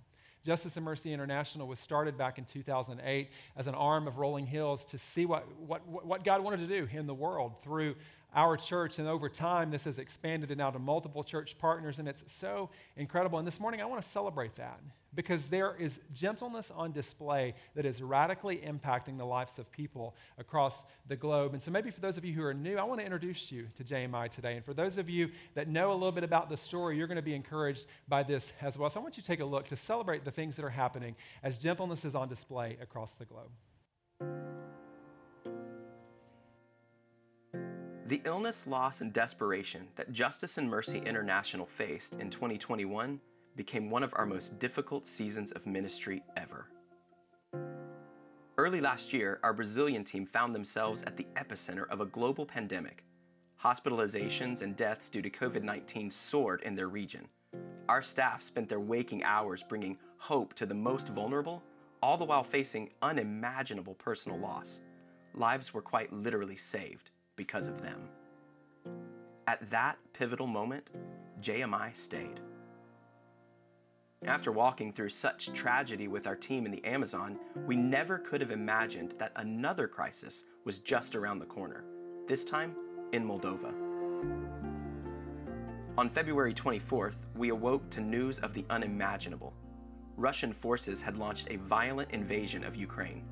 Justice 0.46 0.78
and 0.78 0.86
Mercy 0.86 1.12
International 1.12 1.68
was 1.68 1.80
started 1.80 2.16
back 2.16 2.38
in 2.38 2.46
2008 2.46 3.30
as 3.58 3.66
an 3.66 3.74
arm 3.74 4.08
of 4.08 4.20
Rolling 4.20 4.46
Hills 4.46 4.86
to 4.86 5.00
see 5.00 5.26
what, 5.26 5.48
what, 5.60 5.88
what 5.88 6.24
God 6.24 6.42
wanted 6.44 6.58
to 6.58 6.68
do 6.68 6.88
in 6.96 7.08
the 7.08 7.14
world 7.14 7.54
through 7.64 7.96
our 8.34 8.58
church. 8.58 9.00
And 9.00 9.08
over 9.08 9.30
time, 9.30 9.72
this 9.72 9.86
has 9.86 10.00
expanded 10.00 10.52
and 10.52 10.58
now 10.58 10.72
to 10.72 10.80
multiple 10.80 11.24
church 11.24 11.58
partners, 11.58 12.00
and 12.00 12.08
it's 12.08 12.24
so 12.32 12.70
incredible. 12.96 13.40
And 13.40 13.48
this 13.48 13.60
morning, 13.60 13.82
I 13.82 13.86
want 13.86 14.02
to 14.02 14.08
celebrate 14.08 14.56
that 14.56 14.80
because 15.14 15.48
there 15.48 15.76
is 15.78 16.00
gentleness 16.14 16.72
on 16.72 16.92
display 16.92 17.54
that 17.76 17.86
is 17.86 18.02
radically 18.02 18.58
impacting 18.58 19.18
the 19.18 19.26
lives 19.26 19.60
of 19.60 19.72
people 19.72 20.16
across 20.38 20.84
the 21.08 21.16
globe. 21.16 21.54
And 21.54 21.62
so, 21.62 21.72
maybe 21.72 21.92
for 21.92 22.02
those 22.02 22.18
of 22.18 22.26
you 22.26 22.34
who 22.34 22.44
are 22.44 22.54
new, 22.54 22.78
I 22.78 22.84
want 22.84 23.00
to 23.00 23.06
introduce 23.06 23.52
you 23.52 23.68
to 23.76 23.84
JMI 23.84 24.30
today. 24.30 24.56
And 24.56 24.64
for 24.64 24.74
those 24.74 24.98
of 24.98 25.10
you 25.10 25.32
that 25.54 25.68
know 25.68 25.92
a 25.92 25.94
little 25.94 26.12
bit 26.12 26.24
about 26.24 26.50
the 26.50 26.58
story, 26.58 26.98
you're 26.98 27.08
going 27.08 27.18
to 27.18 27.22
be 27.22 27.36
encouraged 27.36 27.86
by 28.08 28.24
this 28.24 28.54
as 28.62 28.78
well. 28.78 28.90
So, 28.90 29.00
I 29.00 29.04
want 29.04 29.18
you 29.18 29.24
to 29.24 29.28
take 29.28 29.42
a 29.42 29.46
look 29.46 29.68
to 29.68 29.76
celebrate 29.76 30.24
the 30.24 30.32
things 30.32 30.56
that 30.56 30.66
are 30.66 30.70
happening 30.70 31.16
as 31.44 31.58
gentleness 31.58 32.06
is 32.06 32.16
on 32.16 32.30
display 32.30 32.78
across 32.82 33.14
the 33.14 33.26
globe. 33.26 34.61
The 38.12 38.22
illness, 38.26 38.68
loss, 38.68 39.00
and 39.00 39.14
desperation 39.14 39.88
that 39.96 40.12
Justice 40.12 40.58
and 40.58 40.70
Mercy 40.70 41.02
International 41.06 41.66
faced 41.66 42.16
in 42.16 42.30
2021 42.30 43.22
became 43.56 43.90
one 43.90 44.04
of 44.04 44.14
our 44.18 44.26
most 44.26 44.60
difficult 44.60 45.08
seasons 45.08 45.54
of 45.54 45.66
ministry 45.66 46.22
ever. 46.36 46.68
Early 48.58 48.82
last 48.82 49.14
year, 49.14 49.40
our 49.44 49.54
Brazilian 49.54 50.04
team 50.04 50.26
found 50.26 50.54
themselves 50.54 51.04
at 51.04 51.16
the 51.16 51.26
epicenter 51.38 51.90
of 51.90 52.02
a 52.02 52.06
global 52.06 52.46
pandemic. 52.46 53.06
Hospitalizations 53.64 54.62
and 54.62 54.76
deaths 54.76 55.08
due 55.08 55.22
to 55.22 55.30
COVID 55.30 55.64
19 55.64 56.12
soared 56.12 56.64
in 56.64 56.76
their 56.76 56.90
region. 56.90 57.30
Our 57.88 58.02
staff 58.02 58.44
spent 58.44 58.68
their 58.68 58.82
waking 58.82 59.24
hours 59.24 59.64
bringing 59.64 59.98
hope 60.18 60.54
to 60.56 60.66
the 60.66 60.74
most 60.74 61.08
vulnerable, 61.08 61.64
all 62.04 62.18
the 62.18 62.26
while 62.26 62.44
facing 62.44 62.90
unimaginable 63.02 63.94
personal 63.94 64.38
loss. 64.38 64.82
Lives 65.34 65.74
were 65.74 65.82
quite 65.82 66.12
literally 66.12 66.58
saved 66.58 67.11
because 67.42 67.68
of 67.68 67.82
them. 67.82 68.00
At 69.48 69.68
that 69.72 69.98
pivotal 70.14 70.46
moment, 70.46 70.88
JMI 71.42 71.98
stayed. 71.98 72.40
After 74.28 74.52
walking 74.52 74.94
through 74.94 75.10
such 75.10 75.52
tragedy 75.52 76.08
with 76.08 76.28
our 76.28 76.36
team 76.36 76.68
in 76.68 76.72
the 76.72 76.86
Amazon, 76.86 77.40
we 77.66 77.76
never 77.76 78.20
could 78.20 78.42
have 78.42 78.52
imagined 78.52 79.16
that 79.18 79.32
another 79.38 79.88
crisis 79.88 80.44
was 80.66 80.78
just 80.78 81.16
around 81.16 81.40
the 81.40 81.48
corner, 81.48 81.84
this 82.28 82.46
time 82.46 82.76
in 83.12 83.26
Moldova. 83.26 83.74
On 85.98 86.12
February 86.12 86.54
24th, 86.54 87.16
we 87.36 87.50
awoke 87.50 87.90
to 87.90 88.02
news 88.02 88.38
of 88.38 88.54
the 88.54 88.66
unimaginable. 88.70 89.56
Russian 90.16 90.54
forces 90.54 91.02
had 91.02 91.18
launched 91.18 91.48
a 91.50 91.56
violent 91.56 92.12
invasion 92.12 92.64
of 92.64 92.76
Ukraine. 92.76 93.24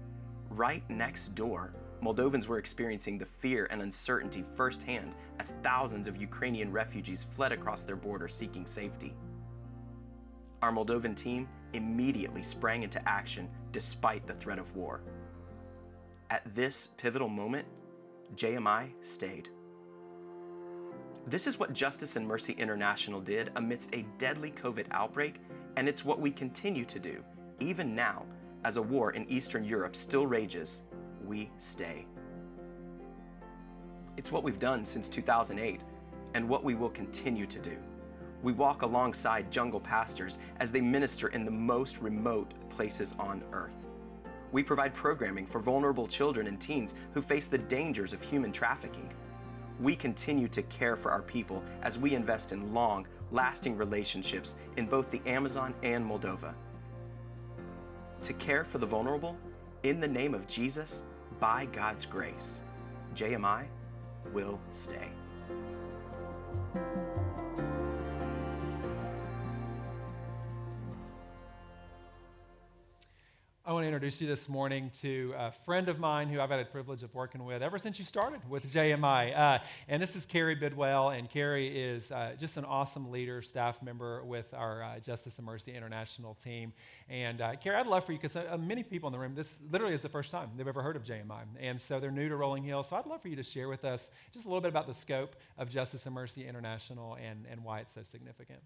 Right 0.50 0.84
next 0.90 1.36
door, 1.36 1.76
Moldovans 2.02 2.48
were 2.48 2.60
experiencing 2.60 3.18
the 3.18 3.26
fear 3.26 3.68
and 3.72 3.82
uncertainty 3.82 4.44
firsthand 4.56 5.14
as 5.40 5.54
thousands 5.64 6.08
of 6.08 6.16
Ukrainian 6.16 6.72
refugees 6.72 7.26
fled 7.36 7.52
across 7.52 7.84
their 7.84 7.98
border 7.98 8.30
seeking 8.30 8.66
safety. 8.66 9.14
Our 10.62 10.72
Moldovan 10.72 11.16
team 11.16 11.48
immediately 11.74 12.44
sprang 12.44 12.84
into 12.84 13.06
action 13.08 13.50
despite 13.72 14.28
the 14.28 14.34
threat 14.34 14.60
of 14.60 14.76
war. 14.76 15.02
At 16.30 16.44
this 16.56 16.90
pivotal 16.98 17.30
moment, 17.30 17.68
JMI 18.36 18.90
stayed. 19.02 19.50
This 21.28 21.48
is 21.48 21.60
what 21.60 21.74
Justice 21.74 22.16
and 22.16 22.28
Mercy 22.28 22.54
International 22.54 23.20
did 23.20 23.52
amidst 23.56 23.94
a 23.94 24.06
deadly 24.18 24.52
COVID 24.52 24.86
outbreak, 24.92 25.36
and 25.76 25.88
it's 25.88 26.06
what 26.06 26.20
we 26.20 26.32
continue 26.32 26.86
to 26.86 27.00
do, 27.00 27.24
even 27.60 27.94
now, 27.94 28.26
as 28.64 28.78
a 28.78 28.82
war 28.82 29.12
in 29.12 29.30
Eastern 29.30 29.64
Europe 29.64 29.96
still 29.96 30.28
rages 30.28 30.82
we 31.30 31.52
stay. 31.60 32.08
It's 34.18 34.32
what 34.32 34.44
we've 34.44 34.60
done 34.60 34.84
since 34.84 35.08
2008 35.08 35.80
and 36.34 36.50
what 36.50 36.64
we 36.64 36.74
will 36.74 36.90
continue 36.90 37.46
to 37.46 37.60
do. 37.60 37.78
We 38.42 38.52
walk 38.52 38.82
alongside 38.82 39.52
jungle 39.52 39.80
pastors 39.80 40.40
as 40.60 40.72
they 40.72 40.82
minister 40.82 41.28
in 41.28 41.46
the 41.46 41.52
most 41.52 42.00
remote 42.00 42.54
places 42.72 43.14
on 43.20 43.44
earth. 43.54 43.86
We 44.52 44.64
provide 44.64 44.96
programming 44.96 45.46
for 45.46 45.60
vulnerable 45.60 46.08
children 46.08 46.48
and 46.48 46.60
teens 46.60 46.96
who 47.14 47.22
face 47.22 47.46
the 47.46 47.60
dangers 47.60 48.12
of 48.12 48.24
human 48.24 48.52
trafficking. 48.52 49.14
We 49.80 49.96
continue 49.96 50.48
to 50.48 50.64
care 50.64 50.96
for 50.96 51.12
our 51.12 51.22
people 51.22 51.64
as 51.84 52.00
we 52.00 52.16
invest 52.16 52.52
in 52.54 52.74
long, 52.74 53.06
lasting 53.32 53.78
relationships 53.78 54.56
in 54.78 54.88
both 54.88 55.12
the 55.12 55.22
Amazon 55.28 55.76
and 55.84 56.04
Moldova. 56.04 56.56
To 58.24 58.34
care 58.34 58.66
for 58.66 58.80
the 58.80 58.88
vulnerable, 58.88 59.38
in 59.84 60.00
the 60.00 60.08
name 60.08 60.34
of 60.34 60.48
Jesus, 60.48 61.04
by 61.40 61.66
God's 61.72 62.06
grace, 62.06 62.60
JMI 63.16 63.66
will 64.34 64.60
stay. 64.72 65.08
I 73.70 73.72
want 73.72 73.84
to 73.84 73.88
introduce 73.88 74.20
you 74.20 74.26
this 74.26 74.50
morning 74.50 74.90
to 75.02 75.32
a 75.38 75.52
friend 75.52 75.90
of 75.90 76.00
mine 76.00 76.30
who 76.30 76.42
I've 76.42 76.50
had 76.50 76.60
the 76.60 76.66
privilege 76.66 77.04
of 77.04 77.14
working 77.14 77.46
with 77.46 77.62
ever 77.62 77.78
since 77.78 78.00
you 78.00 78.04
started 78.04 78.42
with 78.50 78.74
JMI. 78.74 79.38
Uh, 79.38 79.60
and 79.88 80.02
this 80.02 80.16
is 80.16 80.26
Carrie 80.26 80.56
Bidwell. 80.56 81.12
And 81.12 81.30
Carrie 81.30 81.68
is 81.80 82.12
uh, 82.12 82.32
just 82.40 82.58
an 82.58 82.66
awesome 82.66 83.12
leader, 83.12 83.44
staff 83.44 83.84
member 83.84 84.24
with 84.24 84.56
our 84.56 84.82
uh, 84.82 85.00
Justice 85.00 85.38
and 85.38 85.46
Mercy 85.46 85.76
International 85.76 86.34
team. 86.34 86.74
And 87.10 87.42
uh, 87.42 87.58
Carrie, 87.58 87.76
I'd 87.76 87.86
love 87.86 88.06
for 88.06 88.12
you, 88.12 88.18
because 88.18 88.36
uh, 88.36 88.58
many 88.60 88.82
people 88.82 89.06
in 89.06 89.14
the 89.14 89.20
room, 89.20 89.36
this 89.36 89.60
literally 89.70 89.94
is 89.94 90.02
the 90.02 90.10
first 90.10 90.32
time 90.32 90.50
they've 90.58 90.68
ever 90.68 90.82
heard 90.82 90.96
of 90.96 91.04
JMI. 91.04 91.44
And 91.60 91.80
so 91.80 92.00
they're 92.00 92.10
new 92.10 92.28
to 92.28 92.36
Rolling 92.36 92.64
Hill. 92.64 92.82
So 92.82 92.96
I'd 92.96 93.06
love 93.06 93.22
for 93.22 93.28
you 93.28 93.36
to 93.36 93.44
share 93.44 93.70
with 93.70 93.86
us 93.86 94.10
just 94.34 94.48
a 94.48 94.50
little 94.50 94.62
bit 94.62 94.70
about 94.70 94.88
the 94.88 94.96
scope 94.96 95.36
of 95.60 95.70
Justice 95.70 96.08
and 96.08 96.16
Mercy 96.16 96.48
International 96.48 97.20
and, 97.24 97.46
and 97.48 97.64
why 97.64 97.82
it's 97.82 97.94
so 97.94 98.02
significant. 98.02 98.62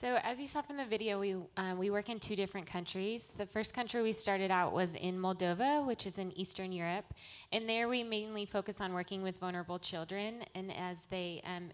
So, 0.00 0.18
as 0.24 0.40
you 0.40 0.48
saw 0.48 0.62
from 0.62 0.78
the 0.78 0.86
video, 0.86 1.20
we, 1.20 1.36
um, 1.58 1.76
we 1.76 1.90
work 1.90 2.08
in 2.08 2.18
two 2.18 2.34
different 2.34 2.66
countries. 2.66 3.34
The 3.36 3.44
first 3.44 3.74
country 3.74 4.00
we 4.00 4.14
started 4.14 4.50
out 4.50 4.72
was 4.72 4.94
in 4.94 5.18
Moldova, 5.18 5.86
which 5.86 6.06
is 6.06 6.16
in 6.16 6.32
Eastern 6.38 6.72
Europe. 6.72 7.04
And 7.52 7.68
there 7.68 7.86
we 7.86 8.02
mainly 8.02 8.46
focus 8.46 8.80
on 8.80 8.94
working 8.94 9.22
with 9.22 9.38
vulnerable 9.38 9.78
children. 9.78 10.36
And 10.54 10.72
as 10.74 11.04
they 11.10 11.42
um, 11.44 11.68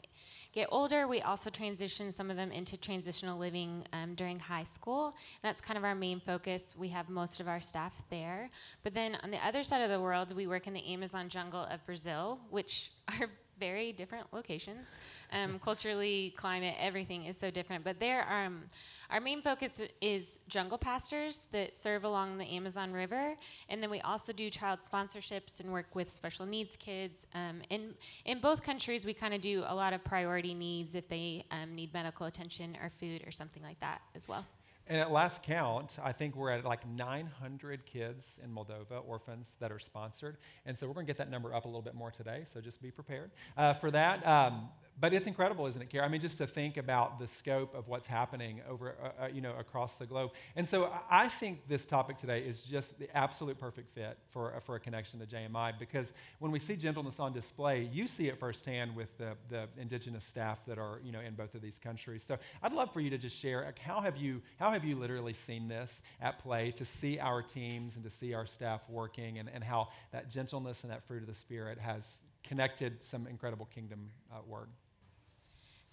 get 0.52 0.66
older, 0.72 1.06
we 1.06 1.22
also 1.22 1.50
transition 1.50 2.10
some 2.10 2.28
of 2.28 2.36
them 2.36 2.50
into 2.50 2.76
transitional 2.76 3.38
living 3.38 3.84
um, 3.92 4.16
during 4.16 4.40
high 4.40 4.64
school. 4.64 5.14
That's 5.44 5.60
kind 5.60 5.78
of 5.78 5.84
our 5.84 5.94
main 5.94 6.18
focus. 6.18 6.74
We 6.76 6.88
have 6.88 7.08
most 7.08 7.38
of 7.38 7.46
our 7.46 7.60
staff 7.60 7.94
there. 8.10 8.50
But 8.82 8.92
then 8.92 9.18
on 9.22 9.30
the 9.30 9.46
other 9.46 9.62
side 9.62 9.82
of 9.82 9.90
the 9.90 10.00
world, 10.00 10.34
we 10.34 10.48
work 10.48 10.66
in 10.66 10.72
the 10.72 10.84
Amazon 10.84 11.28
jungle 11.28 11.62
of 11.70 11.86
Brazil, 11.86 12.40
which 12.50 12.90
are 13.20 13.30
very 13.58 13.92
different 13.92 14.32
locations. 14.32 14.86
Um, 15.32 15.58
culturally, 15.58 16.34
climate, 16.36 16.74
everything 16.78 17.24
is 17.24 17.36
so 17.36 17.50
different. 17.50 17.84
But 17.84 17.98
there, 18.00 18.30
um, 18.30 18.64
our 19.10 19.20
main 19.20 19.42
focus 19.42 19.80
is 20.00 20.40
jungle 20.48 20.78
pastors 20.78 21.44
that 21.52 21.76
serve 21.76 22.04
along 22.04 22.38
the 22.38 22.44
Amazon 22.44 22.92
River, 22.92 23.34
and 23.68 23.82
then 23.82 23.90
we 23.90 24.00
also 24.00 24.32
do 24.32 24.50
child 24.50 24.80
sponsorships 24.80 25.60
and 25.60 25.72
work 25.72 25.94
with 25.94 26.12
special 26.12 26.46
needs 26.46 26.76
kids. 26.76 27.26
Um, 27.34 27.62
in 27.70 27.94
in 28.24 28.40
both 28.40 28.62
countries, 28.62 29.04
we 29.04 29.14
kind 29.14 29.34
of 29.34 29.40
do 29.40 29.64
a 29.66 29.74
lot 29.74 29.92
of 29.92 30.04
priority 30.04 30.54
needs 30.54 30.94
if 30.94 31.08
they 31.08 31.44
um, 31.50 31.74
need 31.74 31.92
medical 31.94 32.26
attention 32.26 32.76
or 32.82 32.90
food 32.90 33.22
or 33.26 33.30
something 33.30 33.62
like 33.62 33.80
that 33.80 34.00
as 34.14 34.28
well. 34.28 34.44
And 34.88 35.00
at 35.00 35.10
last 35.10 35.42
count, 35.42 35.96
I 36.02 36.12
think 36.12 36.36
we're 36.36 36.50
at 36.50 36.64
like 36.64 36.86
900 36.86 37.86
kids 37.86 38.38
in 38.42 38.50
Moldova, 38.50 39.04
orphans 39.04 39.56
that 39.58 39.72
are 39.72 39.80
sponsored. 39.80 40.36
And 40.64 40.78
so 40.78 40.86
we're 40.86 40.94
going 40.94 41.06
to 41.06 41.10
get 41.10 41.18
that 41.18 41.30
number 41.30 41.52
up 41.52 41.64
a 41.64 41.68
little 41.68 41.82
bit 41.82 41.94
more 41.94 42.12
today. 42.12 42.42
So 42.44 42.60
just 42.60 42.80
be 42.80 42.92
prepared 42.92 43.32
uh, 43.56 43.72
for 43.72 43.90
that. 43.90 44.24
Um, 44.24 44.68
but 44.98 45.12
it's 45.12 45.26
incredible, 45.26 45.66
isn't 45.66 45.80
it, 45.80 45.90
Kara? 45.90 46.06
I 46.06 46.08
mean, 46.08 46.20
just 46.20 46.38
to 46.38 46.46
think 46.46 46.76
about 46.78 47.18
the 47.18 47.28
scope 47.28 47.74
of 47.74 47.86
what's 47.86 48.06
happening 48.06 48.62
over, 48.68 48.96
uh, 49.02 49.24
uh, 49.24 49.28
you 49.28 49.42
know, 49.42 49.54
across 49.58 49.96
the 49.96 50.06
globe. 50.06 50.30
And 50.54 50.66
so 50.66 50.90
I 51.10 51.28
think 51.28 51.68
this 51.68 51.84
topic 51.84 52.16
today 52.16 52.40
is 52.40 52.62
just 52.62 52.98
the 52.98 53.14
absolute 53.14 53.58
perfect 53.58 53.90
fit 53.90 54.16
for, 54.28 54.54
uh, 54.54 54.60
for 54.60 54.76
a 54.76 54.80
connection 54.80 55.20
to 55.20 55.26
JMI 55.26 55.78
because 55.78 56.14
when 56.38 56.50
we 56.50 56.58
see 56.58 56.76
gentleness 56.76 57.20
on 57.20 57.34
display, 57.34 57.88
you 57.92 58.08
see 58.08 58.28
it 58.28 58.38
firsthand 58.38 58.96
with 58.96 59.16
the, 59.18 59.36
the 59.50 59.68
indigenous 59.78 60.24
staff 60.24 60.64
that 60.66 60.78
are, 60.78 61.00
you 61.04 61.12
know, 61.12 61.20
in 61.20 61.34
both 61.34 61.54
of 61.54 61.60
these 61.60 61.78
countries. 61.78 62.22
So 62.22 62.38
I'd 62.62 62.72
love 62.72 62.92
for 62.92 63.00
you 63.00 63.10
to 63.10 63.18
just 63.18 63.36
share 63.36 63.64
like, 63.66 63.78
how 63.78 64.00
have 64.00 64.16
you 64.16 64.40
how 64.58 64.72
have 64.72 64.84
you 64.84 64.96
literally 64.96 65.34
seen 65.34 65.68
this 65.68 66.02
at 66.20 66.38
play 66.38 66.70
to 66.72 66.84
see 66.84 67.18
our 67.18 67.42
teams 67.42 67.96
and 67.96 68.04
to 68.04 68.10
see 68.10 68.32
our 68.32 68.46
staff 68.46 68.82
working 68.88 69.38
and, 69.38 69.50
and 69.52 69.62
how 69.62 69.88
that 70.12 70.30
gentleness 70.30 70.84
and 70.84 70.92
that 70.92 71.06
fruit 71.06 71.20
of 71.22 71.28
the 71.28 71.34
spirit 71.34 71.78
has 71.78 72.20
connected 72.42 73.02
some 73.02 73.26
incredible 73.26 73.66
kingdom 73.66 74.10
uh, 74.32 74.36
work. 74.46 74.68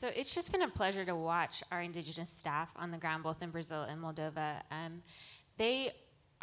So 0.04 0.10
it's 0.14 0.36
just 0.36 0.52
been 0.52 0.64
a 0.64 0.68
pleasure 0.68 1.06
to 1.06 1.16
watch 1.16 1.64
our 1.72 1.82
indigenous 1.82 2.30
staff 2.30 2.70
on 2.76 2.92
the 2.92 2.98
ground, 2.98 3.24
both 3.24 3.42
in 3.42 3.52
Brazil 3.52 3.84
and 3.84 4.04
Moldova. 4.04 4.56
Um, 4.70 5.02
they 5.58 5.94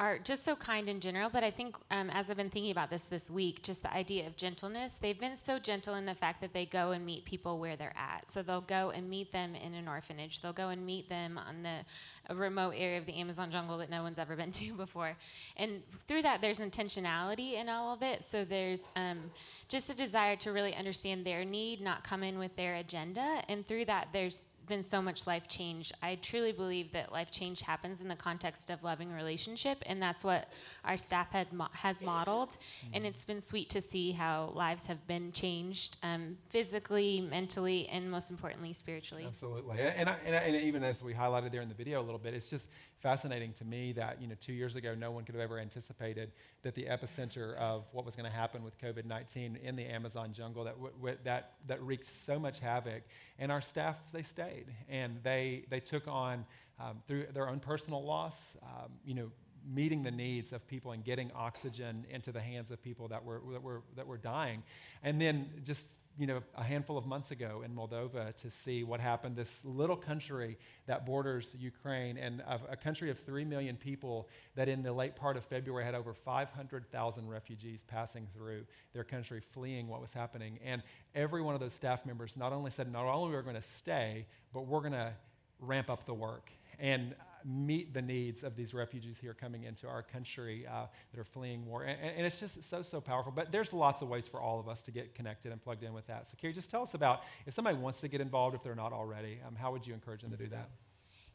are 0.01 0.19
just 0.19 0.45
so 0.45 0.57
kind 0.57 0.89
in 0.89 0.99
general, 0.99 1.29
but 1.29 1.45
I 1.45 1.51
think 1.51 1.77
um, 1.91 2.09
as 2.09 2.31
I've 2.31 2.37
been 2.39 2.49
thinking 2.49 2.71
about 2.71 2.89
this 2.89 3.05
this 3.05 3.31
week, 3.31 3.63
just 3.63 3.83
the 3.83 3.93
idea 3.93 4.27
of 4.27 4.35
gentleness, 4.35 4.95
they've 4.95 5.21
been 5.21 5.37
so 5.37 5.59
gentle 5.59 5.95
in 5.95 6.07
the 6.07 6.15
fact 6.15 6.41
that 6.41 6.55
they 6.55 6.65
go 6.65 6.93
and 6.93 7.05
meet 7.05 7.27
people 7.27 7.59
where 7.59 7.77
they're 7.77 7.93
at. 7.95 8.27
So 8.27 8.43
they'll 8.43 8.63
go 8.63 8.93
and 8.97 9.11
meet 9.11 9.31
them 9.31 9.55
in 9.55 9.75
an 9.75 9.87
orphanage, 9.87 10.41
they'll 10.41 10.55
go 10.55 10.71
and 10.71 10.87
meet 10.87 11.11
them 11.11 11.37
on 11.37 11.63
the 11.63 12.35
remote 12.35 12.75
area 12.79 12.97
of 12.97 13.05
the 13.05 13.13
Amazon 13.13 13.51
jungle 13.51 13.77
that 13.77 13.91
no 13.91 14.03
one's 14.03 14.19
ever 14.19 14.37
been 14.37 14.53
to 14.53 14.73
before. 14.73 15.19
And 15.59 15.83
through 16.09 16.23
that, 16.23 16.41
there's 16.41 16.61
intentionality 16.61 17.61
in 17.61 17.69
all 17.69 17.93
of 17.93 18.03
it. 18.03 18.25
So 18.25 18.43
there's 18.43 18.89
um, 18.97 19.31
just 19.69 19.91
a 19.91 19.95
desire 19.95 20.35
to 20.37 20.51
really 20.51 20.75
understand 20.75 21.27
their 21.27 21.45
need, 21.45 21.83
not 21.83 22.05
come 22.05 22.23
in 22.23 22.39
with 22.39 22.57
their 22.57 22.77
agenda. 22.77 23.43
And 23.51 23.69
through 23.69 23.85
that, 23.85 24.09
there's 24.15 24.51
been 24.71 24.83
so 24.83 25.03
much 25.03 25.27
life 25.27 25.49
change. 25.49 25.93
I 26.03 26.15
truly 26.15 26.53
believe 26.53 26.93
that 26.93 27.13
life 27.13 27.31
change 27.31 27.61
happens 27.61 28.01
in 28.01 28.09
the 28.09 28.17
context 28.17 28.71
of 28.71 28.83
loving 28.83 29.13
relationship, 29.13 29.83
and 29.85 30.01
that's 30.01 30.25
what 30.25 30.51
our 30.85 30.97
staff 30.97 31.31
had 31.33 31.53
mo- 31.53 31.69
has 31.73 32.01
modeled. 32.03 32.51
Mm-hmm. 32.51 32.95
And 32.95 33.07
it's 33.07 33.25
been 33.25 33.43
sweet 33.43 33.69
to 33.71 33.83
see 33.83 34.13
how 34.13 34.53
lives 34.55 34.87
have 34.87 35.07
been 35.07 35.33
changed 35.33 35.99
um, 36.03 36.39
physically, 36.49 37.21
mentally, 37.21 37.89
and 37.89 38.11
most 38.11 38.31
importantly, 38.31 38.73
spiritually. 38.73 39.25
Absolutely. 39.27 39.81
And, 39.81 40.09
I, 40.09 40.17
and, 40.25 40.35
I, 40.35 40.39
and 40.39 40.57
even 40.57 40.83
as 40.85 41.03
we 41.03 41.13
highlighted 41.13 41.51
there 41.53 41.63
in 41.63 41.69
the 41.69 41.75
video 41.75 42.01
a 42.01 42.05
little 42.05 42.19
bit, 42.19 42.33
it's 42.33 42.47
just 42.47 42.71
fascinating 43.01 43.53
to 43.55 43.65
me 43.65 43.93
that 43.93 44.21
you 44.21 44.29
know 44.29 44.35
two 44.41 44.53
years 44.53 44.77
ago 44.77 44.95
no 44.95 45.11
one 45.11 45.25
could 45.25 45.35
have 45.35 45.43
ever 45.43 45.59
anticipated 45.59 46.31
that 46.63 46.75
the 46.75 46.85
epicenter 46.85 47.57
of 47.57 47.85
what 47.93 48.05
was 48.05 48.15
going 48.15 48.31
to 48.31 48.37
happen 48.37 48.63
with 48.63 48.79
COVID-19 48.79 49.63
in 49.63 49.75
the 49.75 49.85
Amazon 49.85 50.33
jungle 50.33 50.65
that 50.65 50.75
w- 50.75 50.93
w- 50.95 51.17
that 51.25 51.55
that 51.67 51.83
wreaked 51.83 52.07
so 52.07 52.39
much 52.39 52.61
havoc, 52.61 53.03
and 53.39 53.51
our 53.51 53.61
staff 53.61 54.01
they 54.13 54.23
stayed 54.23 54.60
and 54.89 55.19
they 55.23 55.65
they 55.71 55.81
took 55.81 56.07
on 56.09 56.45
um, 56.79 57.03
through 57.07 57.27
their 57.33 57.49
own 57.49 57.61
personal 57.61 58.05
loss, 58.05 58.57
um, 58.63 58.93
you 59.05 59.15
know 59.15 59.31
meeting 59.69 60.03
the 60.03 60.11
needs 60.11 60.53
of 60.53 60.67
people 60.67 60.93
and 60.93 61.05
getting 61.05 61.31
oxygen 61.35 62.07
into 62.11 62.33
the 62.33 62.41
hands 62.41 62.71
of 62.71 62.83
people 62.83 63.09
that 63.09 63.25
were, 63.25 63.41
that 63.53 63.63
were, 63.63 63.83
that 63.97 64.07
were 64.07 64.17
dying. 64.17 64.63
And 65.03 65.21
then 65.21 65.51
just 65.65 65.99
you 66.19 66.27
know, 66.27 66.43
a 66.57 66.63
handful 66.63 66.99
of 66.99 67.07
months 67.07 67.31
ago 67.31 67.63
in 67.65 67.75
Moldova 67.75 68.37
to 68.37 68.51
see 68.51 68.85
what 68.85 69.01
happened. 69.01 69.37
This 69.37 69.65
little 69.65 69.97
country 69.97 70.59
that 70.87 71.07
borders 71.07 71.57
Ukraine 71.59 72.19
and 72.19 72.41
a, 72.41 72.61
a 72.71 72.77
country 72.77 73.11
of 73.11 73.19
3 73.19 73.45
million 73.45 73.77
people 73.77 74.29
that 74.55 74.69
in 74.69 74.83
the 74.83 74.93
late 74.93 75.17
part 75.17 75.37
of 75.37 75.45
February 75.45 75.85
had 75.85 75.95
over 75.95 76.13
500,000 76.13 77.29
refugees 77.29 77.85
passing 77.85 78.27
through 78.35 78.65
their 78.93 79.05
country, 79.05 79.41
fleeing 79.41 79.89
what 79.89 80.01
was 80.01 80.13
happening. 80.13 80.59
And 80.65 80.83
every 81.15 81.43
one 81.43 81.55
of 81.55 81.61
those 81.61 81.73
staff 81.73 82.05
members 82.05 82.37
not 82.37 82.53
only 82.53 82.71
said, 82.71 82.93
not 82.93 83.05
only 83.07 83.35
are 83.35 83.39
we 83.39 83.43
going 83.45 83.55
to 83.55 83.63
stay, 83.63 84.27
but 84.53 84.67
we're 84.67 84.81
going 84.81 84.93
to 84.93 85.13
ramp 85.61 85.89
up 85.89 86.07
the 86.07 86.15
work. 86.15 86.51
And 86.79 87.15
meet 87.45 87.95
the 87.95 88.03
needs 88.03 88.43
of 88.43 88.57
these 88.57 88.75
refugees 88.75 89.19
here 89.19 89.35
coming 89.35 89.65
into 89.65 89.87
our 89.89 90.03
country 90.03 90.67
uh, 90.67 90.87
that 91.13 91.21
are 91.21 91.25
fleeing 91.25 91.67
war. 91.67 91.83
And, 91.83 91.99
and, 92.17 92.27
it's 92.27 92.41
just 92.41 92.65
so, 92.65 92.83
so 92.83 93.01
powerful. 93.01 93.33
But 93.33 93.53
there's 93.53 93.73
lots 93.73 94.03
of 94.03 94.09
ways 94.09 94.29
for 94.29 94.41
all 94.41 94.61
of 94.61 94.69
us 94.69 94.83
to 94.83 94.91
get 94.91 95.15
connected 95.15 95.53
and 95.53 95.63
plugged 95.63 95.83
in 95.83 95.93
with 95.93 96.07
that. 96.07 96.29
So, 96.29 96.37
Carrie, 96.41 96.53
just 96.53 96.71
tell 96.71 96.83
us 96.83 96.95
about 96.95 97.23
if 97.47 97.55
somebody 97.55 97.77
wants 97.77 98.01
to 98.01 98.09
get 98.09 98.21
involved, 98.21 98.55
if 98.55 98.63
they're 98.63 98.75
not 98.75 98.93
already, 98.93 99.39
um, 99.47 99.55
how 99.55 99.73
would 99.73 99.87
you 99.87 99.95
encourage 99.95 100.23
them 100.23 100.31
to 100.31 100.37
do 100.37 100.49
that? 100.49 100.71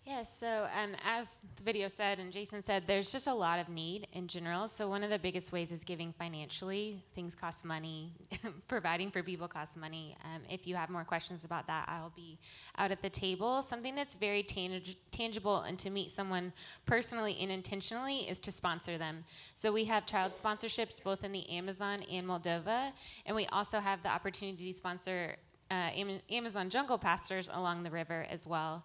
Yes, 0.06 0.32
so 0.40 0.68
um, 0.80 0.92
as 1.04 1.40
the 1.56 1.64
video 1.64 1.88
said 1.88 2.20
and 2.20 2.32
Jason 2.32 2.62
said, 2.62 2.84
there's 2.86 3.12
just 3.12 3.26
a 3.26 3.34
lot 3.34 3.58
of 3.58 3.70
need 3.70 4.08
in 4.14 4.28
general. 4.28 4.68
So 4.68 4.88
one 4.88 5.04
of 5.04 5.10
the 5.10 5.18
biggest 5.18 5.52
ways 5.52 5.72
is 5.72 5.84
giving 5.84 6.14
financially. 6.14 7.04
Things 7.16 7.34
cost 7.34 7.66
money. 7.66 8.14
Providing 8.68 9.10
for 9.10 9.24
people 9.24 9.48
costs 9.48 9.76
money. 9.76 10.16
Um, 10.24 10.44
if 10.48 10.68
you 10.68 10.76
have 10.76 10.92
more 10.92 11.04
questions 11.04 11.44
about 11.44 11.66
that, 11.66 11.90
I'll 11.90 12.14
be 12.16 12.38
out 12.78 12.92
at 12.92 13.02
the 13.02 13.10
table. 13.10 13.64
Something 13.64 13.96
that's 13.96 14.14
very 14.14 14.44
tang- 14.44 14.84
tangible 15.10 15.62
and 15.62 15.80
to 15.80 15.90
meet 15.90 16.12
someone 16.12 16.54
personally 16.86 17.36
and 17.42 17.52
intentionally 17.52 18.30
is 18.30 18.40
to 18.42 18.52
sponsor 18.52 19.00
them. 19.00 19.24
So 19.56 19.72
we 19.72 19.86
have 19.86 20.06
child 20.06 20.34
sponsorships 20.34 21.02
both 21.02 21.24
in 21.24 21.32
the 21.32 21.50
Amazon 21.50 22.04
and 22.12 22.28
Moldova, 22.28 22.92
and 23.26 23.36
we 23.36 23.48
also 23.48 23.80
have 23.80 24.04
the 24.04 24.10
opportunity 24.10 24.72
to 24.72 24.78
sponsor 24.78 25.38
uh, 25.72 25.90
Amazon 26.30 26.70
jungle 26.70 27.00
pastors 27.00 27.50
along 27.52 27.82
the 27.82 27.90
river 27.90 28.28
as 28.30 28.46
well. 28.46 28.84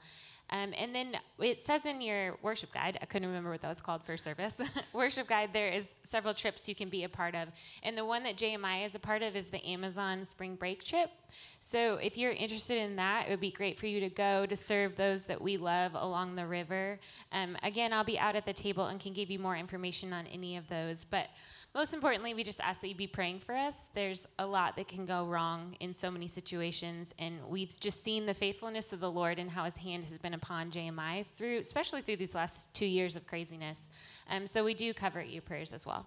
Um, 0.51 0.75
and 0.77 0.95
then 0.95 1.17
it 1.39 1.61
says 1.61 1.87
in 1.87 2.01
your 2.01 2.37
worship 2.43 2.73
guide, 2.73 2.99
I 3.01 3.07
couldn't 3.07 3.29
remember 3.29 3.51
what 3.51 3.63
that 3.63 3.69
was 3.69 3.81
called 3.81 4.03
for 4.05 4.17
service, 4.17 4.55
worship 4.93 5.29
guide, 5.29 5.51
there 5.53 5.69
is 5.69 5.95
several 6.03 6.35
trips 6.35 6.69
you 6.69 6.75
can 6.75 6.89
be 6.89 7.05
a 7.05 7.09
part 7.09 7.35
of. 7.35 7.49
And 7.83 7.97
the 7.97 8.05
one 8.05 8.25
that 8.25 8.37
JMI 8.37 8.85
is 8.85 8.95
a 8.95 8.99
part 8.99 9.23
of 9.23 9.37
is 9.37 9.49
the 9.49 9.65
Amazon 9.65 10.25
spring 10.25 10.57
break 10.57 10.85
trip. 10.85 11.11
So 11.59 11.97
if 11.97 12.16
you're 12.16 12.33
interested 12.33 12.79
in 12.79 12.97
that, 12.97 13.27
it 13.27 13.31
would 13.31 13.40
be 13.40 13.51
great 13.51 13.79
for 13.79 13.87
you 13.87 14.01
to 14.01 14.09
go 14.09 14.47
to 14.47 14.57
serve 14.57 14.97
those 14.97 15.25
that 15.27 15.40
we 15.40 15.57
love 15.57 15.93
along 15.95 16.37
the 16.37 16.47
river. 16.47 16.99
Um, 17.33 17.57
again, 17.62 17.93
I'll 17.93 18.05
be 18.05 18.19
out 18.19 18.37
at 18.37 18.47
the 18.47 18.53
table 18.53 18.87
and 18.87 19.01
can 19.01 19.12
give 19.12 19.31
you 19.31 19.38
more 19.38 19.57
information 19.57 20.12
on 20.12 20.27
any 20.27 20.57
of 20.57 20.69
those. 20.69 21.05
But 21.05 21.29
most 21.75 21.95
importantly, 21.95 22.35
we 22.35 22.43
just 22.43 22.61
ask 22.61 22.81
that 22.81 22.88
you 22.88 22.95
be 22.95 23.07
praying 23.07 23.40
for 23.40 23.55
us. 23.55 23.88
There's 23.95 24.27
a 24.38 24.47
lot 24.47 24.75
that 24.77 24.88
can 24.88 25.07
go 25.07 25.25
wrong 25.25 25.77
in 25.79 25.95
so 25.95 26.11
many 26.11 26.27
situations, 26.27 27.14
and 27.19 27.37
we've 27.49 27.79
just 27.79 28.03
seen 28.03 28.27
the 28.27 28.35
faithfulness 28.35 28.93
of 28.93 28.99
the 28.99 29.11
Lord 29.11 29.38
and 29.38 29.49
how 29.49 29.64
His 29.64 29.77
hand 29.77 30.05
has 30.05 30.19
been 30.19 30.35
upon 30.35 30.73
JMI 30.73 31.27
through, 31.37 31.59
especially 31.59 32.03
through 32.03 32.16
these 32.16 32.35
last 32.35 32.73
two 32.75 32.87
years 32.87 33.14
of 33.14 33.27
craziness. 33.27 33.88
Um, 34.29 34.47
so 34.47 34.64
we 34.64 34.75
do 34.75 34.93
cover 34.93 35.23
your 35.23 35.43
prayers 35.43 35.73
as 35.73 35.87
well. 35.87 36.07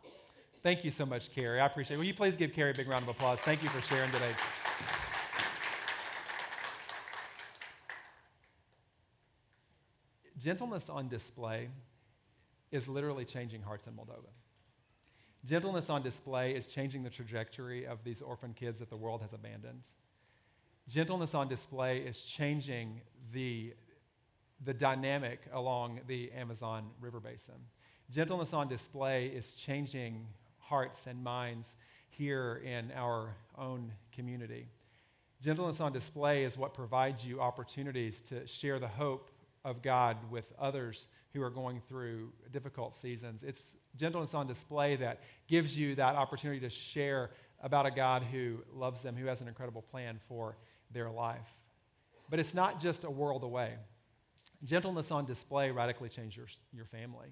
Thank 0.62 0.84
you 0.84 0.92
so 0.92 1.06
much, 1.06 1.34
Carrie. 1.34 1.60
I 1.60 1.66
appreciate 1.66 1.96
it. 1.96 1.98
Will 1.98 2.06
you 2.06 2.14
please 2.14 2.36
give 2.36 2.54
Carrie 2.54 2.72
a 2.72 2.74
big 2.74 2.88
round 2.88 3.04
of 3.04 3.10
applause? 3.10 3.40
Thank 3.40 3.64
you 3.64 3.70
for 3.70 3.82
sharing 3.82 4.12
today. 4.12 4.32
Gentleness 10.38 10.90
on 10.90 11.08
display 11.08 11.70
is 12.72 12.88
literally 12.88 13.26
changing 13.26 13.62
hearts 13.62 13.88
in 13.88 13.94
Moldova. 13.94 14.32
Gentleness 15.46 15.90
on 15.90 16.02
display 16.02 16.56
is 16.56 16.66
changing 16.66 17.04
the 17.04 17.10
trajectory 17.10 17.86
of 17.86 18.04
these 18.04 18.22
orphan 18.22 18.54
kids 18.54 18.80
that 18.80 18.90
the 18.90 18.98
world 18.98 19.22
has 19.22 19.34
abandoned. 19.34 19.84
Gentleness 20.88 21.34
on 21.36 21.48
display 21.48 22.00
is 22.00 22.22
changing 22.22 23.02
the, 23.32 23.74
the 24.64 24.74
dynamic 24.74 25.42
along 25.52 26.00
the 26.08 26.32
Amazon 26.32 26.90
River 27.00 27.20
Basin. 27.20 27.56
Gentleness 28.10 28.54
on 28.54 28.68
display 28.68 29.28
is 29.28 29.56
changing 29.56 30.28
hearts 30.60 31.08
and 31.08 31.24
minds 31.24 31.76
here 32.10 32.62
in 32.64 32.92
our 32.96 33.36
own 33.58 33.92
community. 34.12 34.68
Gentleness 35.42 35.82
on 35.82 35.92
display 35.92 36.44
is 36.44 36.58
what 36.58 36.74
provides 36.74 37.26
you 37.26 37.42
opportunities 37.42 38.22
to 38.22 38.48
share 38.48 38.80
the 38.80 38.88
hope 38.88 39.30
of 39.66 39.82
God 39.82 40.18
with 40.30 40.54
others 40.60 41.08
who 41.34 41.42
are 41.42 41.50
going 41.50 41.82
through 41.88 42.32
difficult 42.52 42.94
seasons. 42.94 43.44
It's 43.44 43.76
gentleness 43.96 44.34
on 44.34 44.48
display 44.48 44.96
that 44.98 45.22
gives 45.48 45.78
you 45.78 45.96
that 45.96 46.16
opportunity 46.16 46.60
to 46.62 46.70
share 46.70 47.32
about 47.62 47.86
a 47.86 47.92
God 47.92 48.24
who 48.24 48.58
loves 48.74 49.02
them, 49.02 49.16
who 49.16 49.26
has 49.26 49.42
an 49.42 49.48
incredible 49.48 49.82
plan 49.82 50.20
for 50.28 50.58
their 50.92 51.10
life. 51.10 51.48
But 52.30 52.40
it's 52.40 52.54
not 52.54 52.80
just 52.80 53.04
a 53.04 53.10
world 53.10 53.44
away. 53.44 53.74
Gentleness 54.64 55.12
on 55.12 55.26
display 55.26 55.72
radically 55.72 56.10
changes 56.10 56.38
your, 56.38 56.48
your 56.74 56.86
family. 56.86 57.28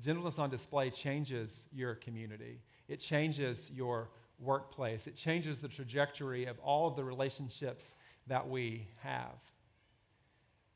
Gentleness 0.00 0.38
on 0.38 0.50
display 0.50 0.90
changes 0.90 1.66
your 1.72 1.94
community. 1.94 2.60
It 2.88 3.00
changes 3.00 3.70
your 3.72 4.10
workplace. 4.38 5.06
It 5.06 5.16
changes 5.16 5.60
the 5.60 5.68
trajectory 5.68 6.46
of 6.46 6.58
all 6.60 6.88
of 6.88 6.96
the 6.96 7.04
relationships 7.04 7.94
that 8.26 8.48
we 8.48 8.88
have. 9.02 9.34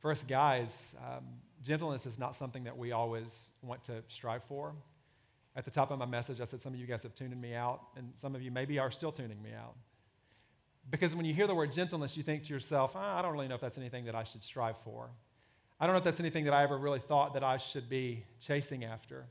For 0.04 0.10
us 0.10 0.22
guys, 0.22 0.94
um, 1.02 1.24
gentleness 1.62 2.04
is 2.04 2.18
not 2.18 2.36
something 2.36 2.64
that 2.64 2.76
we 2.76 2.92
always 2.92 3.52
want 3.62 3.84
to 3.84 4.02
strive 4.08 4.44
for. 4.44 4.74
At 5.56 5.64
the 5.64 5.70
top 5.70 5.90
of 5.90 5.98
my 5.98 6.04
message, 6.04 6.42
I 6.42 6.44
said 6.44 6.60
some 6.60 6.74
of 6.74 6.78
you 6.78 6.84
guys 6.84 7.04
have 7.04 7.14
tuned 7.14 7.40
me 7.40 7.54
out, 7.54 7.80
and 7.96 8.12
some 8.16 8.34
of 8.34 8.42
you 8.42 8.50
maybe 8.50 8.78
are 8.78 8.90
still 8.90 9.10
tuning 9.10 9.40
me 9.42 9.52
out. 9.58 9.74
Because 10.90 11.16
when 11.16 11.24
you 11.24 11.32
hear 11.32 11.46
the 11.46 11.54
word 11.54 11.72
gentleness, 11.72 12.18
you 12.18 12.22
think 12.22 12.44
to 12.44 12.52
yourself, 12.52 12.94
oh, 12.94 13.00
I 13.00 13.22
don't 13.22 13.32
really 13.32 13.48
know 13.48 13.54
if 13.54 13.62
that's 13.62 13.78
anything 13.78 14.04
that 14.04 14.14
I 14.14 14.24
should 14.24 14.42
strive 14.42 14.76
for. 14.76 15.08
I 15.80 15.86
don't 15.86 15.94
know 15.94 15.98
if 16.00 16.04
that's 16.04 16.20
anything 16.20 16.44
that 16.44 16.52
I 16.52 16.64
ever 16.64 16.76
really 16.76 17.00
thought 17.00 17.32
that 17.32 17.42
I 17.42 17.56
should 17.56 17.88
be 17.88 18.26
chasing 18.42 18.84
after. 18.84 19.24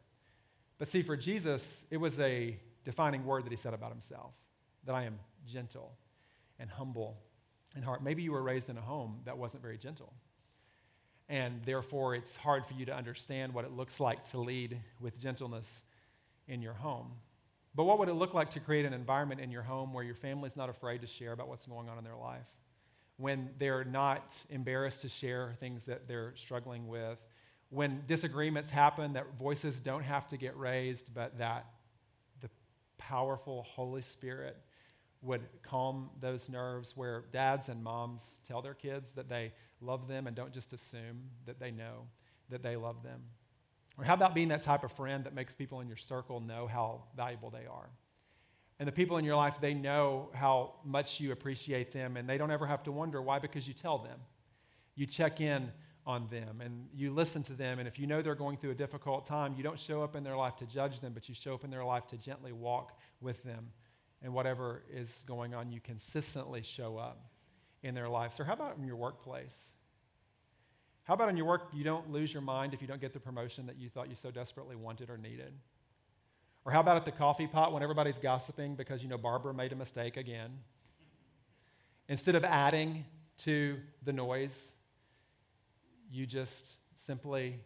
But 0.79 0.87
see, 0.87 1.03
for 1.03 1.15
Jesus, 1.15 1.85
it 1.91 1.97
was 1.97 2.19
a 2.19 2.57
defining 2.83 3.25
word 3.27 3.45
that 3.45 3.51
he 3.51 3.57
said 3.57 3.75
about 3.75 3.91
himself 3.91 4.31
that 4.85 4.95
I 4.95 5.03
am 5.03 5.19
gentle 5.45 5.93
and 6.57 6.67
humble 6.67 7.19
in 7.75 7.83
heart. 7.83 8.01
Maybe 8.01 8.23
you 8.23 8.31
were 8.31 8.41
raised 8.41 8.69
in 8.69 8.77
a 8.79 8.81
home 8.81 9.19
that 9.25 9.37
wasn't 9.37 9.61
very 9.61 9.77
gentle. 9.77 10.11
And 11.33 11.63
therefore, 11.65 12.13
it's 12.13 12.35
hard 12.35 12.63
for 12.63 12.75
you 12.75 12.85
to 12.85 12.95
understand 12.95 13.55
what 13.55 13.65
it 13.65 13.71
looks 13.71 13.99
like 13.99 14.23
to 14.25 14.39
lead 14.39 14.77
with 14.99 15.19
gentleness 15.19 15.81
in 16.47 16.61
your 16.61 16.73
home. 16.75 17.13
But 17.73 17.85
what 17.85 17.97
would 17.97 18.07
it 18.07 18.13
look 18.13 18.35
like 18.35 18.51
to 18.51 18.59
create 18.59 18.85
an 18.85 18.93
environment 18.93 19.41
in 19.41 19.49
your 19.49 19.63
home 19.63 19.93
where 19.93 20.03
your 20.03 20.13
family's 20.13 20.55
not 20.55 20.69
afraid 20.69 21.01
to 21.01 21.07
share 21.07 21.31
about 21.31 21.47
what's 21.47 21.65
going 21.65 21.89
on 21.89 21.97
in 21.97 22.03
their 22.03 22.15
life? 22.15 22.45
When 23.17 23.49
they're 23.57 23.83
not 23.83 24.31
embarrassed 24.51 25.01
to 25.01 25.09
share 25.09 25.55
things 25.59 25.85
that 25.85 26.07
they're 26.07 26.35
struggling 26.35 26.87
with? 26.87 27.17
When 27.71 28.03
disagreements 28.05 28.69
happen, 28.69 29.13
that 29.13 29.33
voices 29.39 29.79
don't 29.79 30.03
have 30.03 30.27
to 30.27 30.37
get 30.37 30.55
raised, 30.55 31.15
but 31.15 31.39
that 31.39 31.65
the 32.41 32.49
powerful 32.99 33.63
Holy 33.63 34.03
Spirit 34.03 34.55
would 35.23 35.41
calm 35.63 36.09
those 36.19 36.49
nerves 36.49 36.95
where 36.95 37.25
dads 37.31 37.69
and 37.69 37.83
moms 37.83 38.35
tell 38.47 38.61
their 38.61 38.73
kids 38.73 39.11
that 39.11 39.29
they 39.29 39.53
love 39.81 40.07
them 40.07 40.27
and 40.27 40.35
don't 40.35 40.53
just 40.53 40.73
assume 40.73 41.29
that 41.45 41.59
they 41.59 41.71
know 41.71 42.07
that 42.49 42.61
they 42.61 42.75
love 42.75 43.03
them. 43.03 43.21
Or 43.97 44.03
how 44.03 44.13
about 44.13 44.35
being 44.35 44.49
that 44.49 44.61
type 44.61 44.83
of 44.83 44.91
friend 44.91 45.23
that 45.23 45.33
makes 45.33 45.55
people 45.55 45.79
in 45.79 45.87
your 45.87 45.97
circle 45.97 46.39
know 46.39 46.67
how 46.67 47.03
valuable 47.15 47.49
they 47.49 47.65
are? 47.65 47.89
And 48.79 48.87
the 48.87 48.91
people 48.91 49.17
in 49.17 49.23
your 49.23 49.35
life, 49.35 49.59
they 49.61 49.73
know 49.73 50.29
how 50.33 50.73
much 50.83 51.19
you 51.19 51.31
appreciate 51.31 51.91
them, 51.93 52.17
and 52.17 52.27
they 52.27 52.37
don't 52.37 52.51
ever 52.51 52.65
have 52.65 52.83
to 52.83 52.91
wonder 52.91 53.21
why, 53.21 53.39
because 53.39 53.67
you 53.67 53.73
tell 53.73 53.99
them. 53.99 54.19
You 54.95 55.05
check 55.05 55.39
in 55.39 55.71
on 56.05 56.27
them 56.29 56.61
and 56.61 56.87
you 56.93 57.13
listen 57.13 57.43
to 57.43 57.53
them. 57.53 57.79
And 57.79 57.87
if 57.87 57.97
you 57.97 58.07
know 58.07 58.21
they're 58.21 58.35
going 58.35 58.57
through 58.57 58.71
a 58.71 58.75
difficult 58.75 59.25
time, 59.25 59.53
you 59.55 59.63
don't 59.63 59.79
show 59.79 60.03
up 60.03 60.15
in 60.15 60.23
their 60.23 60.35
life 60.35 60.57
to 60.57 60.65
judge 60.65 60.99
them, 60.99 61.13
but 61.13 61.29
you 61.29 61.35
show 61.35 61.53
up 61.53 61.63
in 61.63 61.69
their 61.69 61.85
life 61.85 62.07
to 62.07 62.17
gently 62.17 62.51
walk 62.51 62.99
with 63.21 63.43
them. 63.43 63.69
And 64.23 64.33
whatever 64.33 64.83
is 64.91 65.23
going 65.27 65.53
on, 65.53 65.71
you 65.71 65.81
consistently 65.81 66.63
show 66.63 66.97
up 66.97 67.29
in 67.83 67.93
their 67.93 68.07
lives. 68.07 68.37
So, 68.37 68.43
how 68.43 68.53
about 68.53 68.77
in 68.77 68.85
your 68.85 68.95
workplace? 68.95 69.73
How 71.03 71.15
about 71.15 71.27
in 71.27 71.35
your 71.35 71.45
work, 71.45 71.63
you 71.73 71.83
don't 71.83 72.09
lose 72.09 72.33
your 72.33 72.41
mind 72.41 72.73
if 72.73 72.81
you 72.81 72.87
don't 72.87 73.01
get 73.01 73.11
the 73.11 73.19
promotion 73.19 73.65
that 73.65 73.77
you 73.77 73.89
thought 73.89 74.09
you 74.09 74.15
so 74.15 74.31
desperately 74.31 74.77
wanted 74.77 75.09
or 75.09 75.17
needed? 75.17 75.51
Or 76.65 76.71
how 76.71 76.79
about 76.79 76.95
at 76.95 77.03
the 77.03 77.11
coffee 77.11 77.47
pot 77.47 77.73
when 77.73 77.83
everybody's 77.83 78.17
gossiping 78.17 78.75
because 78.75 79.03
you 79.03 79.09
know 79.09 79.17
Barbara 79.17 79.53
made 79.53 79.73
a 79.73 79.75
mistake 79.75 80.15
again? 80.15 80.59
Instead 82.07 82.35
of 82.35 82.45
adding 82.45 83.03
to 83.39 83.79
the 84.01 84.13
noise, 84.13 84.71
you 86.09 86.25
just 86.25 86.77
simply 86.95 87.59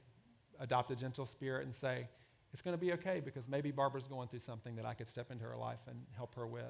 adopt 0.60 0.90
a 0.90 0.96
gentle 0.96 1.28
spirit 1.28 1.64
and 1.64 1.76
say, 1.76 2.08
it's 2.54 2.62
going 2.62 2.78
to 2.78 2.80
be 2.84 2.94
okay 2.94 3.22
because 3.24 3.48
maybe 3.48 3.72
Barbara's 3.72 4.08
going 4.08 4.28
through 4.28 4.40
something 4.40 4.76
that 4.78 4.86
I 4.86 4.94
could 4.94 5.08
step 5.08 5.32
into 5.32 5.46
her 5.46 5.58
life 5.58 5.82
and 5.88 6.00
help 6.16 6.36
her 6.36 6.48
with. 6.48 6.64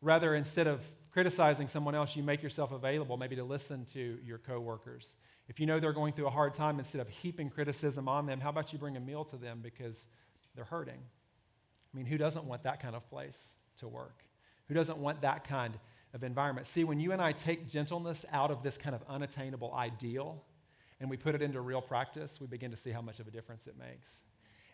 Rather, 0.00 0.34
instead 0.34 0.66
of 0.66 0.80
criticizing 1.10 1.68
someone 1.68 1.94
else, 1.94 2.16
you 2.16 2.22
make 2.22 2.42
yourself 2.42 2.72
available 2.72 3.16
maybe 3.16 3.36
to 3.36 3.44
listen 3.44 3.84
to 3.86 4.18
your 4.24 4.38
coworkers 4.38 5.14
if 5.48 5.60
you 5.60 5.66
know 5.66 5.80
they're 5.80 5.92
going 5.92 6.12
through 6.12 6.26
a 6.26 6.30
hard 6.30 6.54
time, 6.54 6.78
instead 6.78 7.00
of 7.00 7.08
heaping 7.08 7.50
criticism 7.50 8.08
on 8.08 8.26
them, 8.26 8.40
how 8.40 8.50
about 8.50 8.72
you 8.72 8.78
bring 8.78 8.96
a 8.96 9.00
meal 9.00 9.24
to 9.26 9.36
them 9.36 9.60
because 9.62 10.06
they're 10.54 10.64
hurting? 10.64 10.98
I 10.98 11.96
mean, 11.96 12.06
who 12.06 12.16
doesn't 12.16 12.44
want 12.44 12.62
that 12.62 12.80
kind 12.80 12.94
of 12.94 13.08
place 13.08 13.56
to 13.76 13.88
work? 13.88 14.24
Who 14.68 14.74
doesn't 14.74 14.98
want 14.98 15.20
that 15.22 15.44
kind 15.44 15.78
of 16.14 16.22
environment? 16.22 16.66
See, 16.66 16.84
when 16.84 17.00
you 17.00 17.12
and 17.12 17.20
I 17.20 17.32
take 17.32 17.68
gentleness 17.68 18.24
out 18.32 18.50
of 18.50 18.62
this 18.62 18.78
kind 18.78 18.94
of 18.94 19.02
unattainable 19.08 19.74
ideal 19.74 20.42
and 21.00 21.10
we 21.10 21.16
put 21.16 21.34
it 21.34 21.42
into 21.42 21.60
real 21.60 21.82
practice, 21.82 22.40
we 22.40 22.46
begin 22.46 22.70
to 22.70 22.76
see 22.76 22.90
how 22.90 23.02
much 23.02 23.18
of 23.20 23.26
a 23.26 23.30
difference 23.30 23.66
it 23.66 23.74
makes. 23.78 24.22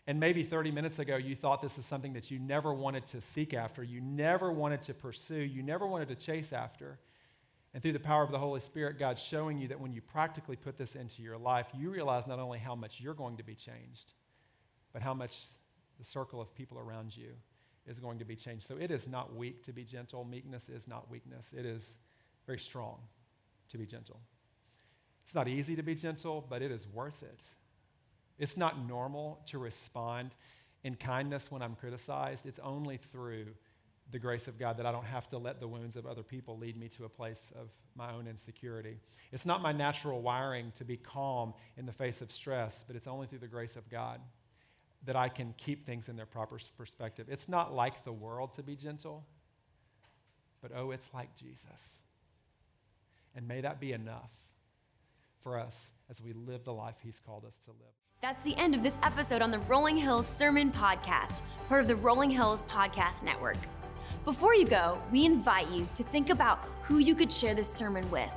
And 0.09 0.19
maybe 0.19 0.41
30 0.41 0.71
minutes 0.71 0.97
ago, 0.97 1.17
you 1.17 1.35
thought 1.35 1.61
this 1.61 1.77
is 1.77 1.85
something 1.85 2.13
that 2.13 2.31
you 2.31 2.39
never 2.39 2.73
wanted 2.73 3.05
to 3.05 3.21
seek 3.21 3.53
after, 3.53 3.83
you 3.83 4.01
never 4.01 4.51
wanted 4.51 4.81
to 4.81 4.95
pursue, 4.95 5.35
you 5.35 5.61
never 5.61 5.85
wanted 5.85 6.07
to 6.07 6.15
chase 6.15 6.51
after. 6.51 6.97
And 7.75 7.83
through 7.83 7.93
the 7.93 7.99
power 7.99 8.23
of 8.23 8.31
the 8.31 8.39
Holy 8.39 8.59
Spirit, 8.59 8.97
God's 8.97 9.21
showing 9.21 9.59
you 9.59 9.67
that 9.67 9.79
when 9.79 9.93
you 9.93 10.01
practically 10.01 10.55
put 10.55 10.79
this 10.79 10.95
into 10.95 11.21
your 11.21 11.37
life, 11.37 11.67
you 11.77 11.91
realize 11.91 12.25
not 12.25 12.39
only 12.39 12.57
how 12.57 12.73
much 12.73 12.99
you're 12.99 13.13
going 13.13 13.37
to 13.37 13.43
be 13.43 13.53
changed, 13.53 14.13
but 14.93 15.03
how 15.03 15.13
much 15.13 15.43
the 15.99 16.05
circle 16.05 16.41
of 16.41 16.55
people 16.55 16.79
around 16.79 17.15
you 17.15 17.33
is 17.85 17.99
going 17.99 18.17
to 18.17 18.25
be 18.25 18.35
changed. 18.35 18.65
So 18.65 18.77
it 18.79 18.89
is 18.89 19.07
not 19.07 19.35
weak 19.35 19.63
to 19.65 19.73
be 19.73 19.83
gentle. 19.83 20.25
Meekness 20.25 20.69
is 20.69 20.87
not 20.87 21.11
weakness, 21.11 21.53
it 21.55 21.67
is 21.67 21.99
very 22.47 22.57
strong 22.57 22.97
to 23.67 23.77
be 23.77 23.85
gentle. 23.85 24.19
It's 25.23 25.35
not 25.35 25.47
easy 25.47 25.75
to 25.75 25.83
be 25.83 25.93
gentle, 25.93 26.43
but 26.49 26.63
it 26.63 26.71
is 26.71 26.87
worth 26.87 27.21
it. 27.21 27.43
It's 28.39 28.57
not 28.57 28.87
normal 28.87 29.41
to 29.47 29.59
respond 29.59 30.31
in 30.83 30.95
kindness 30.95 31.51
when 31.51 31.61
I'm 31.61 31.75
criticized. 31.75 32.45
It's 32.45 32.59
only 32.59 32.97
through 32.97 33.47
the 34.11 34.19
grace 34.19 34.47
of 34.47 34.57
God 34.57 34.77
that 34.77 34.85
I 34.85 34.91
don't 34.91 35.05
have 35.05 35.27
to 35.29 35.37
let 35.37 35.59
the 35.59 35.67
wounds 35.67 35.95
of 35.95 36.07
other 36.07 36.23
people 36.23 36.57
lead 36.57 36.77
me 36.77 36.87
to 36.89 37.05
a 37.05 37.09
place 37.09 37.53
of 37.59 37.69
my 37.95 38.11
own 38.11 38.27
insecurity. 38.27 38.97
It's 39.31 39.45
not 39.45 39.61
my 39.61 39.71
natural 39.71 40.21
wiring 40.21 40.71
to 40.75 40.85
be 40.85 40.97
calm 40.97 41.53
in 41.77 41.85
the 41.85 41.91
face 41.91 42.21
of 42.21 42.31
stress, 42.31 42.83
but 42.87 42.95
it's 42.95 43.07
only 43.07 43.27
through 43.27 43.39
the 43.39 43.47
grace 43.47 43.75
of 43.75 43.89
God 43.89 44.19
that 45.05 45.15
I 45.15 45.29
can 45.29 45.53
keep 45.57 45.85
things 45.85 46.09
in 46.09 46.15
their 46.15 46.25
proper 46.25 46.57
perspective. 46.77 47.27
It's 47.29 47.47
not 47.47 47.73
like 47.73 48.03
the 48.03 48.11
world 48.11 48.53
to 48.53 48.63
be 48.63 48.75
gentle, 48.75 49.25
but 50.61 50.71
oh, 50.75 50.91
it's 50.91 51.09
like 51.13 51.35
Jesus. 51.35 52.01
And 53.35 53.47
may 53.47 53.61
that 53.61 53.79
be 53.79 53.93
enough 53.93 54.31
for 55.41 55.57
us 55.57 55.91
as 56.09 56.21
we 56.21 56.33
live 56.33 56.63
the 56.63 56.73
life 56.73 56.97
He's 57.01 57.19
called 57.19 57.45
us 57.45 57.57
to 57.65 57.71
live. 57.71 57.98
That's 58.21 58.43
the 58.43 58.57
end 58.57 58.75
of 58.75 58.83
this 58.83 58.97
episode 59.01 59.41
on 59.41 59.49
the 59.49 59.59
Rolling 59.59 59.95
Hills 59.95 60.27
Sermon 60.27 60.73
Podcast, 60.73 61.41
part 61.69 61.79
of 61.79 61.87
the 61.87 61.95
Rolling 61.95 62.29
Hills 62.29 62.63
Podcast 62.63 63.23
Network. 63.23 63.55
Before 64.25 64.53
you 64.53 64.65
go, 64.65 65.01
we 65.09 65.23
invite 65.23 65.69
you 65.69 65.87
to 65.95 66.03
think 66.03 66.29
about 66.29 66.67
who 66.81 66.97
you 66.97 67.15
could 67.15 67.31
share 67.31 67.55
this 67.55 67.73
sermon 67.73 68.11
with. 68.11 68.29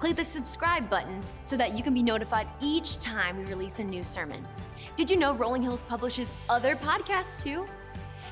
Click 0.00 0.16
the 0.16 0.24
subscribe 0.24 0.90
button 0.90 1.22
so 1.42 1.56
that 1.56 1.76
you 1.78 1.84
can 1.84 1.94
be 1.94 2.02
notified 2.02 2.48
each 2.60 2.98
time 2.98 3.38
we 3.38 3.44
release 3.44 3.78
a 3.78 3.84
new 3.84 4.02
sermon. 4.02 4.44
Did 4.96 5.08
you 5.08 5.16
know 5.16 5.32
Rolling 5.32 5.62
Hills 5.62 5.82
publishes 5.82 6.34
other 6.48 6.74
podcasts 6.74 7.40
too? 7.40 7.68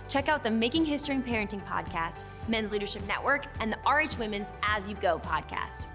Check 0.09 0.29
out 0.29 0.43
the 0.43 0.51
Making 0.51 0.85
History 0.85 1.15
and 1.15 1.25
Parenting 1.25 1.65
podcast, 1.65 2.25
Men's 2.49 2.73
Leadership 2.73 3.07
Network, 3.07 3.47
and 3.61 3.73
the 3.73 3.79
RH 3.89 4.19
Women's 4.19 4.51
As 4.65 4.91
You 4.91 4.97
Go 4.97 5.21
podcast. 5.21 5.87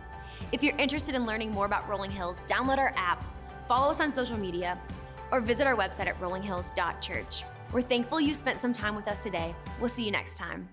If 0.53 0.63
you're 0.63 0.77
interested 0.77 1.13
in 1.13 1.25
learning 1.25 1.51
more 1.51 1.65
about 1.65 1.89
Rolling 1.89 2.09
Hills, 2.09 2.45
download 2.47 2.77
our 2.77 2.93
app, 2.95 3.21
follow 3.67 3.89
us 3.89 3.99
on 3.99 4.11
social 4.11 4.37
media, 4.37 4.77
or 5.31 5.41
visit 5.41 5.67
our 5.67 5.75
website 5.75 6.07
at 6.07 6.19
rollinghills.church. 6.19 7.43
We're 7.71 7.81
thankful 7.81 8.21
you 8.21 8.33
spent 8.33 8.61
some 8.61 8.73
time 8.73 8.95
with 8.95 9.07
us 9.07 9.23
today. 9.23 9.53
We'll 9.79 9.89
see 9.89 10.05
you 10.05 10.11
next 10.11 10.37
time. 10.37 10.69